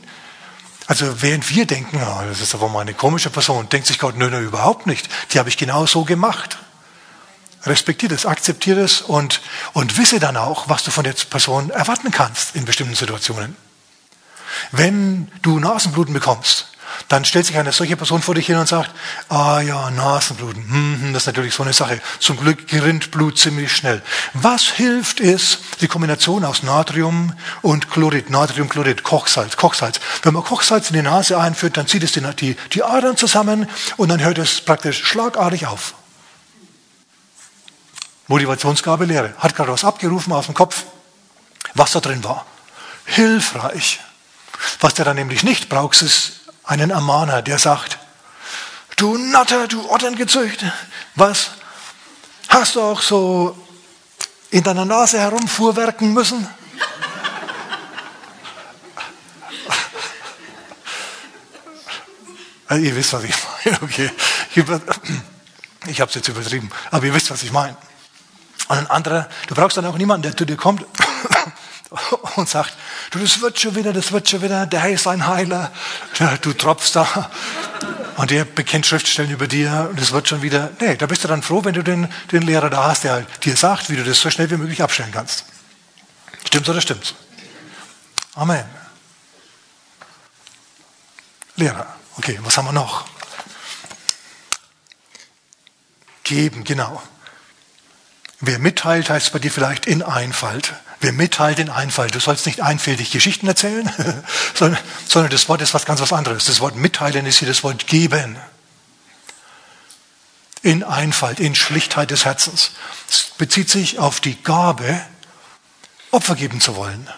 Also 0.88 1.22
während 1.22 1.50
wir 1.50 1.66
denken, 1.66 2.02
oh, 2.04 2.22
das 2.28 2.42
ist 2.42 2.54
aber 2.54 2.68
mal 2.68 2.82
eine 2.82 2.94
komische 2.94 3.30
Person, 3.30 3.70
denkt 3.70 3.88
sich 3.88 4.00
Gott, 4.00 4.18
nö, 4.18 4.30
nö, 4.30 4.40
überhaupt 4.40 4.86
nicht. 4.86 5.08
Die 5.32 5.40
habe 5.40 5.50
ich 5.50 5.58
genau 5.58 5.86
so 5.86 6.04
gemacht. 6.04 6.58
Respektiere 7.66 8.14
es, 8.14 8.26
akzeptiere 8.26 8.82
es 8.82 9.02
und, 9.02 9.42
und 9.72 9.98
wisse 9.98 10.20
dann 10.20 10.36
auch, 10.36 10.68
was 10.68 10.84
du 10.84 10.92
von 10.92 11.06
der 11.06 11.14
Person 11.14 11.70
erwarten 11.70 12.12
kannst 12.12 12.56
in 12.56 12.66
bestimmten 12.66 12.96
Situationen. 12.96 13.56
Wenn 14.72 15.32
du 15.42 15.60
Nasenbluten 15.60 16.14
bekommst, 16.14 16.73
dann 17.08 17.26
stellt 17.26 17.46
sich 17.46 17.58
eine 17.58 17.72
solche 17.72 17.98
Person 17.98 18.22
vor 18.22 18.36
dich 18.36 18.46
hin 18.46 18.58
und 18.58 18.68
sagt, 18.68 18.92
ah 19.30 19.62
ja, 19.62 19.92
Nasenbluten, 19.92 20.64
hm, 20.64 21.02
hm, 21.02 21.14
das 21.14 21.24
ist 21.24 21.28
natürlich 21.28 21.54
so 21.54 21.64
eine 21.64 21.74
Sache. 21.74 22.02
Zum 22.20 22.38
Glück 22.38 22.68
gerinnt 22.68 23.12
Blut 23.12 23.38
ziemlich 23.38 23.72
schnell. 23.72 24.02
Was 24.34 24.64
hilft 24.64 25.20
ist 25.20 25.60
die 25.82 25.88
Kombination 25.88 26.46
aus 26.46 26.64
Natrium 26.64 27.34
und 27.62 27.90
Chlorid, 27.90 28.30
Natriumchlorid, 28.30 29.04
Kochsalz, 29.04 29.58
Kochsalz. 29.58 30.00
Wenn 30.22 30.34
man 30.34 30.44
Kochsalz 30.44 30.90
in 30.90 30.96
die 30.96 31.02
Nase 31.02 31.40
einführt, 31.40 31.78
dann 31.78 31.88
zieht 31.88 32.04
es 32.04 32.12
die, 32.14 32.22
die, 32.22 32.56
die 32.72 32.84
Adern 32.84 33.18
zusammen 33.18 33.68
und 33.98 34.10
dann 34.10 34.22
hört 34.22 34.38
es 34.38 34.62
praktisch 34.62 35.04
schlagartig 35.04 35.68
auf. 35.68 35.94
Motivationsgabe 38.28 39.06
Lehre. 39.06 39.34
Hat 39.38 39.56
gerade 39.56 39.72
was 39.72 39.84
abgerufen 39.84 40.34
aus 40.34 40.46
dem 40.46 40.56
Kopf, 40.56 40.84
was 41.74 41.92
da 41.92 42.00
drin 42.00 42.24
war. 42.24 42.46
Hilfreich. 43.06 44.00
Was 44.80 44.94
der 44.94 45.06
dann 45.06 45.18
nämlich 45.18 45.44
nicht 45.44 45.70
braucht, 45.70 46.02
ist 46.02 46.43
einen 46.64 46.92
Ermahner, 46.92 47.42
der 47.42 47.60
sagt, 47.60 47.98
du 48.96 49.18
Natter, 49.18 49.68
du 49.68 49.90
Otterngezücht, 49.90 50.64
was 51.16 51.52
hast 52.48 52.76
du 52.76 52.82
auch 52.82 53.02
so 53.02 53.58
in 54.52 54.64
deiner 54.64 54.86
Nase 54.86 55.20
herumfuhrwerken 55.20 56.14
müssen? 56.14 56.48
Also 62.66 62.86
ihr 62.86 62.96
wisst, 62.96 63.14
was 63.14 63.24
ich 63.24 63.36
meine. 63.66 63.82
Okay. 63.84 64.10
Ich 65.86 66.02
habe 66.02 66.10
es 66.10 66.16
jetzt 66.16 66.28
übertrieben, 66.28 66.72
aber 66.90 67.06
ihr 67.06 67.14
wisst, 67.14 67.30
was 67.30 67.44
ich 67.44 67.52
meine. 67.52 67.78
Und 68.68 68.78
ein 68.78 68.88
anderer, 68.88 69.30
du 69.48 69.54
brauchst 69.54 69.78
dann 69.78 69.86
auch 69.86 69.98
niemanden, 69.98 70.24
der 70.24 70.38
zu 70.38 70.46
dir 70.46 70.56
kommt 70.56 70.84
und 72.36 72.50
sagt, 72.50 72.74
du, 73.14 73.20
das 73.20 73.42
wird 73.42 73.60
schon 73.60 73.76
wieder, 73.76 73.94
das 73.94 74.12
wird 74.12 74.30
schon 74.30 74.42
wieder, 74.42 74.66
der 74.66 74.90
ist 74.90 75.08
ein 75.08 75.28
Heiler, 75.28 75.72
du 76.42 76.54
tropfst 76.54 76.96
da 76.96 77.30
und 78.18 78.32
der 78.32 78.46
bekennt 78.46 78.86
Schriftstellen 78.86 79.32
über 79.32 79.48
dir 79.48 79.88
und 79.92 80.00
es 80.00 80.12
wird 80.12 80.28
schon 80.28 80.42
wieder, 80.42 80.72
nee, 80.80 80.96
da 80.96 81.06
bist 81.06 81.24
du 81.24 81.28
dann 81.28 81.44
froh, 81.44 81.64
wenn 81.64 81.74
du 81.74 81.84
den, 81.84 82.12
den 82.32 82.42
Lehrer 82.42 82.70
da 82.70 82.86
hast, 82.86 83.04
der 83.04 83.22
dir 83.44 83.56
sagt, 83.56 83.90
wie 83.90 83.96
du 83.96 84.04
das 84.04 84.20
so 84.20 84.30
schnell 84.30 84.50
wie 84.50 84.58
möglich 84.58 84.82
abstellen 84.82 85.12
kannst. 85.12 85.46
Stimmt's 86.46 86.70
oder 86.70 86.82
stimmt's? 86.82 87.16
Amen. 88.36 88.66
Lehrer. 91.56 91.96
Okay, 92.18 92.40
was 92.44 92.58
haben 92.58 92.66
wir 92.66 92.72
noch? 92.72 93.06
Geben, 96.24 96.64
genau. 96.64 97.02
Wer 98.40 98.60
mitteilt, 98.60 99.10
heißt 99.10 99.32
bei 99.34 99.40
dir 99.40 99.52
vielleicht 99.52 99.86
in 99.86 100.02
Einfalt. 100.02 100.74
Wer 101.04 101.12
mitteilt 101.12 101.60
in 101.60 101.70
Einfalt. 101.70 102.16
Du 102.16 102.22
sollst 102.22 102.46
nicht 102.46 102.62
einfältig 102.62 103.12
Geschichten 103.12 103.46
erzählen, 103.46 103.92
sondern, 104.54 104.80
sondern 105.06 105.32
das 105.32 105.50
Wort 105.50 105.62
ist 105.62 105.74
was 105.74 105.86
ganz 105.86 106.00
was 106.00 106.14
anderes. 106.14 106.46
Das 106.46 106.62
Wort 106.62 106.78
mitteilen 106.78 107.26
ist 107.26 107.40
hier 107.40 107.48
das 107.50 107.62
Wort 107.62 107.88
geben. 107.88 108.38
In 110.62 110.82
Einfalt, 110.82 111.42
in 111.42 111.56
Schlichtheit 111.56 112.10
des 112.10 112.24
Herzens. 112.24 112.72
Es 113.10 113.26
bezieht 113.38 113.70
sich 113.70 114.00
auf 114.00 114.22
die 114.22 114.42
Gabe, 114.44 115.02
Opfer 116.12 116.36
geben 116.36 116.62
zu 116.62 116.78
wollen. 116.78 117.10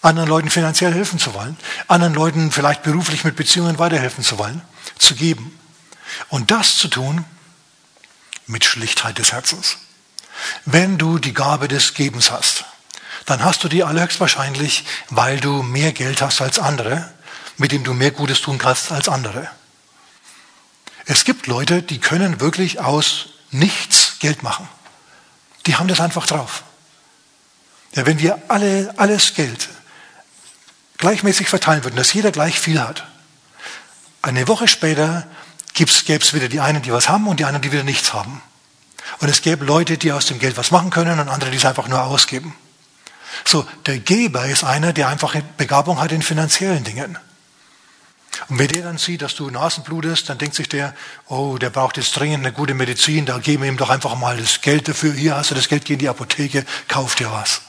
Anderen 0.00 0.28
Leuten 0.28 0.50
finanziell 0.50 0.94
helfen 0.94 1.18
zu 1.18 1.34
wollen. 1.34 1.56
Anderen 1.88 2.14
Leuten 2.14 2.52
vielleicht 2.52 2.84
beruflich 2.84 3.24
mit 3.24 3.34
Beziehungen 3.34 3.80
weiterhelfen 3.80 4.22
zu 4.22 4.38
wollen. 4.38 4.62
Zu 5.00 5.16
geben. 5.16 5.58
Und 6.28 6.52
das 6.52 6.76
zu 6.76 6.86
tun 6.86 7.24
mit 8.46 8.64
Schlichtheit 8.64 9.18
des 9.18 9.32
Herzens. 9.32 9.78
Wenn 10.64 10.96
du 10.96 11.18
die 11.18 11.34
Gabe 11.34 11.66
des 11.66 11.94
Gebens 11.94 12.30
hast, 12.30 12.66
dann 13.26 13.44
hast 13.44 13.64
du 13.64 13.68
die 13.68 13.84
allerhöchstwahrscheinlich, 13.84 14.84
weil 15.10 15.40
du 15.40 15.62
mehr 15.62 15.92
Geld 15.92 16.20
hast 16.20 16.40
als 16.40 16.58
andere, 16.58 17.10
mit 17.56 17.72
dem 17.72 17.84
du 17.84 17.94
mehr 17.94 18.10
Gutes 18.10 18.40
tun 18.40 18.58
kannst 18.58 18.92
als 18.92 19.08
andere. 19.08 19.48
Es 21.06 21.24
gibt 21.24 21.46
Leute, 21.46 21.82
die 21.82 21.98
können 21.98 22.40
wirklich 22.40 22.80
aus 22.80 23.26
nichts 23.50 24.18
Geld 24.18 24.42
machen. 24.42 24.68
Die 25.66 25.76
haben 25.76 25.88
das 25.88 26.00
einfach 26.00 26.26
drauf. 26.26 26.64
Ja, 27.94 28.06
wenn 28.06 28.18
wir 28.18 28.42
alle, 28.48 28.92
alles 28.96 29.34
Geld 29.34 29.68
gleichmäßig 30.98 31.48
verteilen 31.48 31.84
würden, 31.84 31.96
dass 31.96 32.12
jeder 32.12 32.32
gleich 32.32 32.58
viel 32.58 32.80
hat, 32.80 33.06
eine 34.22 34.48
Woche 34.48 34.68
später 34.68 35.26
gäbe 35.74 35.90
es 35.90 36.34
wieder 36.34 36.48
die 36.48 36.60
einen, 36.60 36.82
die 36.82 36.92
was 36.92 37.08
haben 37.08 37.28
und 37.28 37.40
die 37.40 37.44
anderen, 37.44 37.62
die 37.62 37.72
wieder 37.72 37.84
nichts 37.84 38.14
haben. 38.14 38.40
Und 39.18 39.28
es 39.28 39.42
gäbe 39.42 39.64
Leute, 39.64 39.98
die 39.98 40.12
aus 40.12 40.26
dem 40.26 40.38
Geld 40.38 40.56
was 40.56 40.70
machen 40.70 40.90
können 40.90 41.20
und 41.20 41.28
andere, 41.28 41.50
die 41.50 41.58
es 41.58 41.64
einfach 41.64 41.88
nur 41.88 42.02
ausgeben. 42.02 42.54
So, 43.44 43.66
der 43.86 43.98
Geber 43.98 44.46
ist 44.46 44.64
einer, 44.64 44.92
der 44.92 45.08
einfach 45.08 45.34
Begabung 45.56 46.00
hat 46.00 46.12
in 46.12 46.22
finanziellen 46.22 46.84
Dingen. 46.84 47.18
Und 48.48 48.58
wenn 48.58 48.68
der 48.68 48.82
dann 48.82 48.98
sieht, 48.98 49.22
dass 49.22 49.34
du 49.34 49.48
Nasenblutest, 49.48 50.28
dann 50.28 50.38
denkt 50.38 50.56
sich 50.56 50.68
der, 50.68 50.94
oh, 51.28 51.56
der 51.58 51.70
braucht 51.70 51.96
jetzt 51.96 52.12
dringend 52.18 52.44
eine 52.44 52.52
gute 52.52 52.74
Medizin, 52.74 53.26
da 53.26 53.38
geben 53.38 53.62
wir 53.62 53.70
ihm 53.70 53.76
doch 53.76 53.90
einfach 53.90 54.16
mal 54.16 54.36
das 54.36 54.60
Geld 54.60 54.88
dafür. 54.88 55.12
Hier 55.12 55.36
hast 55.36 55.50
du 55.50 55.54
das 55.54 55.68
Geld, 55.68 55.84
geh 55.84 55.94
in 55.94 55.98
die 56.00 56.08
Apotheke, 56.08 56.64
kauf 56.88 57.14
dir 57.14 57.30
was. 57.30 57.62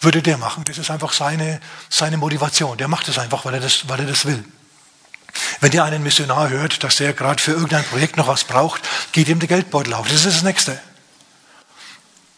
Würde 0.00 0.20
der 0.20 0.36
machen. 0.38 0.64
Das 0.64 0.78
ist 0.78 0.90
einfach 0.90 1.12
seine, 1.12 1.60
seine 1.88 2.16
Motivation. 2.16 2.76
Der 2.76 2.88
macht 2.88 3.08
es 3.08 3.18
einfach, 3.18 3.44
weil 3.44 3.54
er 3.54 3.60
das, 3.60 3.88
weil 3.88 4.00
er 4.00 4.06
das 4.06 4.24
will. 4.24 4.44
Wenn 5.60 5.72
ihr 5.72 5.84
einen 5.84 6.02
Missionar 6.02 6.50
hört, 6.50 6.82
dass 6.82 6.96
der 6.96 7.12
gerade 7.12 7.40
für 7.40 7.52
irgendein 7.52 7.84
Projekt 7.84 8.16
noch 8.16 8.26
was 8.26 8.44
braucht, 8.44 8.82
geht 9.12 9.28
ihm 9.28 9.38
der 9.38 9.48
Geldbeutel 9.48 9.94
auf. 9.94 10.08
Das 10.08 10.24
ist 10.24 10.36
das 10.36 10.42
Nächste. 10.42 10.80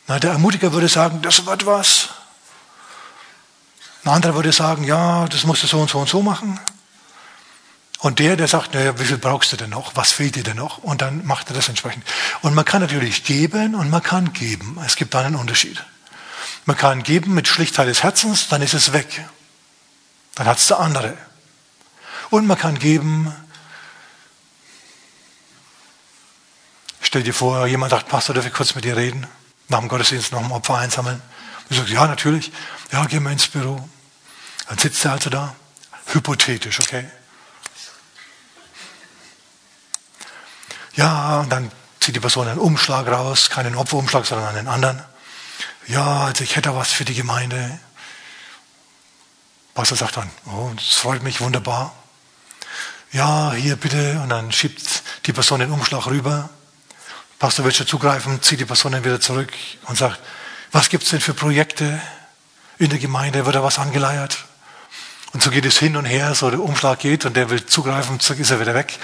Na, 0.06 0.18
der 0.18 0.32
Ermutiger 0.32 0.72
würde 0.72 0.88
sagen, 0.88 1.22
das 1.22 1.46
wird 1.46 1.64
was. 1.66 2.10
Ein 4.04 4.10
anderer 4.10 4.34
würde 4.34 4.52
sagen, 4.52 4.84
ja, 4.84 5.26
das 5.28 5.44
musst 5.44 5.62
du 5.62 5.66
so 5.66 5.80
und 5.80 5.88
so 5.88 5.98
und 5.98 6.08
so 6.08 6.22
machen. 6.22 6.60
Und 8.00 8.18
der, 8.18 8.36
der 8.36 8.48
sagt, 8.48 8.74
naja, 8.74 8.98
wie 8.98 9.04
viel 9.06 9.16
brauchst 9.16 9.52
du 9.52 9.56
denn 9.56 9.70
noch? 9.70 9.96
Was 9.96 10.12
fehlt 10.12 10.36
dir 10.36 10.42
denn 10.42 10.58
noch? 10.58 10.76
Und 10.76 11.00
dann 11.00 11.24
macht 11.24 11.48
er 11.48 11.54
das 11.54 11.70
entsprechend. 11.70 12.04
Und 12.42 12.54
man 12.54 12.66
kann 12.66 12.82
natürlich 12.82 13.24
geben 13.24 13.74
und 13.74 13.88
man 13.88 14.02
kann 14.02 14.34
geben. 14.34 14.78
Es 14.84 14.96
gibt 14.96 15.14
da 15.14 15.20
einen 15.20 15.36
Unterschied. 15.36 15.82
Man 16.66 16.76
kann 16.76 17.02
geben 17.02 17.32
mit 17.32 17.48
Schlichtheit 17.48 17.88
des 17.88 18.02
Herzens, 18.02 18.48
dann 18.48 18.60
ist 18.60 18.74
es 18.74 18.92
weg. 18.92 19.24
Dann 20.34 20.46
hat 20.46 20.58
es 20.58 20.66
der 20.66 20.80
andere. 20.80 21.16
Und 22.28 22.46
man 22.46 22.58
kann 22.58 22.78
geben. 22.78 23.34
Stell 27.00 27.22
dir 27.22 27.32
vor, 27.32 27.66
jemand 27.66 27.90
sagt, 27.90 28.08
Pastor, 28.08 28.34
darf 28.34 28.44
ich 28.44 28.52
kurz 28.52 28.74
mit 28.74 28.84
dir 28.84 28.98
reden? 28.98 29.26
Nach 29.68 29.80
dem 29.80 29.88
Gottesdienst 29.88 30.32
noch 30.32 30.44
ein 30.44 30.52
Opfer 30.52 30.76
einsammeln. 30.76 31.22
Du 31.68 31.74
sagst, 31.74 31.90
ja, 31.90 32.06
natürlich. 32.06 32.52
Ja, 32.92 33.04
gehen 33.06 33.22
wir 33.22 33.30
ins 33.30 33.48
Büro. 33.48 33.88
Dann 34.68 34.78
sitzt 34.78 35.04
er 35.04 35.12
also 35.12 35.30
da. 35.30 35.54
Hypothetisch, 36.06 36.80
okay? 36.80 37.08
Ja, 40.94 41.40
und 41.40 41.50
dann 41.50 41.72
zieht 42.00 42.14
die 42.14 42.20
Person 42.20 42.46
einen 42.46 42.58
Umschlag 42.58 43.06
raus, 43.06 43.50
keinen 43.50 43.74
Opferumschlag, 43.74 44.26
sondern 44.26 44.54
einen 44.54 44.68
anderen. 44.68 45.02
Ja, 45.86 46.26
also 46.26 46.44
ich 46.44 46.56
hätte 46.56 46.74
was 46.76 46.92
für 46.92 47.04
die 47.04 47.14
Gemeinde. 47.14 47.78
Pastor 49.74 49.98
sagt 49.98 50.16
dann, 50.18 50.30
oh, 50.46 50.70
das 50.76 50.94
freut 50.94 51.22
mich, 51.22 51.40
wunderbar. 51.40 51.94
Ja, 53.10 53.52
hier 53.52 53.76
bitte. 53.76 54.20
Und 54.22 54.28
dann 54.28 54.52
schiebt 54.52 55.02
die 55.26 55.32
Person 55.32 55.60
den 55.60 55.72
Umschlag 55.72 56.06
rüber. 56.06 56.50
Pastor 57.44 57.66
will 57.66 57.74
schon 57.74 57.86
zugreifen, 57.86 58.40
zieht 58.40 58.60
die 58.60 58.64
Person 58.64 58.92
dann 58.92 59.04
wieder 59.04 59.20
zurück 59.20 59.52
und 59.84 59.98
sagt, 59.98 60.18
was 60.72 60.88
gibt 60.88 61.04
es 61.04 61.10
denn 61.10 61.20
für 61.20 61.34
Projekte 61.34 62.00
in 62.78 62.88
der 62.88 62.98
Gemeinde? 62.98 63.44
Wird 63.44 63.54
da 63.54 63.62
was 63.62 63.78
angeleiert? 63.78 64.46
Und 65.34 65.42
so 65.42 65.50
geht 65.50 65.66
es 65.66 65.78
hin 65.78 65.94
und 65.98 66.06
her, 66.06 66.34
so 66.34 66.48
der 66.48 66.60
Umschlag 66.60 67.00
geht 67.00 67.26
und 67.26 67.36
der 67.36 67.50
will 67.50 67.66
zugreifen, 67.66 68.18
zack 68.18 68.38
ist 68.38 68.50
er 68.50 68.60
wieder 68.60 68.74
weg. 68.74 68.98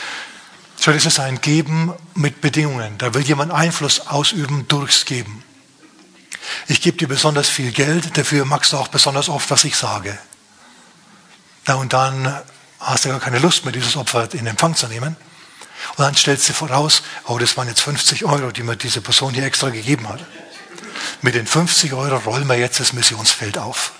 Das 0.82 1.04
ist 1.04 1.20
ein 1.20 1.42
Geben 1.42 1.92
mit 2.14 2.40
Bedingungen. 2.40 2.96
Da 2.96 3.12
will 3.12 3.20
jemand 3.20 3.52
Einfluss 3.52 4.06
ausüben 4.06 4.66
durchs 4.68 5.04
Geben. 5.04 5.44
Ich 6.66 6.80
gebe 6.80 6.96
dir 6.96 7.08
besonders 7.08 7.46
viel 7.46 7.72
Geld, 7.72 8.16
dafür 8.16 8.46
magst 8.46 8.72
du 8.72 8.78
auch 8.78 8.88
besonders 8.88 9.28
oft, 9.28 9.50
was 9.50 9.64
ich 9.64 9.76
sage. 9.76 10.18
Na, 11.66 11.74
und 11.74 11.92
dann 11.92 12.40
hast 12.78 13.04
du 13.04 13.10
gar 13.10 13.20
keine 13.20 13.38
Lust 13.38 13.66
mehr, 13.66 13.72
dieses 13.72 13.98
Opfer 13.98 14.32
in 14.32 14.46
Empfang 14.46 14.74
zu 14.74 14.86
nehmen. 14.86 15.14
Und 16.00 16.06
dann 16.06 16.16
stellst 16.16 16.48
du 16.48 16.54
voraus, 16.54 17.02
oh, 17.26 17.36
das 17.36 17.58
waren 17.58 17.68
jetzt 17.68 17.82
50 17.82 18.24
Euro, 18.24 18.52
die 18.52 18.62
mir 18.62 18.74
diese 18.74 19.02
Person 19.02 19.34
hier 19.34 19.44
extra 19.44 19.68
gegeben 19.68 20.08
hat. 20.08 20.24
Mit 21.20 21.34
den 21.34 21.46
50 21.46 21.92
Euro 21.92 22.16
rollen 22.16 22.46
wir 22.46 22.56
jetzt 22.56 22.80
das 22.80 22.94
Missionsfeld 22.94 23.58
auf. 23.58 23.92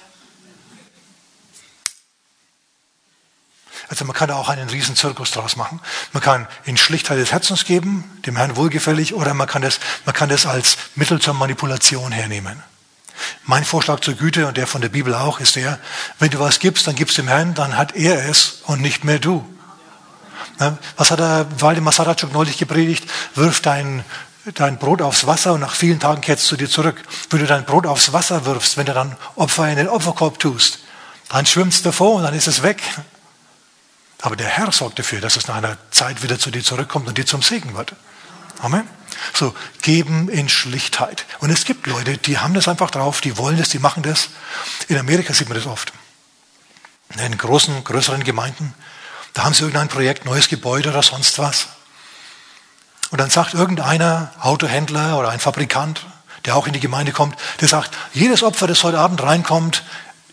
Also 3.88 4.07
man 4.07 4.16
kann 4.16 4.28
da 4.28 4.36
auch 4.36 4.48
einen 4.48 4.70
riesen 4.70 4.96
Zirkus 4.96 5.32
draus 5.32 5.57
machen. 5.57 5.78
Man 6.14 6.22
kann 6.22 6.48
in 6.64 6.78
Schlichtheit 6.78 7.18
des 7.18 7.32
Herzens 7.32 7.66
geben, 7.66 8.11
dem 8.24 8.34
Herrn 8.34 8.57
wohlgefällig, 8.57 9.12
oder 9.12 9.34
man 9.34 9.46
kann 9.46 9.61
das, 9.61 9.78
man 10.07 10.14
kann 10.14 10.30
das 10.30 10.46
als 10.46 10.78
Mittel 10.94 11.20
zur 11.20 11.34
Manipulation 11.34 12.12
hernehmen. 12.12 12.62
Mein 13.44 13.66
Vorschlag 13.66 14.01
zur 14.01 14.14
Güte 14.14 14.46
und 14.46 14.57
der 14.57 14.66
von 14.66 14.80
der 14.80 14.88
Bibel 14.88 15.14
auch 15.14 15.38
ist 15.38 15.57
der, 15.57 15.78
wenn 16.18 16.30
du 16.30 16.40
was 16.40 16.61
gibst, 16.61 16.86
dann 16.86 16.94
gibst 16.94 17.18
dem 17.18 17.28
Herrn, 17.28 17.53
dann 17.53 17.76
hat 17.76 17.94
er 17.94 18.26
es 18.26 18.62
und 18.64 18.80
nicht 18.80 19.05
mehr 19.05 19.18
du. 19.18 19.44
Was 20.97 21.11
hat 21.11 21.21
er, 21.21 21.47
Waldemar 21.61 21.93
Saratschuk 21.93 22.33
neulich 22.33 22.59
gepredigt? 22.59 23.05
Wirf 23.35 23.61
dein, 23.61 24.05
dein 24.55 24.79
Brot 24.79 25.01
aufs 25.03 25.27
Wasser 25.27 25.55
und 25.55 25.61
nach 25.61 25.75
vielen 25.75 26.01
Tagen 26.01 26.21
kehrst 26.21 26.51
du 26.51 26.57
dir 26.57 26.69
zurück. 26.69 27.03
Wenn 27.31 27.41
du 27.41 27.47
dein 27.47 27.65
Brot 27.65 27.87
aufs 27.87 28.13
Wasser 28.13 28.45
wirfst, 28.45 28.77
wenn 28.77 28.87
du 28.87 28.93
dann 28.93 29.17
Opfer 29.37 29.69
in 29.69 29.77
den 29.77 29.89
Opferkorb 29.89 30.39
tust, 30.39 30.81
dann 31.31 31.47
schwimmst 31.47 31.87
du 31.87 31.93
vor 31.93 32.17
und 32.17 32.25
dann 32.25 32.35
ist 32.35 32.47
es 32.49 32.63
weg. 32.63 32.83
Aber 34.21 34.37
der 34.37 34.49
Herr 34.49 34.71
sorgt 34.71 34.99
dafür, 34.99 35.21
dass 35.21 35.37
es 35.37 35.49
nach 35.49 35.57
einer 35.57 35.79
Zeit 35.91 36.23
wieder 36.23 36.39
zu 36.39 36.51
dir 36.51 36.63
zurückkommt 36.63 37.09
und 37.09 37.17
dir 37.17 37.25
zum 37.25 37.43
Segen 37.43 37.75
wird. 37.75 37.95
Amen. 38.61 38.87
So, 39.33 39.55
geben 39.83 40.29
in 40.29 40.49
Schlichtheit. 40.49 41.25
Und 41.41 41.51
es 41.51 41.65
gibt 41.65 41.87
Leute, 41.87 42.19
die 42.19 42.39
haben 42.39 42.53
das 42.53 42.69
einfach 42.69 42.91
drauf, 42.91 43.21
die 43.21 43.39
wollen 43.39 43.57
das, 43.59 43.71
die 43.71 43.79
machen 43.79 44.03
das. 44.03 44.29
In 44.89 44.99
Amerika 44.99 45.33
sieht 45.33 45.49
man 45.49 45.57
das 45.57 45.67
oft. 45.67 45.93
In 47.17 47.39
großen, 47.39 47.83
größeren 47.83 48.23
Gemeinden, 48.23 48.75
da 49.35 49.45
haben 49.45 49.55
sie 49.55 49.62
irgendein 49.62 49.89
Projekt, 49.89 50.24
neues 50.24 50.49
Gebäude 50.49 50.91
oder 50.91 51.03
sonst 51.03 51.39
was. 51.39 51.68
Und 53.11 53.20
dann 53.20 53.31
sagt 53.31 53.55
irgendeiner, 53.55 54.33
Autohändler 54.41 55.18
oder 55.18 55.31
ein 55.31 55.41
Fabrikant, 55.41 56.07
der 56.45 56.57
auch 56.57 56.66
in 56.66 56.72
die 56.72 56.81
Gemeinde 56.81 57.12
kommt, 57.12 57.37
der 57.61 57.68
sagt, 57.68 57.97
jedes 58.12 58.43
Opfer, 58.43 58.66
das 58.66 58.83
heute 58.85 58.99
Abend 58.99 59.22
reinkommt, 59.22 59.83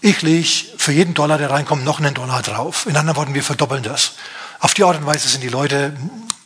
ich 0.01 0.21
lege 0.21 0.47
für 0.77 0.91
jeden 0.91 1.13
Dollar, 1.13 1.37
der 1.37 1.49
reinkommt, 1.49 1.83
noch 1.83 1.99
einen 1.99 2.13
Dollar 2.13 2.41
drauf. 2.43 2.85
In 2.85 2.95
anderen 2.95 3.17
Worten, 3.17 3.33
wir 3.33 3.43
verdoppeln 3.43 3.83
das. 3.83 4.13
Auf 4.59 4.73
die 4.73 4.83
Art 4.83 4.97
und 4.97 5.05
Weise 5.05 5.27
sind 5.27 5.41
die 5.41 5.49
Leute 5.49 5.97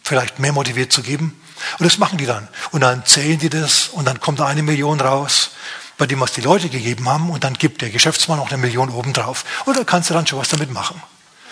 vielleicht 0.03 0.39
mehr 0.39 0.53
motiviert 0.53 0.91
zu 0.91 1.01
geben. 1.01 1.39
Und 1.77 1.85
das 1.85 1.97
machen 1.97 2.17
die 2.17 2.25
dann. 2.25 2.47
Und 2.71 2.81
dann 2.81 3.05
zählen 3.05 3.39
die 3.39 3.49
das 3.49 3.89
und 3.89 4.05
dann 4.05 4.19
kommt 4.19 4.39
da 4.39 4.47
eine 4.47 4.63
Million 4.63 4.99
raus, 4.99 5.51
bei 5.97 6.07
dem, 6.07 6.19
was 6.19 6.31
die 6.31 6.41
Leute 6.41 6.69
gegeben 6.69 7.07
haben. 7.07 7.29
Und 7.29 7.43
dann 7.43 7.53
gibt 7.53 7.81
der 7.81 7.89
Geschäftsmann 7.89 8.39
noch 8.39 8.49
eine 8.49 8.57
Million 8.57 8.89
obendrauf. 8.89 9.43
Und 9.65 9.77
da 9.77 9.83
kannst 9.83 10.09
du 10.09 10.13
dann 10.13 10.25
schon 10.25 10.39
was 10.39 10.49
damit 10.49 10.71
machen. 10.71 11.01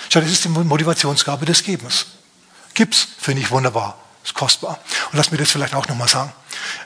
Schau, 0.07 0.21
das 0.21 0.31
ist 0.31 0.45
die 0.45 0.49
Motivationsgabe 0.49 1.45
des 1.45 1.63
Gebens. 1.63 2.05
Gib's, 2.73 3.07
finde 3.19 3.41
ich 3.41 3.51
wunderbar. 3.51 3.97
Ist 4.23 4.33
kostbar. 4.33 4.79
Und 5.11 5.17
lass 5.17 5.31
mir 5.31 5.37
das 5.37 5.51
vielleicht 5.51 5.73
auch 5.75 5.87
nochmal 5.87 6.07
sagen. 6.07 6.31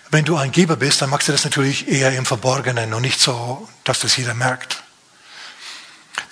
Wenn 0.10 0.26
du 0.26 0.38
ein 0.38 0.52
Geber 0.52 0.76
bist, 0.76 1.02
dann 1.02 1.10
machst 1.10 1.28
du 1.28 1.32
das 1.32 1.44
natürlich 1.44 1.88
eher 1.88 2.16
im 2.16 2.26
Verborgenen 2.26 2.94
und 2.94 3.02
nicht 3.02 3.20
so, 3.20 3.68
dass 3.84 4.00
das 4.00 4.18
jeder 4.18 4.34
merkt 4.34 4.84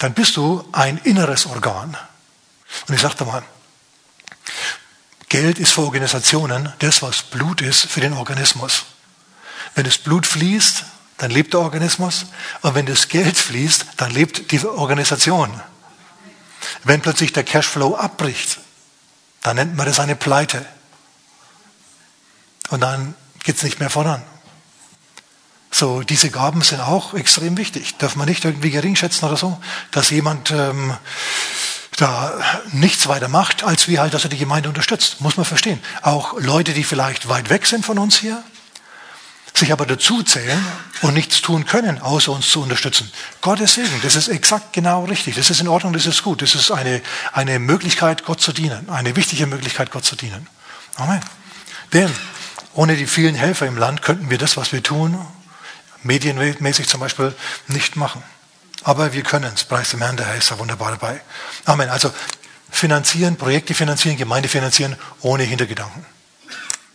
dann 0.01 0.15
bist 0.15 0.36
du 0.36 0.67
ein 0.71 0.97
inneres 1.03 1.45
Organ. 1.45 1.95
Und 2.88 2.95
ich 2.95 3.01
sagte 3.01 3.23
mal, 3.23 3.43
Geld 5.29 5.59
ist 5.59 5.73
für 5.73 5.82
Organisationen 5.82 6.73
das, 6.79 7.03
was 7.03 7.21
Blut 7.21 7.61
ist 7.61 7.86
für 7.86 8.01
den 8.01 8.13
Organismus. 8.13 8.86
Wenn 9.75 9.86
das 9.86 9.99
Blut 9.99 10.25
fließt, 10.25 10.86
dann 11.17 11.29
lebt 11.29 11.53
der 11.53 11.59
Organismus. 11.59 12.25
Und 12.63 12.73
wenn 12.73 12.88
das 12.88 13.09
Geld 13.09 13.38
fließt, 13.38 13.86
dann 13.97 14.09
lebt 14.09 14.51
die 14.51 14.65
Organisation. 14.65 15.61
Wenn 16.84 17.01
plötzlich 17.01 17.34
der 17.34 17.43
Cashflow 17.43 17.95
abbricht, 17.95 18.59
dann 19.41 19.55
nennt 19.55 19.76
man 19.76 19.86
das 19.86 19.99
eine 19.99 20.15
Pleite. 20.15 20.65
Und 22.69 22.82
dann 22.82 23.15
geht 23.43 23.57
es 23.57 23.63
nicht 23.63 23.80
mehr 23.80 23.89
voran. 23.89 24.22
So, 25.72 26.01
diese 26.01 26.30
Gaben 26.30 26.61
sind 26.61 26.82
auch 26.82 27.13
extrem 27.13 27.57
wichtig. 27.57 27.95
Darf 27.97 28.15
man 28.15 28.28
nicht 28.28 28.43
irgendwie 28.43 28.72
gering 28.72 28.95
schätzen 28.95 29.26
oder 29.26 29.38
so, 29.38 29.59
dass 29.91 30.09
jemand 30.09 30.51
ähm, 30.51 30.95
da 31.97 32.34
nichts 32.72 33.07
weiter 33.07 33.30
macht, 33.30 33.63
als 33.63 33.88
wie 33.88 33.99
halt, 33.99 34.13
dass 34.13 34.24
er 34.24 34.30
die 34.30 34.38
Gemeinde 34.38 34.69
unterstützt. 34.69 35.22
Muss 35.22 35.38
man 35.38 35.45
verstehen. 35.45 35.82
Auch 36.01 36.39
Leute, 36.39 36.74
die 36.74 36.84
vielleicht 36.84 37.30
weit 37.30 37.49
weg 37.49 37.65
sind 37.65 37.86
von 37.86 37.99
uns 37.99 38.17
hier, 38.17 38.43
sich 39.53 39.71
aber 39.71 39.85
dazu 39.85 40.23
zählen 40.23 40.63
und 41.01 41.13
nichts 41.13 41.41
tun 41.41 41.65
können, 41.65 41.99
außer 41.99 42.31
uns 42.31 42.49
zu 42.49 42.61
unterstützen. 42.61 43.11
Gottes 43.41 43.73
Segen, 43.73 43.99
das 44.01 44.15
ist 44.15 44.27
exakt 44.27 44.73
genau 44.73 45.05
richtig. 45.05 45.35
Das 45.35 45.49
ist 45.49 45.59
in 45.59 45.67
Ordnung, 45.67 45.93
das 45.93 46.05
ist 46.05 46.23
gut. 46.23 46.41
Das 46.41 46.55
ist 46.55 46.71
eine, 46.71 47.01
eine 47.33 47.59
Möglichkeit, 47.59 48.25
Gott 48.25 48.41
zu 48.41 48.53
dienen. 48.53 48.89
Eine 48.89 49.15
wichtige 49.15 49.47
Möglichkeit, 49.47 49.91
Gott 49.91 50.05
zu 50.05 50.15
dienen. 50.15 50.47
Amen. 50.95 51.21
Denn 51.93 52.09
ohne 52.73 52.95
die 52.95 53.07
vielen 53.07 53.35
Helfer 53.35 53.67
im 53.67 53.77
Land 53.77 54.01
könnten 54.01 54.29
wir 54.29 54.37
das, 54.37 54.55
was 54.57 54.71
wir 54.71 54.81
tun, 54.81 55.19
medienmäßig 56.03 56.87
zum 56.87 57.01
Beispiel 57.01 57.35
nicht 57.67 57.95
machen. 57.95 58.23
Aber 58.83 59.13
wir 59.13 59.23
können 59.23 59.51
es. 59.53 59.63
Preis 59.63 59.89
dem 59.89 60.01
Herrn, 60.01 60.17
der 60.17 60.27
Herr 60.27 60.37
ist 60.37 60.49
da 60.49 60.57
wunderbar 60.57 60.91
dabei. 60.91 61.21
Amen. 61.65 61.89
Also 61.89 62.11
finanzieren, 62.71 63.35
Projekte 63.35 63.73
finanzieren, 63.73 64.17
Gemeinde 64.17 64.49
finanzieren, 64.49 64.95
ohne 65.19 65.43
Hintergedanken. 65.43 66.05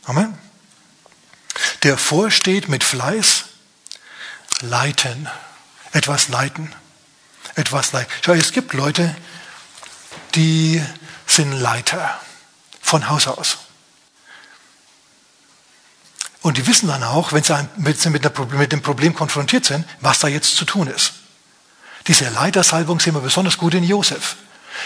Amen. 0.05 0.46
Der 1.83 1.99
vorsteht 1.99 2.69
mit 2.69 2.85
Fleiß, 2.85 3.45
leiten. 4.61 5.29
Etwas 5.93 6.29
leiten. 6.29 6.73
Etwas 7.55 7.93
leiten. 7.93 8.13
Schau, 8.25 8.33
es 8.33 8.53
gibt 8.53 8.73
Leute, 8.73 9.15
die 10.35 10.83
sind 11.27 11.53
Leiter 11.53 12.21
von 12.81 13.09
Haus 13.09 13.27
aus. 13.27 13.59
Und 16.43 16.59
die 16.59 16.67
wissen 16.69 16.87
dann 16.87 17.03
auch, 17.03 17.33
wenn 17.33 17.43
sie 17.43 18.11
mit, 18.11 18.25
dem 18.73 18.83
Problem 18.83 19.15
konfrontiert 19.15 19.65
sind, 19.65 19.85
was 20.01 20.21
da 20.21 20.29
jetzt 20.29 20.55
zu 20.55 20.65
tun 20.65 20.87
ist. 20.87 21.15
Diese 22.07 22.29
Leitersalbung 22.29 23.01
sehen 23.01 23.15
wir 23.15 23.21
besonders 23.21 23.59
gut 23.59 23.75
in 23.75 23.83
Josef. 23.83 24.37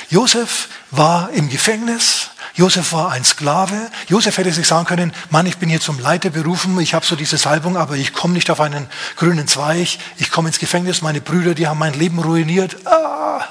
Josef 0.09 0.69
war 0.91 1.31
im 1.31 1.51
Gefängnis, 1.51 2.31
Josef 2.61 2.93
war 2.93 3.11
ein 3.11 3.25
Sklave. 3.25 3.91
Josef 4.07 4.37
hätte 4.37 4.53
sich 4.53 4.67
sagen 4.67 4.85
können, 4.85 5.15
Mann, 5.31 5.47
ich 5.47 5.57
bin 5.57 5.71
hier 5.71 5.81
zum 5.81 5.99
Leiter 5.99 6.29
berufen, 6.29 6.79
ich 6.79 6.93
habe 6.93 7.07
so 7.07 7.17
diese 7.17 7.39
Salbung, 7.39 7.79
aber 7.79 7.97
ich 7.97 8.13
komme 8.13 8.35
nicht 8.35 8.51
auf 8.51 8.61
einen 8.61 8.87
grünen 9.17 9.49
Zweig, 9.49 9.99
ich 10.19 10.31
komme 10.31 10.51
ins 10.51 10.59
Gefängnis, 10.59 11.01
meine 11.01 11.23
Brüder, 11.23 11.55
die 11.55 11.67
haben 11.67 11.79
mein 11.79 11.95
Leben 11.95 12.19
ruiniert. 12.19 12.87
Ah. 12.87 13.47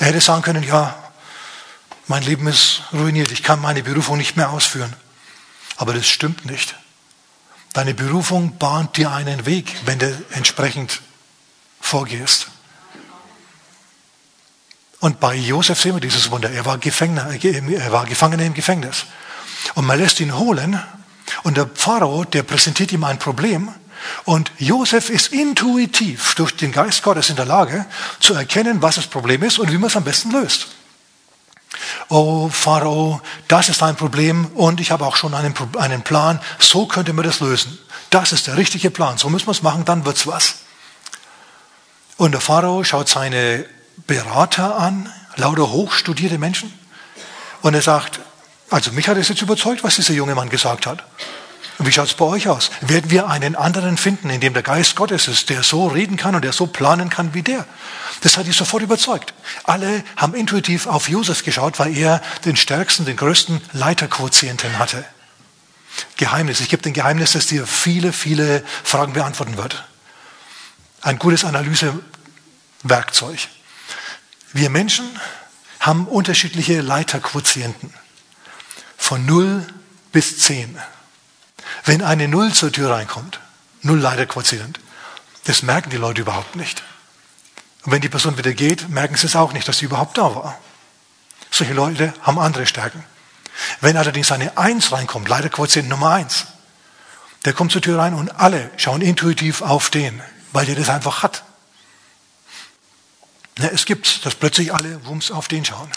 Er 0.00 0.08
hätte 0.08 0.20
sagen 0.20 0.42
können, 0.42 0.64
ja, 0.64 0.92
mein 2.08 2.24
Leben 2.24 2.48
ist 2.48 2.82
ruiniert, 2.92 3.30
ich 3.30 3.44
kann 3.44 3.60
meine 3.60 3.84
Berufung 3.84 4.18
nicht 4.18 4.36
mehr 4.36 4.50
ausführen. 4.50 4.92
Aber 5.76 5.94
das 5.94 6.08
stimmt 6.08 6.46
nicht. 6.46 6.74
Deine 7.74 7.94
Berufung 7.94 8.58
bahnt 8.58 8.96
dir 8.96 9.12
einen 9.12 9.46
Weg, 9.46 9.72
wenn 9.84 10.00
du 10.00 10.20
entsprechend 10.32 11.00
vorgehst. 11.80 12.48
Und 15.00 15.18
bei 15.18 15.34
Josef 15.34 15.80
sehen 15.80 15.94
wir 15.94 16.00
dieses 16.00 16.30
Wunder. 16.30 16.50
Er 16.50 16.64
war, 16.66 16.78
Gefängner, 16.78 17.28
er 17.42 17.92
war 17.92 18.06
Gefangener 18.06 18.44
im 18.44 18.54
Gefängnis. 18.54 19.06
Und 19.74 19.86
man 19.86 19.98
lässt 19.98 20.20
ihn 20.20 20.36
holen. 20.36 20.80
Und 21.42 21.56
der 21.56 21.68
Pharao, 21.74 22.24
der 22.24 22.42
präsentiert 22.42 22.92
ihm 22.92 23.04
ein 23.04 23.18
Problem. 23.18 23.70
Und 24.24 24.50
Josef 24.58 25.10
ist 25.10 25.32
intuitiv 25.32 26.34
durch 26.34 26.56
den 26.56 26.72
Geist 26.72 27.02
Gottes 27.02 27.30
in 27.30 27.36
der 27.36 27.44
Lage 27.44 27.86
zu 28.18 28.34
erkennen, 28.34 28.82
was 28.82 28.96
das 28.96 29.06
Problem 29.06 29.42
ist 29.42 29.58
und 29.58 29.70
wie 29.70 29.78
man 29.78 29.88
es 29.88 29.96
am 29.96 30.04
besten 30.04 30.30
löst 30.30 30.68
oh 32.08 32.48
Pharao, 32.48 33.20
das 33.48 33.68
ist 33.68 33.82
ein 33.82 33.96
Problem 33.96 34.46
und 34.54 34.80
ich 34.80 34.90
habe 34.90 35.06
auch 35.06 35.16
schon 35.16 35.34
einen, 35.34 35.54
einen 35.78 36.02
Plan, 36.02 36.40
so 36.58 36.86
könnte 36.86 37.12
man 37.12 37.24
das 37.24 37.40
lösen. 37.40 37.78
Das 38.10 38.32
ist 38.32 38.48
der 38.48 38.56
richtige 38.56 38.90
Plan, 38.90 39.18
so 39.18 39.28
müssen 39.28 39.46
wir 39.46 39.52
es 39.52 39.62
machen, 39.62 39.84
dann 39.84 40.04
wird 40.04 40.16
es 40.16 40.26
was. 40.26 40.56
Und 42.16 42.32
der 42.32 42.40
Pharao 42.40 42.84
schaut 42.84 43.08
seine 43.08 43.64
Berater 44.06 44.76
an, 44.76 45.12
lauter 45.36 45.70
hochstudierte 45.70 46.38
Menschen, 46.38 46.72
und 47.62 47.74
er 47.74 47.82
sagt, 47.82 48.20
Also 48.70 48.92
mich 48.92 49.08
hat 49.08 49.16
es 49.16 49.28
jetzt 49.28 49.42
überzeugt, 49.42 49.82
was 49.82 49.96
dieser 49.96 50.14
junge 50.14 50.36
Mann 50.36 50.48
gesagt 50.48 50.86
hat. 50.86 51.04
Wie 51.78 51.90
schaut 51.90 52.08
es 52.08 52.14
bei 52.14 52.26
euch 52.26 52.46
aus? 52.46 52.70
Werden 52.82 53.10
wir 53.10 53.28
einen 53.28 53.56
anderen 53.56 53.96
finden, 53.96 54.30
in 54.30 54.40
dem 54.40 54.52
der 54.52 54.62
Geist 54.62 54.96
Gottes 54.96 55.28
ist, 55.28 55.48
der 55.48 55.62
so 55.62 55.88
reden 55.88 56.16
kann 56.16 56.34
und 56.34 56.44
der 56.44 56.52
so 56.52 56.66
planen 56.66 57.10
kann 57.10 57.34
wie 57.34 57.42
der? 57.42 57.66
Das 58.20 58.36
hat 58.36 58.46
ihn 58.46 58.52
sofort 58.52 58.82
überzeugt. 58.82 59.34
Alle 59.64 60.04
haben 60.16 60.34
intuitiv 60.34 60.86
auf 60.86 61.08
Josef 61.08 61.42
geschaut, 61.42 61.78
weil 61.78 61.96
er 61.96 62.20
den 62.44 62.56
stärksten, 62.56 63.06
den 63.06 63.16
größten 63.16 63.60
Leiterquotienten 63.72 64.78
hatte. 64.78 65.04
Geheimnis. 66.16 66.60
Ich 66.60 66.68
gebe 66.68 66.82
den 66.82 66.92
Geheimnis, 66.92 67.32
das 67.32 67.46
dir 67.46 67.66
viele, 67.66 68.12
viele 68.12 68.62
Fragen 68.84 69.14
beantworten 69.14 69.56
wird. 69.56 69.84
Ein 71.00 71.18
gutes 71.18 71.44
Analysewerkzeug. 71.44 73.48
Wir 74.52 74.68
Menschen 74.68 75.08
haben 75.78 76.06
unterschiedliche 76.08 76.80
Leiterquotienten. 76.80 77.94
Von 78.96 79.24
0 79.24 79.66
bis 80.12 80.38
10. 80.38 80.76
Wenn 81.84 82.02
eine 82.02 82.26
0 82.26 82.52
zur 82.52 82.72
Tür 82.72 82.90
reinkommt, 82.90 83.40
0 83.82 83.98
Leiterquotient, 83.98 84.80
das 85.44 85.62
merken 85.62 85.90
die 85.90 85.96
Leute 85.96 86.22
überhaupt 86.22 86.56
nicht. 86.56 86.82
Und 87.84 87.92
wenn 87.92 88.02
die 88.02 88.08
Person 88.08 88.36
wieder 88.38 88.52
geht, 88.52 88.88
merken 88.90 89.16
sie 89.16 89.26
es 89.26 89.36
auch 89.36 89.52
nicht, 89.52 89.66
dass 89.68 89.78
sie 89.78 89.86
überhaupt 89.86 90.18
da 90.18 90.34
war. 90.34 90.58
Solche 91.50 91.72
Leute 91.72 92.12
haben 92.22 92.38
andere 92.38 92.66
Stärken. 92.66 93.04
Wenn 93.80 93.96
allerdings 93.96 94.32
eine 94.32 94.58
Eins 94.58 94.92
reinkommt, 94.92 95.28
leider 95.28 95.48
Quotient 95.48 95.88
Nummer 95.88 96.10
eins, 96.10 96.46
der 97.44 97.52
kommt 97.52 97.72
zur 97.72 97.82
Tür 97.82 97.98
rein 97.98 98.14
und 98.14 98.30
alle 98.30 98.70
schauen 98.76 99.00
intuitiv 99.00 99.62
auf 99.62 99.90
den, 99.90 100.20
weil 100.52 100.66
der 100.66 100.74
das 100.74 100.88
einfach 100.88 101.22
hat. 101.22 101.44
Es 103.62 103.84
gibt, 103.84 104.24
dass 104.24 104.34
plötzlich 104.34 104.72
alle 104.72 105.04
Wumms 105.06 105.30
auf 105.30 105.48
den 105.48 105.64
schauen. 105.64 105.90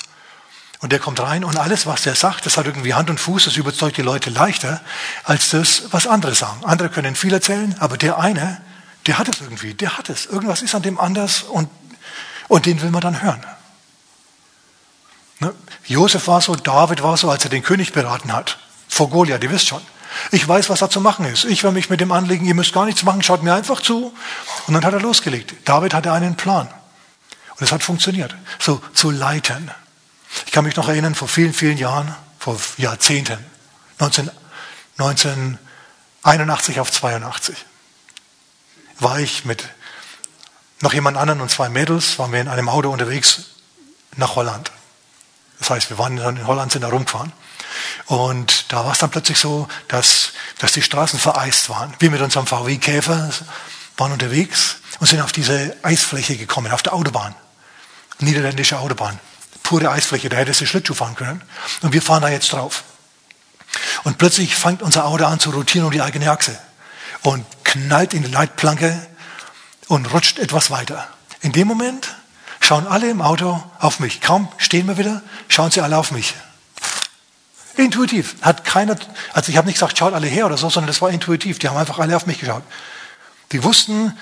Und 0.84 0.92
der 0.92 1.00
kommt 1.00 1.22
rein 1.22 1.46
und 1.46 1.58
alles, 1.58 1.86
was 1.86 2.02
der 2.02 2.14
sagt, 2.14 2.46
das 2.46 2.58
hat 2.58 2.66
irgendwie 2.66 2.94
Hand 2.94 3.10
und 3.10 3.18
Fuß, 3.18 3.46
das 3.46 3.56
überzeugt 3.56 3.96
die 3.96 4.02
Leute 4.02 4.30
leichter, 4.30 4.82
als 5.24 5.50
das, 5.50 5.84
was 5.92 6.08
andere 6.08 6.36
sagen. 6.36 6.66
Andere 6.66 6.90
können 6.90 7.16
viel 7.16 7.32
erzählen, 7.32 7.74
aber 7.80 7.98
der 7.98 8.20
eine, 8.20 8.62
der 9.08 9.18
hat 9.18 9.30
es 9.30 9.40
irgendwie, 9.40 9.74
der 9.74 9.98
hat 9.98 10.10
es. 10.10 10.26
Irgendwas 10.26 10.62
ist 10.62 10.76
an 10.76 10.82
dem 10.82 11.00
anders 11.00 11.44
und, 11.44 11.70
und 12.50 12.66
den 12.66 12.82
will 12.82 12.92
man 12.92 13.00
dann 13.00 13.22
hören. 13.22 13.46
Ne? 15.40 15.54
Josef 15.86 16.28
war 16.28 16.42
so, 16.42 16.56
David 16.56 17.02
war 17.02 17.16
so, 17.16 17.30
als 17.30 17.46
er 17.46 17.50
den 17.50 17.64
König 17.64 17.94
beraten 17.94 18.34
hat. 18.34 18.60
Vor 18.90 19.10
Goliath, 19.10 19.44
ihr 19.44 19.52
wisst 19.52 19.68
schon. 19.68 19.82
Ich 20.32 20.46
weiß, 20.46 20.70
was 20.70 20.80
da 20.80 20.90
zu 20.90 21.00
machen 21.00 21.26
ist. 21.26 21.46
Ich 21.46 21.64
werde 21.64 21.76
mich 21.76 21.90
mit 21.90 22.02
dem 22.02 22.12
anlegen, 22.12 22.46
ihr 22.46 22.56
müsst 22.56 22.74
gar 22.74 22.86
nichts 22.86 23.04
machen, 23.04 23.24
schaut 23.24 23.42
mir 23.42 23.54
einfach 23.54 23.80
zu. 23.80 24.14
Und 24.68 24.74
dann 24.74 24.84
hat 24.84 24.94
er 24.94 25.00
losgelegt. 25.00 25.54
David 25.64 25.94
hatte 25.94 26.12
einen 26.12 26.36
Plan. 26.36 26.68
Es 27.64 27.72
hat 27.72 27.84
funktioniert. 27.84 28.36
So 28.60 28.82
zu 28.94 29.10
leiten. 29.10 29.72
Ich 30.46 30.52
kann 30.52 30.66
mich 30.66 30.76
noch 30.76 30.90
erinnern, 30.90 31.16
vor 31.16 31.28
vielen, 31.28 31.54
vielen 31.54 31.78
Jahren, 31.78 32.14
vor 32.40 32.60
Jahrzehnten, 32.78 33.38
19, 34.00 34.30
1981 34.98 36.80
auf 36.80 36.92
82, 36.92 37.56
war 39.00 39.20
ich 39.20 39.46
mit 39.46 39.68
noch 40.82 40.94
jemand 40.94 41.18
anderen 41.18 41.40
und 41.42 41.50
zwei 41.50 41.70
Mädels, 41.70 42.20
waren 42.20 42.32
wir 42.32 42.42
in 42.42 42.48
einem 42.48 42.68
Auto 42.68 42.90
unterwegs 42.90 43.46
nach 44.18 44.36
Holland. 44.36 44.72
Das 45.60 45.70
heißt, 45.70 45.90
wir 45.90 45.98
waren 45.98 46.18
in 46.18 46.46
Holland, 46.46 46.72
sind 46.72 46.82
da 46.82 46.90
rumgefahren. 46.90 47.32
Und 48.08 48.72
da 48.72 48.84
war 48.84 48.92
es 48.92 48.98
dann 48.98 49.10
plötzlich 49.10 49.40
so, 49.40 49.68
dass, 49.88 50.34
dass 50.60 50.74
die 50.74 50.82
Straßen 50.82 51.20
vereist 51.20 51.70
waren. 51.70 51.94
Wir 52.00 52.12
mit 52.12 52.22
unserem 52.22 52.46
VW 52.46 52.78
Käfer 52.78 53.30
waren 53.98 54.12
unterwegs 54.12 54.78
und 55.00 55.08
sind 55.08 55.22
auf 55.22 55.32
diese 55.32 55.76
Eisfläche 55.84 56.36
gekommen, 56.36 56.72
auf 56.72 56.84
der 56.84 56.94
Autobahn. 56.94 57.34
Niederländische 58.24 58.80
Autobahn. 58.80 59.20
Pure 59.64 59.90
Eisfläche, 59.92 60.30
da 60.30 60.38
hättest 60.38 60.62
du 60.62 60.66
Schlittschuh 60.66 60.94
fahren 60.94 61.16
können. 61.16 61.42
Und 61.82 61.94
wir 61.94 62.02
fahren 62.02 62.22
da 62.22 62.30
jetzt 62.30 62.52
drauf. 62.52 62.84
Und 64.04 64.18
plötzlich 64.18 64.56
fängt 64.56 64.82
unser 64.82 65.06
Auto 65.06 65.26
an 65.26 65.40
zu 65.40 65.52
rotieren 65.52 65.86
um 65.86 65.92
die 65.92 66.02
eigene 66.02 66.30
Achse. 66.30 66.58
Und 67.22 67.46
knallt 67.64 68.14
in 68.14 68.24
die 68.24 68.32
Leitplanke 68.32 69.08
und 69.88 70.14
rutscht 70.14 70.40
etwas 70.40 70.72
weiter. 70.72 71.08
In 71.42 71.52
dem 71.52 71.68
Moment 71.68 72.16
schauen 72.60 72.88
alle 72.88 73.10
im 73.10 73.22
Auto 73.22 73.64
auf 73.80 74.00
mich. 74.00 74.22
Kaum 74.22 74.48
stehen 74.58 74.88
wir 74.88 74.98
wieder, 74.98 75.22
schauen 75.48 75.72
sie 75.72 75.82
alle 75.82 75.98
auf 75.98 76.12
mich. 76.12 76.34
Intuitiv. 77.76 78.36
Hat 78.42 78.66
keiner, 78.66 78.96
also 79.34 79.50
ich 79.50 79.58
habe 79.58 79.68
nicht 79.68 79.76
gesagt, 79.76 79.98
schaut 79.98 80.14
alle 80.14 80.28
her 80.28 80.46
oder 80.46 80.58
so, 80.58 80.70
sondern 80.70 80.88
das 80.88 81.02
war 81.02 81.10
intuitiv. 81.10 81.60
Die 81.60 81.68
haben 81.68 81.78
einfach 81.78 82.00
alle 82.00 82.16
auf 82.16 82.26
mich 82.26 82.40
geschaut. 82.40 82.64
Die 83.52 83.64
wussten, 83.64 84.18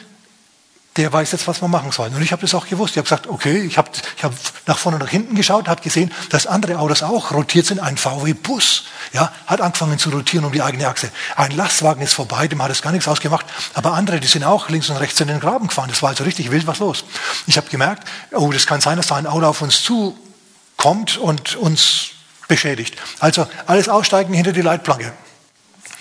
der 0.98 1.12
weiß 1.14 1.32
jetzt, 1.32 1.48
was 1.48 1.62
wir 1.62 1.70
machen 1.70 1.92
sollen. 1.92 2.14
Und 2.14 2.22
ich 2.22 2.34
habe 2.34 2.42
das 2.42 2.54
auch 2.54 2.68
gewusst. 2.68 2.92
Ich 2.92 2.98
habe 2.98 3.06
gesagt, 3.06 3.28
okay, 3.28 3.62
ich 3.62 3.78
habe 3.78 3.90
ich 4.18 4.24
hab 4.24 4.34
nach 4.66 4.78
vorne 4.78 4.98
und 4.98 5.04
nach 5.04 5.10
hinten 5.10 5.36
geschaut, 5.36 5.70
habe 5.70 5.82
gesehen, 5.82 6.12
dass 6.30 6.48
andere 6.48 6.80
Autos 6.80 7.02
auch 7.02 7.32
rotiert 7.32 7.66
sind. 7.66 7.80
Ein 7.80 7.96
VW-Bus 7.96 8.84
ja, 9.14 9.32
hat 9.48 9.62
angefangen 9.62 9.98
zu 10.00 10.10
rotieren 10.10 10.44
um 10.44 10.52
die 10.52 10.62
eigene 10.62 10.88
Achse. 10.88 11.10
Ein 11.38 11.52
Lastwagen 11.52 12.02
ist 12.02 12.14
vorbei, 12.14 12.50
dem 12.50 12.62
hat 12.62 12.72
es 12.72 12.82
gar 12.82 12.92
nichts 12.92 13.08
ausgemacht. 13.08 13.46
Aber 13.74 13.94
andere, 13.94 14.20
die 14.20 14.28
sind 14.28 14.44
auch 14.44 14.68
links 14.68 14.90
und 14.90 14.98
rechts 14.98 15.20
in 15.22 15.30
den 15.30 15.40
Graben 15.40 15.68
gefahren. 15.68 15.90
Das 15.90 16.02
war 16.02 16.10
also 16.10 16.26
richtig 16.26 16.52
wild 16.52 16.68
was 16.68 16.80
los. 16.80 17.06
Ich 17.48 17.56
habe 17.56 17.70
gemerkt, 17.70 18.06
oh, 18.34 18.52
das 18.52 18.68
kann 18.68 18.82
sein, 18.82 18.98
dass 18.98 19.08
da 19.08 19.16
ein 19.16 19.28
Auto 19.28 19.46
auf 19.46 19.62
uns 19.62 19.82
zukommt 19.84 21.18
und 21.18 21.56
uns 21.56 22.10
beschädigt. 22.50 22.98
Also 23.20 23.48
alles 23.66 23.88
aussteigen 23.88 24.34
hinter 24.34 24.52
die 24.52 24.62
Leitplanke. 24.62 25.14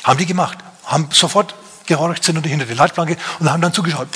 Haben 0.03 0.19
die 0.19 0.27
gemacht. 0.27 0.59
Haben 0.85 1.11
sofort 1.13 1.55
gehorcht 1.91 2.23
sind 2.23 2.37
und 2.37 2.47
hinter 2.47 2.67
die 2.67 2.75
Leitplanke 2.75 3.17
und 3.41 3.51
haben 3.51 3.61
dann 3.61 3.75
zugeschaut, 3.75 4.09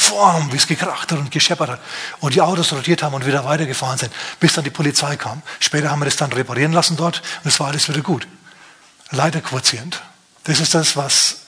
wie 0.50 0.56
es 0.56 0.66
gekracht 0.66 1.10
hat 1.10 1.18
und 1.18 1.30
gescheppert 1.30 1.70
hat. 1.70 1.80
Und 2.20 2.34
die 2.34 2.40
Autos 2.40 2.72
rotiert 2.72 3.02
haben 3.02 3.14
und 3.14 3.26
wieder 3.26 3.44
weitergefahren 3.44 3.98
sind, 3.98 4.12
bis 4.38 4.52
dann 4.54 4.62
die 4.62 4.70
Polizei 4.70 5.16
kam. 5.16 5.42
Später 5.58 5.90
haben 5.90 5.98
wir 5.98 6.04
das 6.04 6.16
dann 6.16 6.32
reparieren 6.32 6.72
lassen 6.72 6.96
dort 6.96 7.20
und 7.42 7.48
es 7.48 7.58
war 7.58 7.66
alles 7.66 7.88
wieder 7.88 8.00
gut. 8.00 8.28
Leiterquotient. 9.10 10.00
Das 10.44 10.60
ist 10.60 10.72
das, 10.74 10.96
was, 10.96 11.38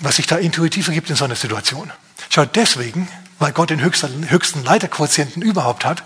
was 0.00 0.16
sich 0.16 0.26
da 0.26 0.36
intuitiv 0.36 0.88
ergibt 0.88 1.10
in 1.10 1.16
so 1.16 1.26
einer 1.26 1.36
Situation. 1.36 1.92
Schaut, 2.30 2.56
deswegen, 2.56 3.08
weil 3.38 3.52
Gott 3.52 3.68
den 3.68 3.82
höchsten, 3.82 4.30
höchsten 4.30 4.64
Leiterquotienten 4.64 5.42
überhaupt 5.42 5.84
hat, 5.84 6.02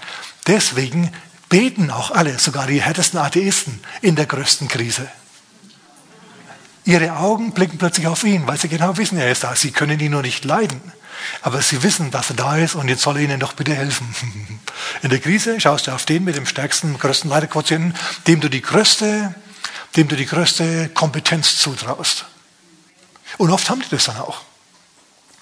deswegen 0.48 1.12
beten 1.48 1.92
auch 1.92 2.11
alle, 2.11 2.38
sogar 2.40 2.66
die 2.66 2.82
härtesten 2.82 3.20
Atheisten, 3.20 3.80
in 4.00 4.16
der 4.16 4.26
größten 4.26 4.66
Krise. 4.66 5.09
Ihre 6.89 7.18
Augen 7.18 7.53
blicken 7.53 7.76
plötzlich 7.76 8.07
auf 8.07 8.24
ihn, 8.24 8.47
weil 8.47 8.57
sie 8.57 8.70
genau 8.70 8.97
wissen, 8.97 9.18
er 9.18 9.30
ist 9.30 9.45
da. 9.45 9.55
Sie 9.55 9.72
können 9.72 10.01
ihn 10.01 10.11
nur 10.11 10.22
nicht 10.22 10.47
leiden. 10.47 10.80
Aber 11.43 11.61
sie 11.61 11.82
wissen, 11.82 12.11
dass 12.11 12.30
er 12.30 12.36
da 12.36 12.57
ist 12.57 12.76
und 12.76 12.89
jetzt 12.89 13.03
soll 13.03 13.18
er 13.18 13.24
ihnen 13.24 13.39
doch 13.39 13.53
bitte 13.53 13.74
helfen. 13.74 14.09
In 15.03 15.11
der 15.11 15.18
Krise 15.18 15.61
schaust 15.61 15.86
du 15.86 15.91
auf 15.91 16.07
den 16.07 16.24
mit 16.24 16.36
dem 16.36 16.47
stärksten, 16.47 16.99
größten 16.99 17.28
Leiterquotienten, 17.28 17.95
dem 18.26 18.41
du 18.41 18.49
die 18.49 18.62
größte, 18.62 19.34
dem 19.97 20.09
du 20.09 20.16
die 20.16 20.24
größte 20.24 20.89
Kompetenz 20.89 21.59
zutraust. 21.59 22.24
Und 23.36 23.51
oft 23.51 23.68
haben 23.68 23.82
die 23.82 23.91
das 23.91 24.05
dann 24.05 24.16
auch. 24.16 24.41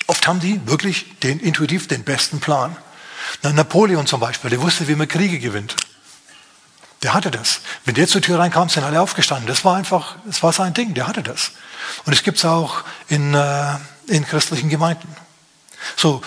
Oft 0.08 0.26
haben 0.26 0.40
die 0.40 0.60
wirklich 0.66 1.16
den, 1.20 1.38
intuitiv 1.38 1.86
den 1.86 2.02
besten 2.02 2.40
Plan. 2.40 2.76
Napoleon 3.44 4.08
zum 4.08 4.18
Beispiel, 4.18 4.50
der 4.50 4.60
wusste, 4.60 4.88
wie 4.88 4.96
man 4.96 5.06
Kriege 5.06 5.38
gewinnt. 5.38 5.76
Der 7.06 7.14
hatte 7.14 7.30
das. 7.30 7.60
Wenn 7.84 7.94
der 7.94 8.08
zur 8.08 8.20
Tür 8.20 8.40
reinkam, 8.40 8.68
sind 8.68 8.82
alle 8.82 9.00
aufgestanden. 9.00 9.46
Das 9.46 9.64
war 9.64 9.76
einfach, 9.76 10.16
das 10.24 10.42
war 10.42 10.52
sein 10.52 10.74
Ding. 10.74 10.92
Der 10.94 11.06
hatte 11.06 11.22
das. 11.22 11.52
Und 12.04 12.12
es 12.12 12.24
gibt 12.24 12.38
es 12.38 12.44
auch 12.44 12.82
in, 13.06 13.32
äh, 13.32 13.76
in 14.08 14.26
christlichen 14.26 14.70
Gemeinden. 14.70 15.06
So, 15.94 16.20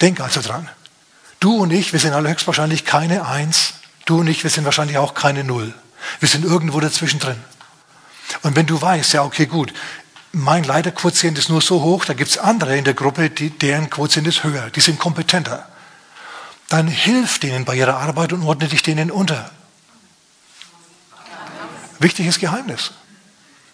denk 0.00 0.18
also 0.18 0.40
dran. 0.40 0.68
Du 1.38 1.58
und 1.58 1.70
ich, 1.70 1.92
wir 1.92 2.00
sind 2.00 2.14
alle 2.14 2.30
höchstwahrscheinlich 2.30 2.84
keine 2.84 3.28
Eins. 3.28 3.74
Du 4.06 4.18
und 4.18 4.26
ich, 4.26 4.42
wir 4.42 4.50
sind 4.50 4.64
wahrscheinlich 4.64 4.98
auch 4.98 5.14
keine 5.14 5.44
Null. 5.44 5.72
Wir 6.18 6.28
sind 6.28 6.44
irgendwo 6.44 6.80
dazwischen 6.80 7.20
drin. 7.20 7.38
Und 8.42 8.56
wenn 8.56 8.66
du 8.66 8.82
weißt, 8.82 9.12
ja, 9.12 9.22
okay, 9.22 9.46
gut, 9.46 9.72
mein 10.32 10.64
Leiterquotient 10.64 11.38
ist 11.38 11.48
nur 11.48 11.60
so 11.60 11.80
hoch, 11.80 12.06
da 12.06 12.14
gibt 12.14 12.30
es 12.30 12.38
andere 12.38 12.76
in 12.76 12.82
der 12.82 12.94
Gruppe, 12.94 13.30
die, 13.30 13.50
deren 13.50 13.88
Quotient 13.88 14.26
ist 14.26 14.42
höher, 14.42 14.68
die 14.70 14.80
sind 14.80 14.98
kompetenter. 14.98 15.68
Dann 16.68 16.88
hilf 16.88 17.38
denen 17.38 17.64
bei 17.64 17.76
ihrer 17.76 17.98
Arbeit 17.98 18.32
und 18.32 18.42
ordne 18.42 18.66
dich 18.66 18.82
denen 18.82 19.12
unter. 19.12 19.52
Wichtiges 21.98 22.38
Geheimnis. 22.38 22.92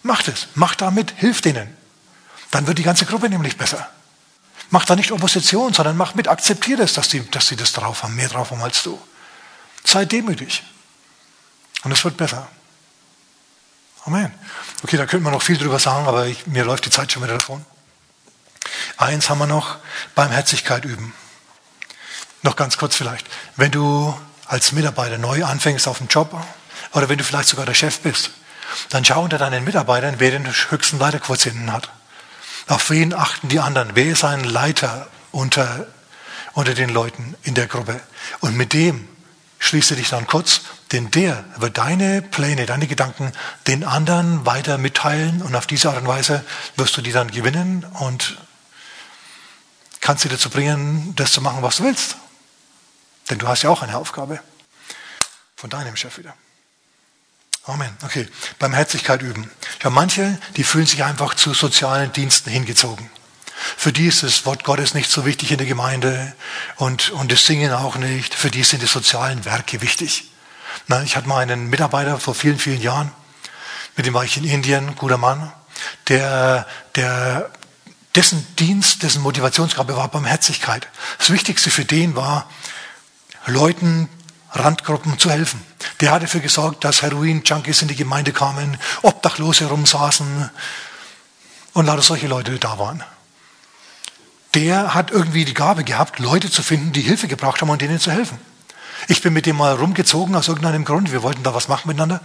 Macht 0.03 0.27
es, 0.27 0.47
macht 0.55 0.81
damit, 0.81 1.11
hilft 1.17 1.45
ihnen. 1.45 1.75
Dann 2.49 2.67
wird 2.67 2.77
die 2.77 2.83
ganze 2.83 3.05
Gruppe 3.05 3.29
nämlich 3.29 3.57
besser. 3.57 3.89
Mach 4.69 4.85
da 4.85 4.95
nicht 4.95 5.11
Opposition, 5.11 5.73
sondern 5.73 5.97
mach 5.97 6.15
mit, 6.15 6.27
akzeptiere 6.27 6.83
es, 6.83 6.93
dass 6.93 7.09
sie 7.09 7.21
dass 7.29 7.47
die 7.47 7.55
das 7.55 7.73
drauf 7.73 8.03
haben, 8.03 8.15
mehr 8.15 8.29
drauf 8.29 8.51
haben 8.51 8.63
als 8.63 8.83
du. 8.83 8.99
Sei 9.83 10.05
demütig. 10.05 10.63
Und 11.83 11.91
es 11.91 12.03
wird 12.03 12.17
besser. 12.17 12.47
Amen. 14.05 14.33
Okay, 14.83 14.97
da 14.97 15.05
könnte 15.05 15.23
man 15.23 15.33
noch 15.33 15.41
viel 15.41 15.57
drüber 15.57 15.77
sagen, 15.77 16.07
aber 16.07 16.25
ich, 16.27 16.47
mir 16.47 16.63
läuft 16.63 16.85
die 16.85 16.89
Zeit 16.89 17.11
schon 17.11 17.23
wieder 17.23 17.37
davon. 17.37 17.63
Eins 18.97 19.29
haben 19.29 19.39
wir 19.39 19.47
noch, 19.47 19.77
Barmherzigkeit 20.15 20.85
üben. 20.85 21.13
Noch 22.41 22.55
ganz 22.55 22.77
kurz 22.77 22.95
vielleicht. 22.95 23.27
Wenn 23.55 23.71
du 23.71 24.17
als 24.47 24.71
Mitarbeiter 24.71 25.17
neu 25.17 25.43
anfängst 25.43 25.87
auf 25.87 25.99
dem 25.99 26.07
Job, 26.07 26.35
oder 26.93 27.09
wenn 27.09 27.17
du 27.17 27.23
vielleicht 27.23 27.49
sogar 27.49 27.65
der 27.65 27.73
Chef 27.73 27.99
bist, 27.99 28.31
dann 28.89 29.03
schau 29.03 29.23
unter 29.23 29.37
deinen 29.37 29.63
Mitarbeitern, 29.63 30.15
wer 30.17 30.31
den 30.31 30.45
höchsten 30.45 30.99
Leiterquotienten 30.99 31.71
hat. 31.71 31.89
Auf 32.67 32.89
wen 32.89 33.13
achten 33.13 33.49
die 33.49 33.59
anderen? 33.59 33.91
Wer 33.95 34.05
ist 34.05 34.23
ein 34.23 34.43
Leiter 34.43 35.07
unter, 35.31 35.87
unter 36.53 36.73
den 36.73 36.89
Leuten 36.89 37.35
in 37.43 37.53
der 37.53 37.67
Gruppe? 37.67 37.99
Und 38.39 38.55
mit 38.55 38.73
dem 38.73 39.07
schließe 39.59 39.95
dich 39.95 40.09
dann 40.09 40.27
kurz, 40.27 40.61
Denn 40.91 41.09
der 41.09 41.45
wird 41.55 41.77
deine 41.77 42.21
Pläne, 42.21 42.65
deine 42.65 42.85
Gedanken 42.85 43.31
den 43.67 43.85
anderen 43.85 44.45
weiter 44.45 44.77
mitteilen 44.77 45.41
und 45.41 45.55
auf 45.55 45.65
diese 45.65 45.89
Art 45.89 45.99
und 45.99 46.07
Weise 46.07 46.43
wirst 46.75 46.97
du 46.97 47.01
die 47.01 47.13
dann 47.13 47.31
gewinnen 47.31 47.85
und 47.99 48.37
kannst 50.01 50.23
sie 50.23 50.29
dazu 50.29 50.49
bringen, 50.49 51.13
das 51.15 51.31
zu 51.31 51.41
machen, 51.41 51.61
was 51.61 51.77
du 51.77 51.85
willst. 51.85 52.17
Denn 53.29 53.39
du 53.39 53.47
hast 53.47 53.61
ja 53.61 53.69
auch 53.69 53.81
eine 53.81 53.95
Aufgabe 53.95 54.41
von 55.55 55.69
deinem 55.69 55.95
Chef 55.95 56.17
wieder. 56.17 56.33
Amen. 57.65 57.95
Okay. 58.03 58.27
Barmherzigkeit 58.57 59.21
üben. 59.21 59.49
Ja, 59.83 59.89
manche, 59.89 60.39
die 60.57 60.63
fühlen 60.63 60.87
sich 60.87 61.03
einfach 61.03 61.35
zu 61.35 61.53
sozialen 61.53 62.11
Diensten 62.11 62.49
hingezogen. 62.49 63.09
Für 63.77 63.93
die 63.93 64.07
ist 64.07 64.23
das 64.23 64.45
Wort 64.45 64.63
Gottes 64.63 64.95
nicht 64.95 65.11
so 65.11 65.25
wichtig 65.25 65.51
in 65.51 65.57
der 65.59 65.67
Gemeinde 65.67 66.35
und, 66.77 67.11
und 67.11 67.31
das 67.31 67.45
Singen 67.45 67.71
auch 67.71 67.95
nicht. 67.97 68.33
Für 68.33 68.49
die 68.49 68.63
sind 68.63 68.81
die 68.81 68.87
sozialen 68.87 69.45
Werke 69.45 69.81
wichtig. 69.81 70.31
Na, 70.87 71.03
ich 71.03 71.15
hatte 71.15 71.27
mal 71.27 71.39
einen 71.39 71.69
Mitarbeiter 71.69 72.19
vor 72.19 72.33
vielen, 72.33 72.57
vielen 72.57 72.81
Jahren, 72.81 73.11
mit 73.95 74.05
dem 74.05 74.13
war 74.13 74.23
ich 74.23 74.37
in 74.37 74.45
Indien, 74.45 74.95
guter 74.95 75.17
Mann, 75.17 75.51
der, 76.07 76.65
der, 76.95 77.51
dessen 78.15 78.45
Dienst, 78.55 79.03
dessen 79.03 79.21
Motivationsgabe 79.21 79.95
war 79.95 80.07
Barmherzigkeit. 80.07 80.87
Das 81.19 81.29
Wichtigste 81.29 81.69
für 81.69 81.85
den 81.85 82.15
war, 82.15 82.49
Leuten, 83.45 84.09
Randgruppen 84.51 85.17
zu 85.17 85.29
helfen. 85.29 85.61
Der 86.01 86.11
hat 86.11 86.23
dafür 86.23 86.41
gesorgt, 86.41 86.83
dass 86.83 87.01
Heroin-Junkies 87.01 87.81
in 87.81 87.87
die 87.87 87.95
Gemeinde 87.95 88.33
kamen, 88.33 88.77
Obdachlose 89.01 89.65
rumsaßen 89.65 90.49
und 91.73 91.85
lauter 91.85 92.01
solche 92.01 92.27
Leute 92.27 92.57
da 92.59 92.77
waren. 92.77 93.03
Der 94.53 94.93
hat 94.93 95.11
irgendwie 95.11 95.45
die 95.45 95.53
Gabe 95.53 95.83
gehabt, 95.83 96.19
Leute 96.19 96.51
zu 96.51 96.61
finden, 96.61 96.91
die 96.91 97.01
Hilfe 97.01 97.27
gebraucht 97.27 97.61
haben 97.61 97.69
und 97.69 97.81
denen 97.81 97.99
zu 97.99 98.11
helfen. 98.11 98.37
Ich 99.07 99.21
bin 99.21 99.33
mit 99.33 99.45
dem 99.45 99.55
mal 99.55 99.73
rumgezogen 99.73 100.35
aus 100.35 100.47
irgendeinem 100.47 100.85
Grund. 100.85 101.11
Wir 101.11 101.23
wollten 101.23 101.43
da 101.43 101.53
was 101.53 101.67
machen 101.67 101.87
miteinander. 101.87 102.21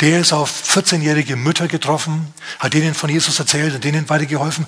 Der 0.00 0.20
ist 0.20 0.32
auf 0.32 0.50
14-jährige 0.50 1.36
Mütter 1.36 1.68
getroffen, 1.68 2.32
hat 2.58 2.74
denen 2.74 2.94
von 2.94 3.10
Jesus 3.10 3.38
erzählt 3.38 3.74
und 3.74 3.84
denen 3.84 4.08
weitergeholfen. 4.08 4.66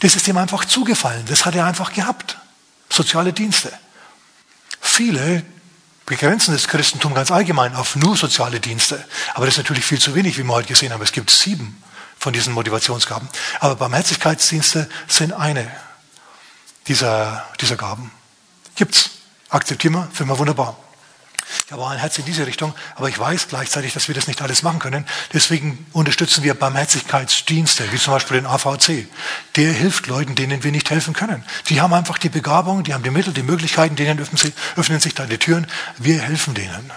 Das 0.00 0.14
ist 0.14 0.28
ihm 0.28 0.36
einfach 0.36 0.64
zugefallen. 0.64 1.24
Das 1.26 1.44
hat 1.44 1.54
er 1.54 1.66
einfach 1.66 1.92
gehabt. 1.92 2.38
Soziale 2.88 3.32
Dienste. 3.32 3.72
Viele 4.80 5.42
begrenzen 6.06 6.52
das 6.52 6.68
Christentum 6.68 7.14
ganz 7.14 7.30
allgemein 7.30 7.74
auf 7.74 7.96
nur 7.96 8.16
soziale 8.16 8.60
Dienste. 8.60 9.04
Aber 9.34 9.46
das 9.46 9.54
ist 9.54 9.58
natürlich 9.58 9.84
viel 9.84 10.00
zu 10.00 10.14
wenig, 10.14 10.38
wie 10.38 10.42
wir 10.42 10.54
heute 10.54 10.68
gesehen 10.68 10.92
haben. 10.92 11.02
Es 11.02 11.12
gibt 11.12 11.30
sieben 11.30 11.82
von 12.18 12.32
diesen 12.32 12.52
Motivationsgaben. 12.52 13.28
Aber 13.60 13.76
Barmherzigkeitsdienste 13.76 14.88
sind 15.08 15.32
eine 15.32 15.70
dieser, 16.88 17.46
dieser 17.60 17.76
Gaben. 17.76 18.10
Gibt's. 18.74 19.10
Akzeptieren 19.48 19.94
wir, 19.94 20.08
finden 20.12 20.32
wir 20.32 20.38
wunderbar. 20.38 20.76
Ich 21.66 21.72
habe 21.72 21.86
ein 21.86 21.98
Herz 21.98 22.18
in 22.18 22.24
diese 22.24 22.46
Richtung, 22.46 22.74
aber 22.94 23.08
ich 23.08 23.18
weiß 23.18 23.48
gleichzeitig, 23.48 23.92
dass 23.92 24.08
wir 24.08 24.14
das 24.14 24.26
nicht 24.26 24.42
alles 24.42 24.62
machen 24.62 24.78
können. 24.78 25.06
Deswegen 25.32 25.86
unterstützen 25.92 26.42
wir 26.42 26.54
Barmherzigkeitsdienste, 26.54 27.92
wie 27.92 27.98
zum 27.98 28.14
Beispiel 28.14 28.38
den 28.38 28.46
AVC. 28.46 29.06
Der 29.56 29.72
hilft 29.72 30.06
Leuten, 30.06 30.34
denen 30.34 30.62
wir 30.62 30.72
nicht 30.72 30.90
helfen 30.90 31.14
können. 31.14 31.44
Die 31.68 31.80
haben 31.80 31.92
einfach 31.94 32.18
die 32.18 32.28
Begabung, 32.28 32.84
die 32.84 32.94
haben 32.94 33.02
die 33.02 33.10
Mittel, 33.10 33.32
die 33.32 33.42
Möglichkeiten, 33.42 33.96
denen 33.96 34.18
öffnen, 34.18 34.38
sie, 34.38 34.52
öffnen 34.76 35.00
sich 35.00 35.14
da 35.14 35.26
die 35.26 35.38
Türen. 35.38 35.66
Wir 35.98 36.20
helfen 36.20 36.54
denen. 36.54 36.90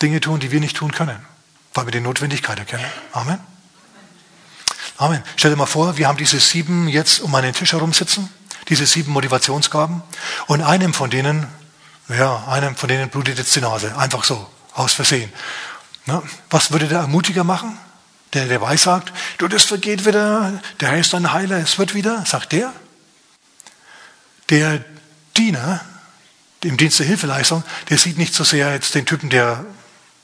Dinge 0.00 0.20
tun, 0.20 0.40
die 0.40 0.50
wir 0.50 0.60
nicht 0.60 0.76
tun 0.76 0.92
können, 0.92 1.18
weil 1.74 1.86
wir 1.86 1.92
die 1.92 2.00
Notwendigkeit 2.00 2.58
erkennen. 2.58 2.84
Amen. 3.12 3.38
Amen. 4.96 5.22
Stell 5.36 5.50
dir 5.50 5.56
mal 5.56 5.66
vor, 5.66 5.96
wir 5.96 6.08
haben 6.08 6.18
diese 6.18 6.40
sieben 6.40 6.88
jetzt 6.88 7.20
um 7.20 7.34
einen 7.34 7.52
Tisch 7.52 7.72
herum 7.72 7.92
sitzen, 7.92 8.28
diese 8.68 8.84
sieben 8.86 9.12
Motivationsgaben, 9.12 10.02
und 10.46 10.62
einem 10.62 10.92
von 10.92 11.10
denen 11.10 11.46
ja, 12.08 12.44
einem 12.48 12.76
von 12.76 12.88
denen 12.88 13.10
blutet 13.10 13.38
jetzt 13.38 13.54
die 13.54 13.60
Nase. 13.60 13.96
Einfach 13.96 14.24
so, 14.24 14.48
aus 14.74 14.94
Versehen. 14.94 15.32
Na, 16.06 16.22
was 16.50 16.72
würde 16.72 16.88
der 16.88 17.00
Ermutiger 17.00 17.44
machen? 17.44 17.78
Der, 18.34 18.46
der 18.46 18.60
weiß 18.60 18.82
sagt, 18.82 19.12
du, 19.38 19.48
das 19.48 19.64
vergeht 19.64 20.04
wieder, 20.04 20.60
der 20.80 20.90
heißt 20.90 21.14
ein 21.14 21.32
Heiler, 21.32 21.58
es 21.58 21.78
wird 21.78 21.94
wieder, 21.94 22.24
sagt 22.26 22.52
der. 22.52 22.72
Der 24.50 24.84
Diener 25.36 25.80
im 26.64 26.76
Dienst 26.76 26.98
der 26.98 27.06
Hilfeleistung, 27.06 27.62
der 27.88 27.98
sieht 27.98 28.18
nicht 28.18 28.34
so 28.34 28.44
sehr 28.44 28.72
jetzt 28.72 28.94
den 28.94 29.06
Typen, 29.06 29.30
der 29.30 29.64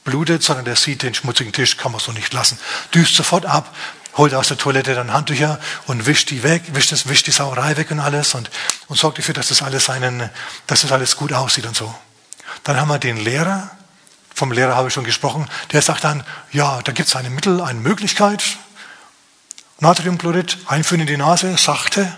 blutet, 0.05 0.43
sondern 0.43 0.65
der 0.65 0.77
sieht 0.77 1.03
den 1.03 1.15
schmutzigen 1.15 1.53
Tisch, 1.53 1.77
kann 1.77 1.93
man 1.93 2.01
so 2.01 2.13
nicht 2.13 2.33
lassen. 2.33 2.59
Düst 2.95 3.15
sofort 3.15 3.47
ab, 3.47 3.75
holt 4.17 4.35
aus 4.35 4.49
der 4.49 4.59
Toilette 4.59 4.95
dann 4.95 5.13
Handtücher 5.13 5.59
und 5.87 6.07
wischt 6.07 6.31
die 6.31 6.43
weg, 6.43 6.63
wischt, 6.73 6.93
das, 6.93 7.09
wischt 7.09 7.27
die 7.27 7.33
Sauerei 7.33 7.77
weg 7.77 7.91
und 7.91 8.01
alles 8.01 8.35
und, 8.35 8.51
und 8.89 8.97
sorgt 8.97 9.19
dafür, 9.19 9.35
dass 9.35 9.49
das 9.49 9.63
alles 9.63 9.87
seinen, 9.87 10.31
dass 10.67 10.83
das 10.83 10.93
alles 10.93 11.17
gut 11.17 11.33
aussieht 11.33 11.67
und 11.67 11.77
so. 11.77 11.95
Dann 12.63 12.81
haben 12.81 12.89
wir 12.89 12.99
den 12.99 13.17
Lehrer, 13.17 13.71
vom 14.35 14.53
Lehrer 14.53 14.77
habe 14.77 14.89
ich 14.89 14.95
schon 14.95 15.05
gesprochen, 15.05 15.49
der 15.73 15.83
sagt 15.83 16.05
dann, 16.05 16.25
ja, 16.53 16.81
da 16.83 16.93
gibt 16.93 17.09
es 17.09 17.17
ein 17.17 17.33
Mittel, 17.35 17.61
eine 17.61 17.81
Möglichkeit, 17.81 18.43
Natriumchlorid 19.81 20.59
einführen 20.67 21.01
in 21.01 21.07
die 21.07 21.17
Nase, 21.17 21.57
sachte, 21.59 22.17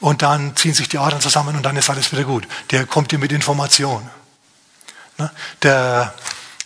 und 0.00 0.22
dann 0.22 0.56
ziehen 0.56 0.74
sich 0.74 0.88
die 0.88 0.98
Adern 0.98 1.20
zusammen 1.20 1.56
und 1.56 1.62
dann 1.62 1.76
ist 1.76 1.90
alles 1.90 2.10
wieder 2.12 2.24
gut. 2.24 2.46
Der 2.70 2.86
kommt 2.86 3.12
dir 3.12 3.18
mit 3.18 3.32
Information. 3.32 4.08
Ne? 5.18 5.30
Der, 5.62 6.14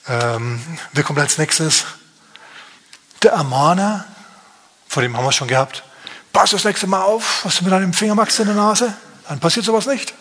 ähm, 0.09 0.79
wer 0.93 1.05
kommt 1.05 1.19
als 1.19 1.39
nächstes? 1.39 1.85
Der 3.23 3.33
Ermahner, 3.33 4.05
vor 4.91 5.03
dem 5.05 5.17
haben 5.17 5.25
wir 5.25 5.29
es 5.29 5.37
schon 5.37 5.47
gehabt. 5.47 5.85
Pass 6.33 6.51
das 6.51 6.65
nächste 6.65 6.89
Mal 6.89 7.03
auf, 7.03 7.45
was 7.45 7.59
du 7.59 7.65
mit 7.65 7.73
deinem 7.73 7.93
Finger 7.93 8.17
machst 8.17 8.41
in 8.41 8.47
der 8.47 8.57
Nase. 8.57 8.93
Dann 9.29 9.39
passiert 9.39 9.65
sowas 9.65 9.87
nicht. 9.87 10.13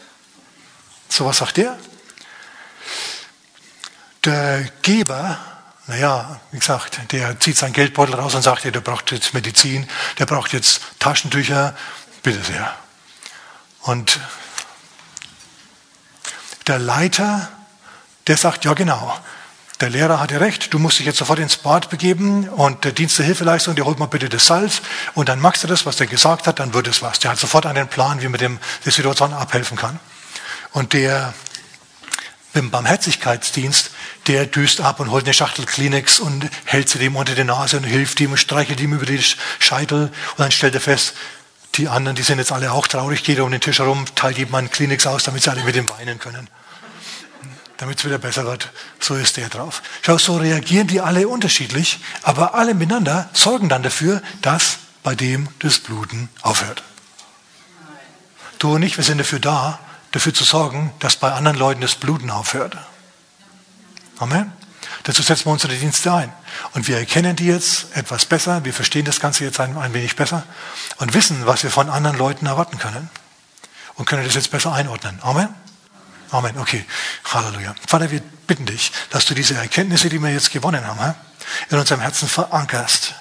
Sowas 1.10 1.38
sagt 1.38 1.58
der. 1.58 1.76
Der 4.24 4.70
Geber, 4.84 5.40
naja, 5.88 6.40
wie 6.52 6.60
gesagt, 6.60 7.00
der 7.12 7.40
zieht 7.40 7.58
seinen 7.58 7.74
Geldbeutel 7.74 8.14
raus 8.14 8.36
und 8.36 8.44
sagt, 8.44 8.64
der 8.64 8.72
braucht 8.72 9.12
jetzt 9.12 9.34
Medizin, 9.34 9.90
der 10.20 10.28
braucht 10.28 10.54
jetzt 10.54 10.82
Taschentücher, 11.00 11.76
bitte 12.22 12.44
sehr. 12.44 12.72
Und 13.82 14.20
der 16.68 16.78
Leiter, 16.78 17.50
der 18.28 18.38
sagt, 18.38 18.66
ja 18.66 18.74
genau, 18.76 19.20
der 19.82 19.90
Lehrer 19.90 20.20
hatte 20.20 20.42
recht, 20.42 20.74
du 20.74 20.80
musst 20.80 21.00
dich 21.00 21.06
jetzt 21.06 21.18
sofort 21.18 21.40
ins 21.40 21.58
Bad 21.58 21.90
begeben 21.90 22.50
und 22.50 22.84
der 22.84 22.92
Dienst 22.92 23.18
der 23.18 23.26
Hilfeleistung, 23.26 23.76
der 23.76 23.86
holt 23.86 23.98
mal 23.98 24.08
bitte 24.08 24.28
das 24.28 24.46
Salz 24.46 24.82
und 25.14 25.30
dann 25.30 25.40
machst 25.40 25.64
du 25.64 25.68
das, 25.68 25.86
was 25.86 25.96
der 25.96 26.08
gesagt 26.08 26.48
hat, 26.48 26.60
dann 26.60 26.74
wird 26.74 26.88
es 26.88 27.02
was. 27.02 27.20
Der 27.20 27.32
hat 27.32 27.40
sofort 27.40 27.66
einen 27.66 27.88
Plan, 27.88 28.22
wie 28.22 28.28
man 28.28 28.40
dem 28.40 28.60
der 28.84 28.92
Situation 28.92 29.34
abhelfen 29.34 29.78
kann. 29.78 30.00
Und 30.72 30.94
der 30.94 31.34
im 32.54 32.72
Barmherzigkeitsdienst, 32.72 33.92
der 34.28 34.48
düst 34.48 34.82
ab 34.82 35.00
und 35.00 35.12
holt 35.12 35.24
eine 35.26 35.34
Schachtel 35.34 35.66
Kleenex 35.66 36.20
und 36.20 36.50
hält 36.66 36.90
sie 36.90 37.00
dem 37.00 37.16
unter 37.16 37.36
die 37.36 37.44
Nase 37.44 37.78
und 37.78 37.84
hilft 37.84 38.20
ihm 38.20 38.32
und 38.32 38.38
streichelt 38.38 38.80
ihm 38.82 38.94
über 38.94 39.06
den 39.06 39.24
Scheitel 39.60 40.12
und 40.32 40.40
dann 40.40 40.52
stellt 40.52 40.76
er 40.76 40.82
fest, 40.82 41.14
die 41.76 41.88
anderen, 41.88 42.16
die 42.16 42.24
sind 42.24 42.40
jetzt 42.40 42.52
alle 42.52 42.72
auch 42.74 42.88
traurig, 42.88 43.24
geht 43.24 43.40
um 43.40 43.52
den 43.52 43.62
Tisch 43.62 43.80
herum, 43.80 44.04
teilt 44.16 44.38
einen 44.54 44.72
Kleenex 44.72 45.08
aus, 45.08 45.24
damit 45.24 45.44
sie 45.44 45.52
alle 45.52 45.64
mit 45.64 45.76
dem 45.76 45.88
weinen 45.90 46.20
können 46.20 46.50
damit 47.80 47.98
es 47.98 48.06
wieder 48.06 48.18
besser 48.18 48.46
wird. 48.46 48.72
So 49.00 49.16
ist 49.16 49.38
der 49.38 49.50
drauf. 49.50 49.82
Schau, 50.02 50.18
so 50.18 50.38
reagieren 50.38 50.88
die 50.88 51.00
alle 51.02 51.28
unterschiedlich, 51.28 52.00
aber 52.24 52.54
alle 52.54 52.74
miteinander 52.74 53.30
sorgen 53.34 53.70
dann 53.70 53.84
dafür, 53.84 54.22
dass 54.42 54.80
bei 55.02 55.16
dem 55.16 55.48
das 55.60 55.80
Bluten 55.80 56.30
aufhört. 56.42 56.84
Du 58.60 58.76
und 58.76 58.84
ich, 58.84 58.98
wir 58.98 59.06
sind 59.06 59.18
dafür 59.18 59.40
da, 59.40 59.80
dafür 60.12 60.34
zu 60.34 60.44
sorgen, 60.44 60.92
dass 61.00 61.16
bei 61.16 61.32
anderen 61.32 61.58
Leuten 61.58 61.80
das 61.80 61.96
Bluten 61.96 62.30
aufhört. 62.30 62.78
Amen. 64.18 64.52
Dazu 65.04 65.22
setzen 65.22 65.46
wir 65.46 65.54
unsere 65.54 65.74
Dienste 65.74 66.14
ein. 66.14 66.34
Und 66.74 66.90
wir 66.90 66.98
erkennen 66.98 67.38
die 67.38 67.46
jetzt 67.46 67.96
etwas 67.96 68.26
besser, 68.26 68.66
wir 68.66 68.74
verstehen 68.74 69.06
das 69.06 69.22
Ganze 69.22 69.46
jetzt 69.46 69.62
ein, 69.62 69.78
ein 69.78 69.94
wenig 69.94 70.18
besser 70.18 70.44
und 70.98 71.14
wissen, 71.14 71.46
was 71.46 71.64
wir 71.64 71.72
von 71.72 71.90
anderen 71.90 72.18
Leuten 72.18 72.46
erwarten 72.46 72.78
können. 72.78 73.10
Und 73.96 74.06
können 74.06 74.26
das 74.26 74.36
jetzt 74.36 74.52
besser 74.52 74.74
einordnen. 74.74 75.20
Amen. 75.22 75.48
Amen. 76.32 76.58
Okay. 76.58 76.86
Halleluja. 77.26 77.76
Vater, 77.88 78.12
wir 78.12 78.22
bitten 78.48 78.66
dich, 78.66 78.92
dass 79.10 79.26
du 79.26 79.34
diese 79.34 79.56
Erkenntnisse, 79.56 80.10
die 80.10 80.20
wir 80.20 80.32
jetzt 80.32 80.52
gewonnen 80.52 80.86
haben, 80.86 81.16
in 81.70 81.78
unserem 81.78 82.02
Herzen 82.02 82.28
verankerst. 82.28 83.16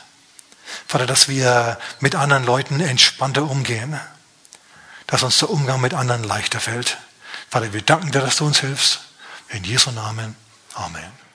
Vater, 0.86 1.06
dass 1.06 1.28
wir 1.28 1.78
mit 2.00 2.14
anderen 2.14 2.44
Leuten 2.44 2.80
entspannter 2.80 3.42
umgehen. 3.42 3.98
Dass 5.06 5.22
uns 5.22 5.38
der 5.38 5.50
Umgang 5.50 5.80
mit 5.80 5.94
anderen 5.94 6.22
leichter 6.22 6.60
fällt. 6.60 6.98
Vater, 7.50 7.72
wir 7.72 7.82
danken 7.82 8.12
dir, 8.12 8.20
dass 8.20 8.36
du 8.36 8.46
uns 8.46 8.60
hilfst. 8.60 9.00
In 9.48 9.64
Jesu 9.64 9.90
Namen. 9.90 10.36
Amen. 10.74 11.27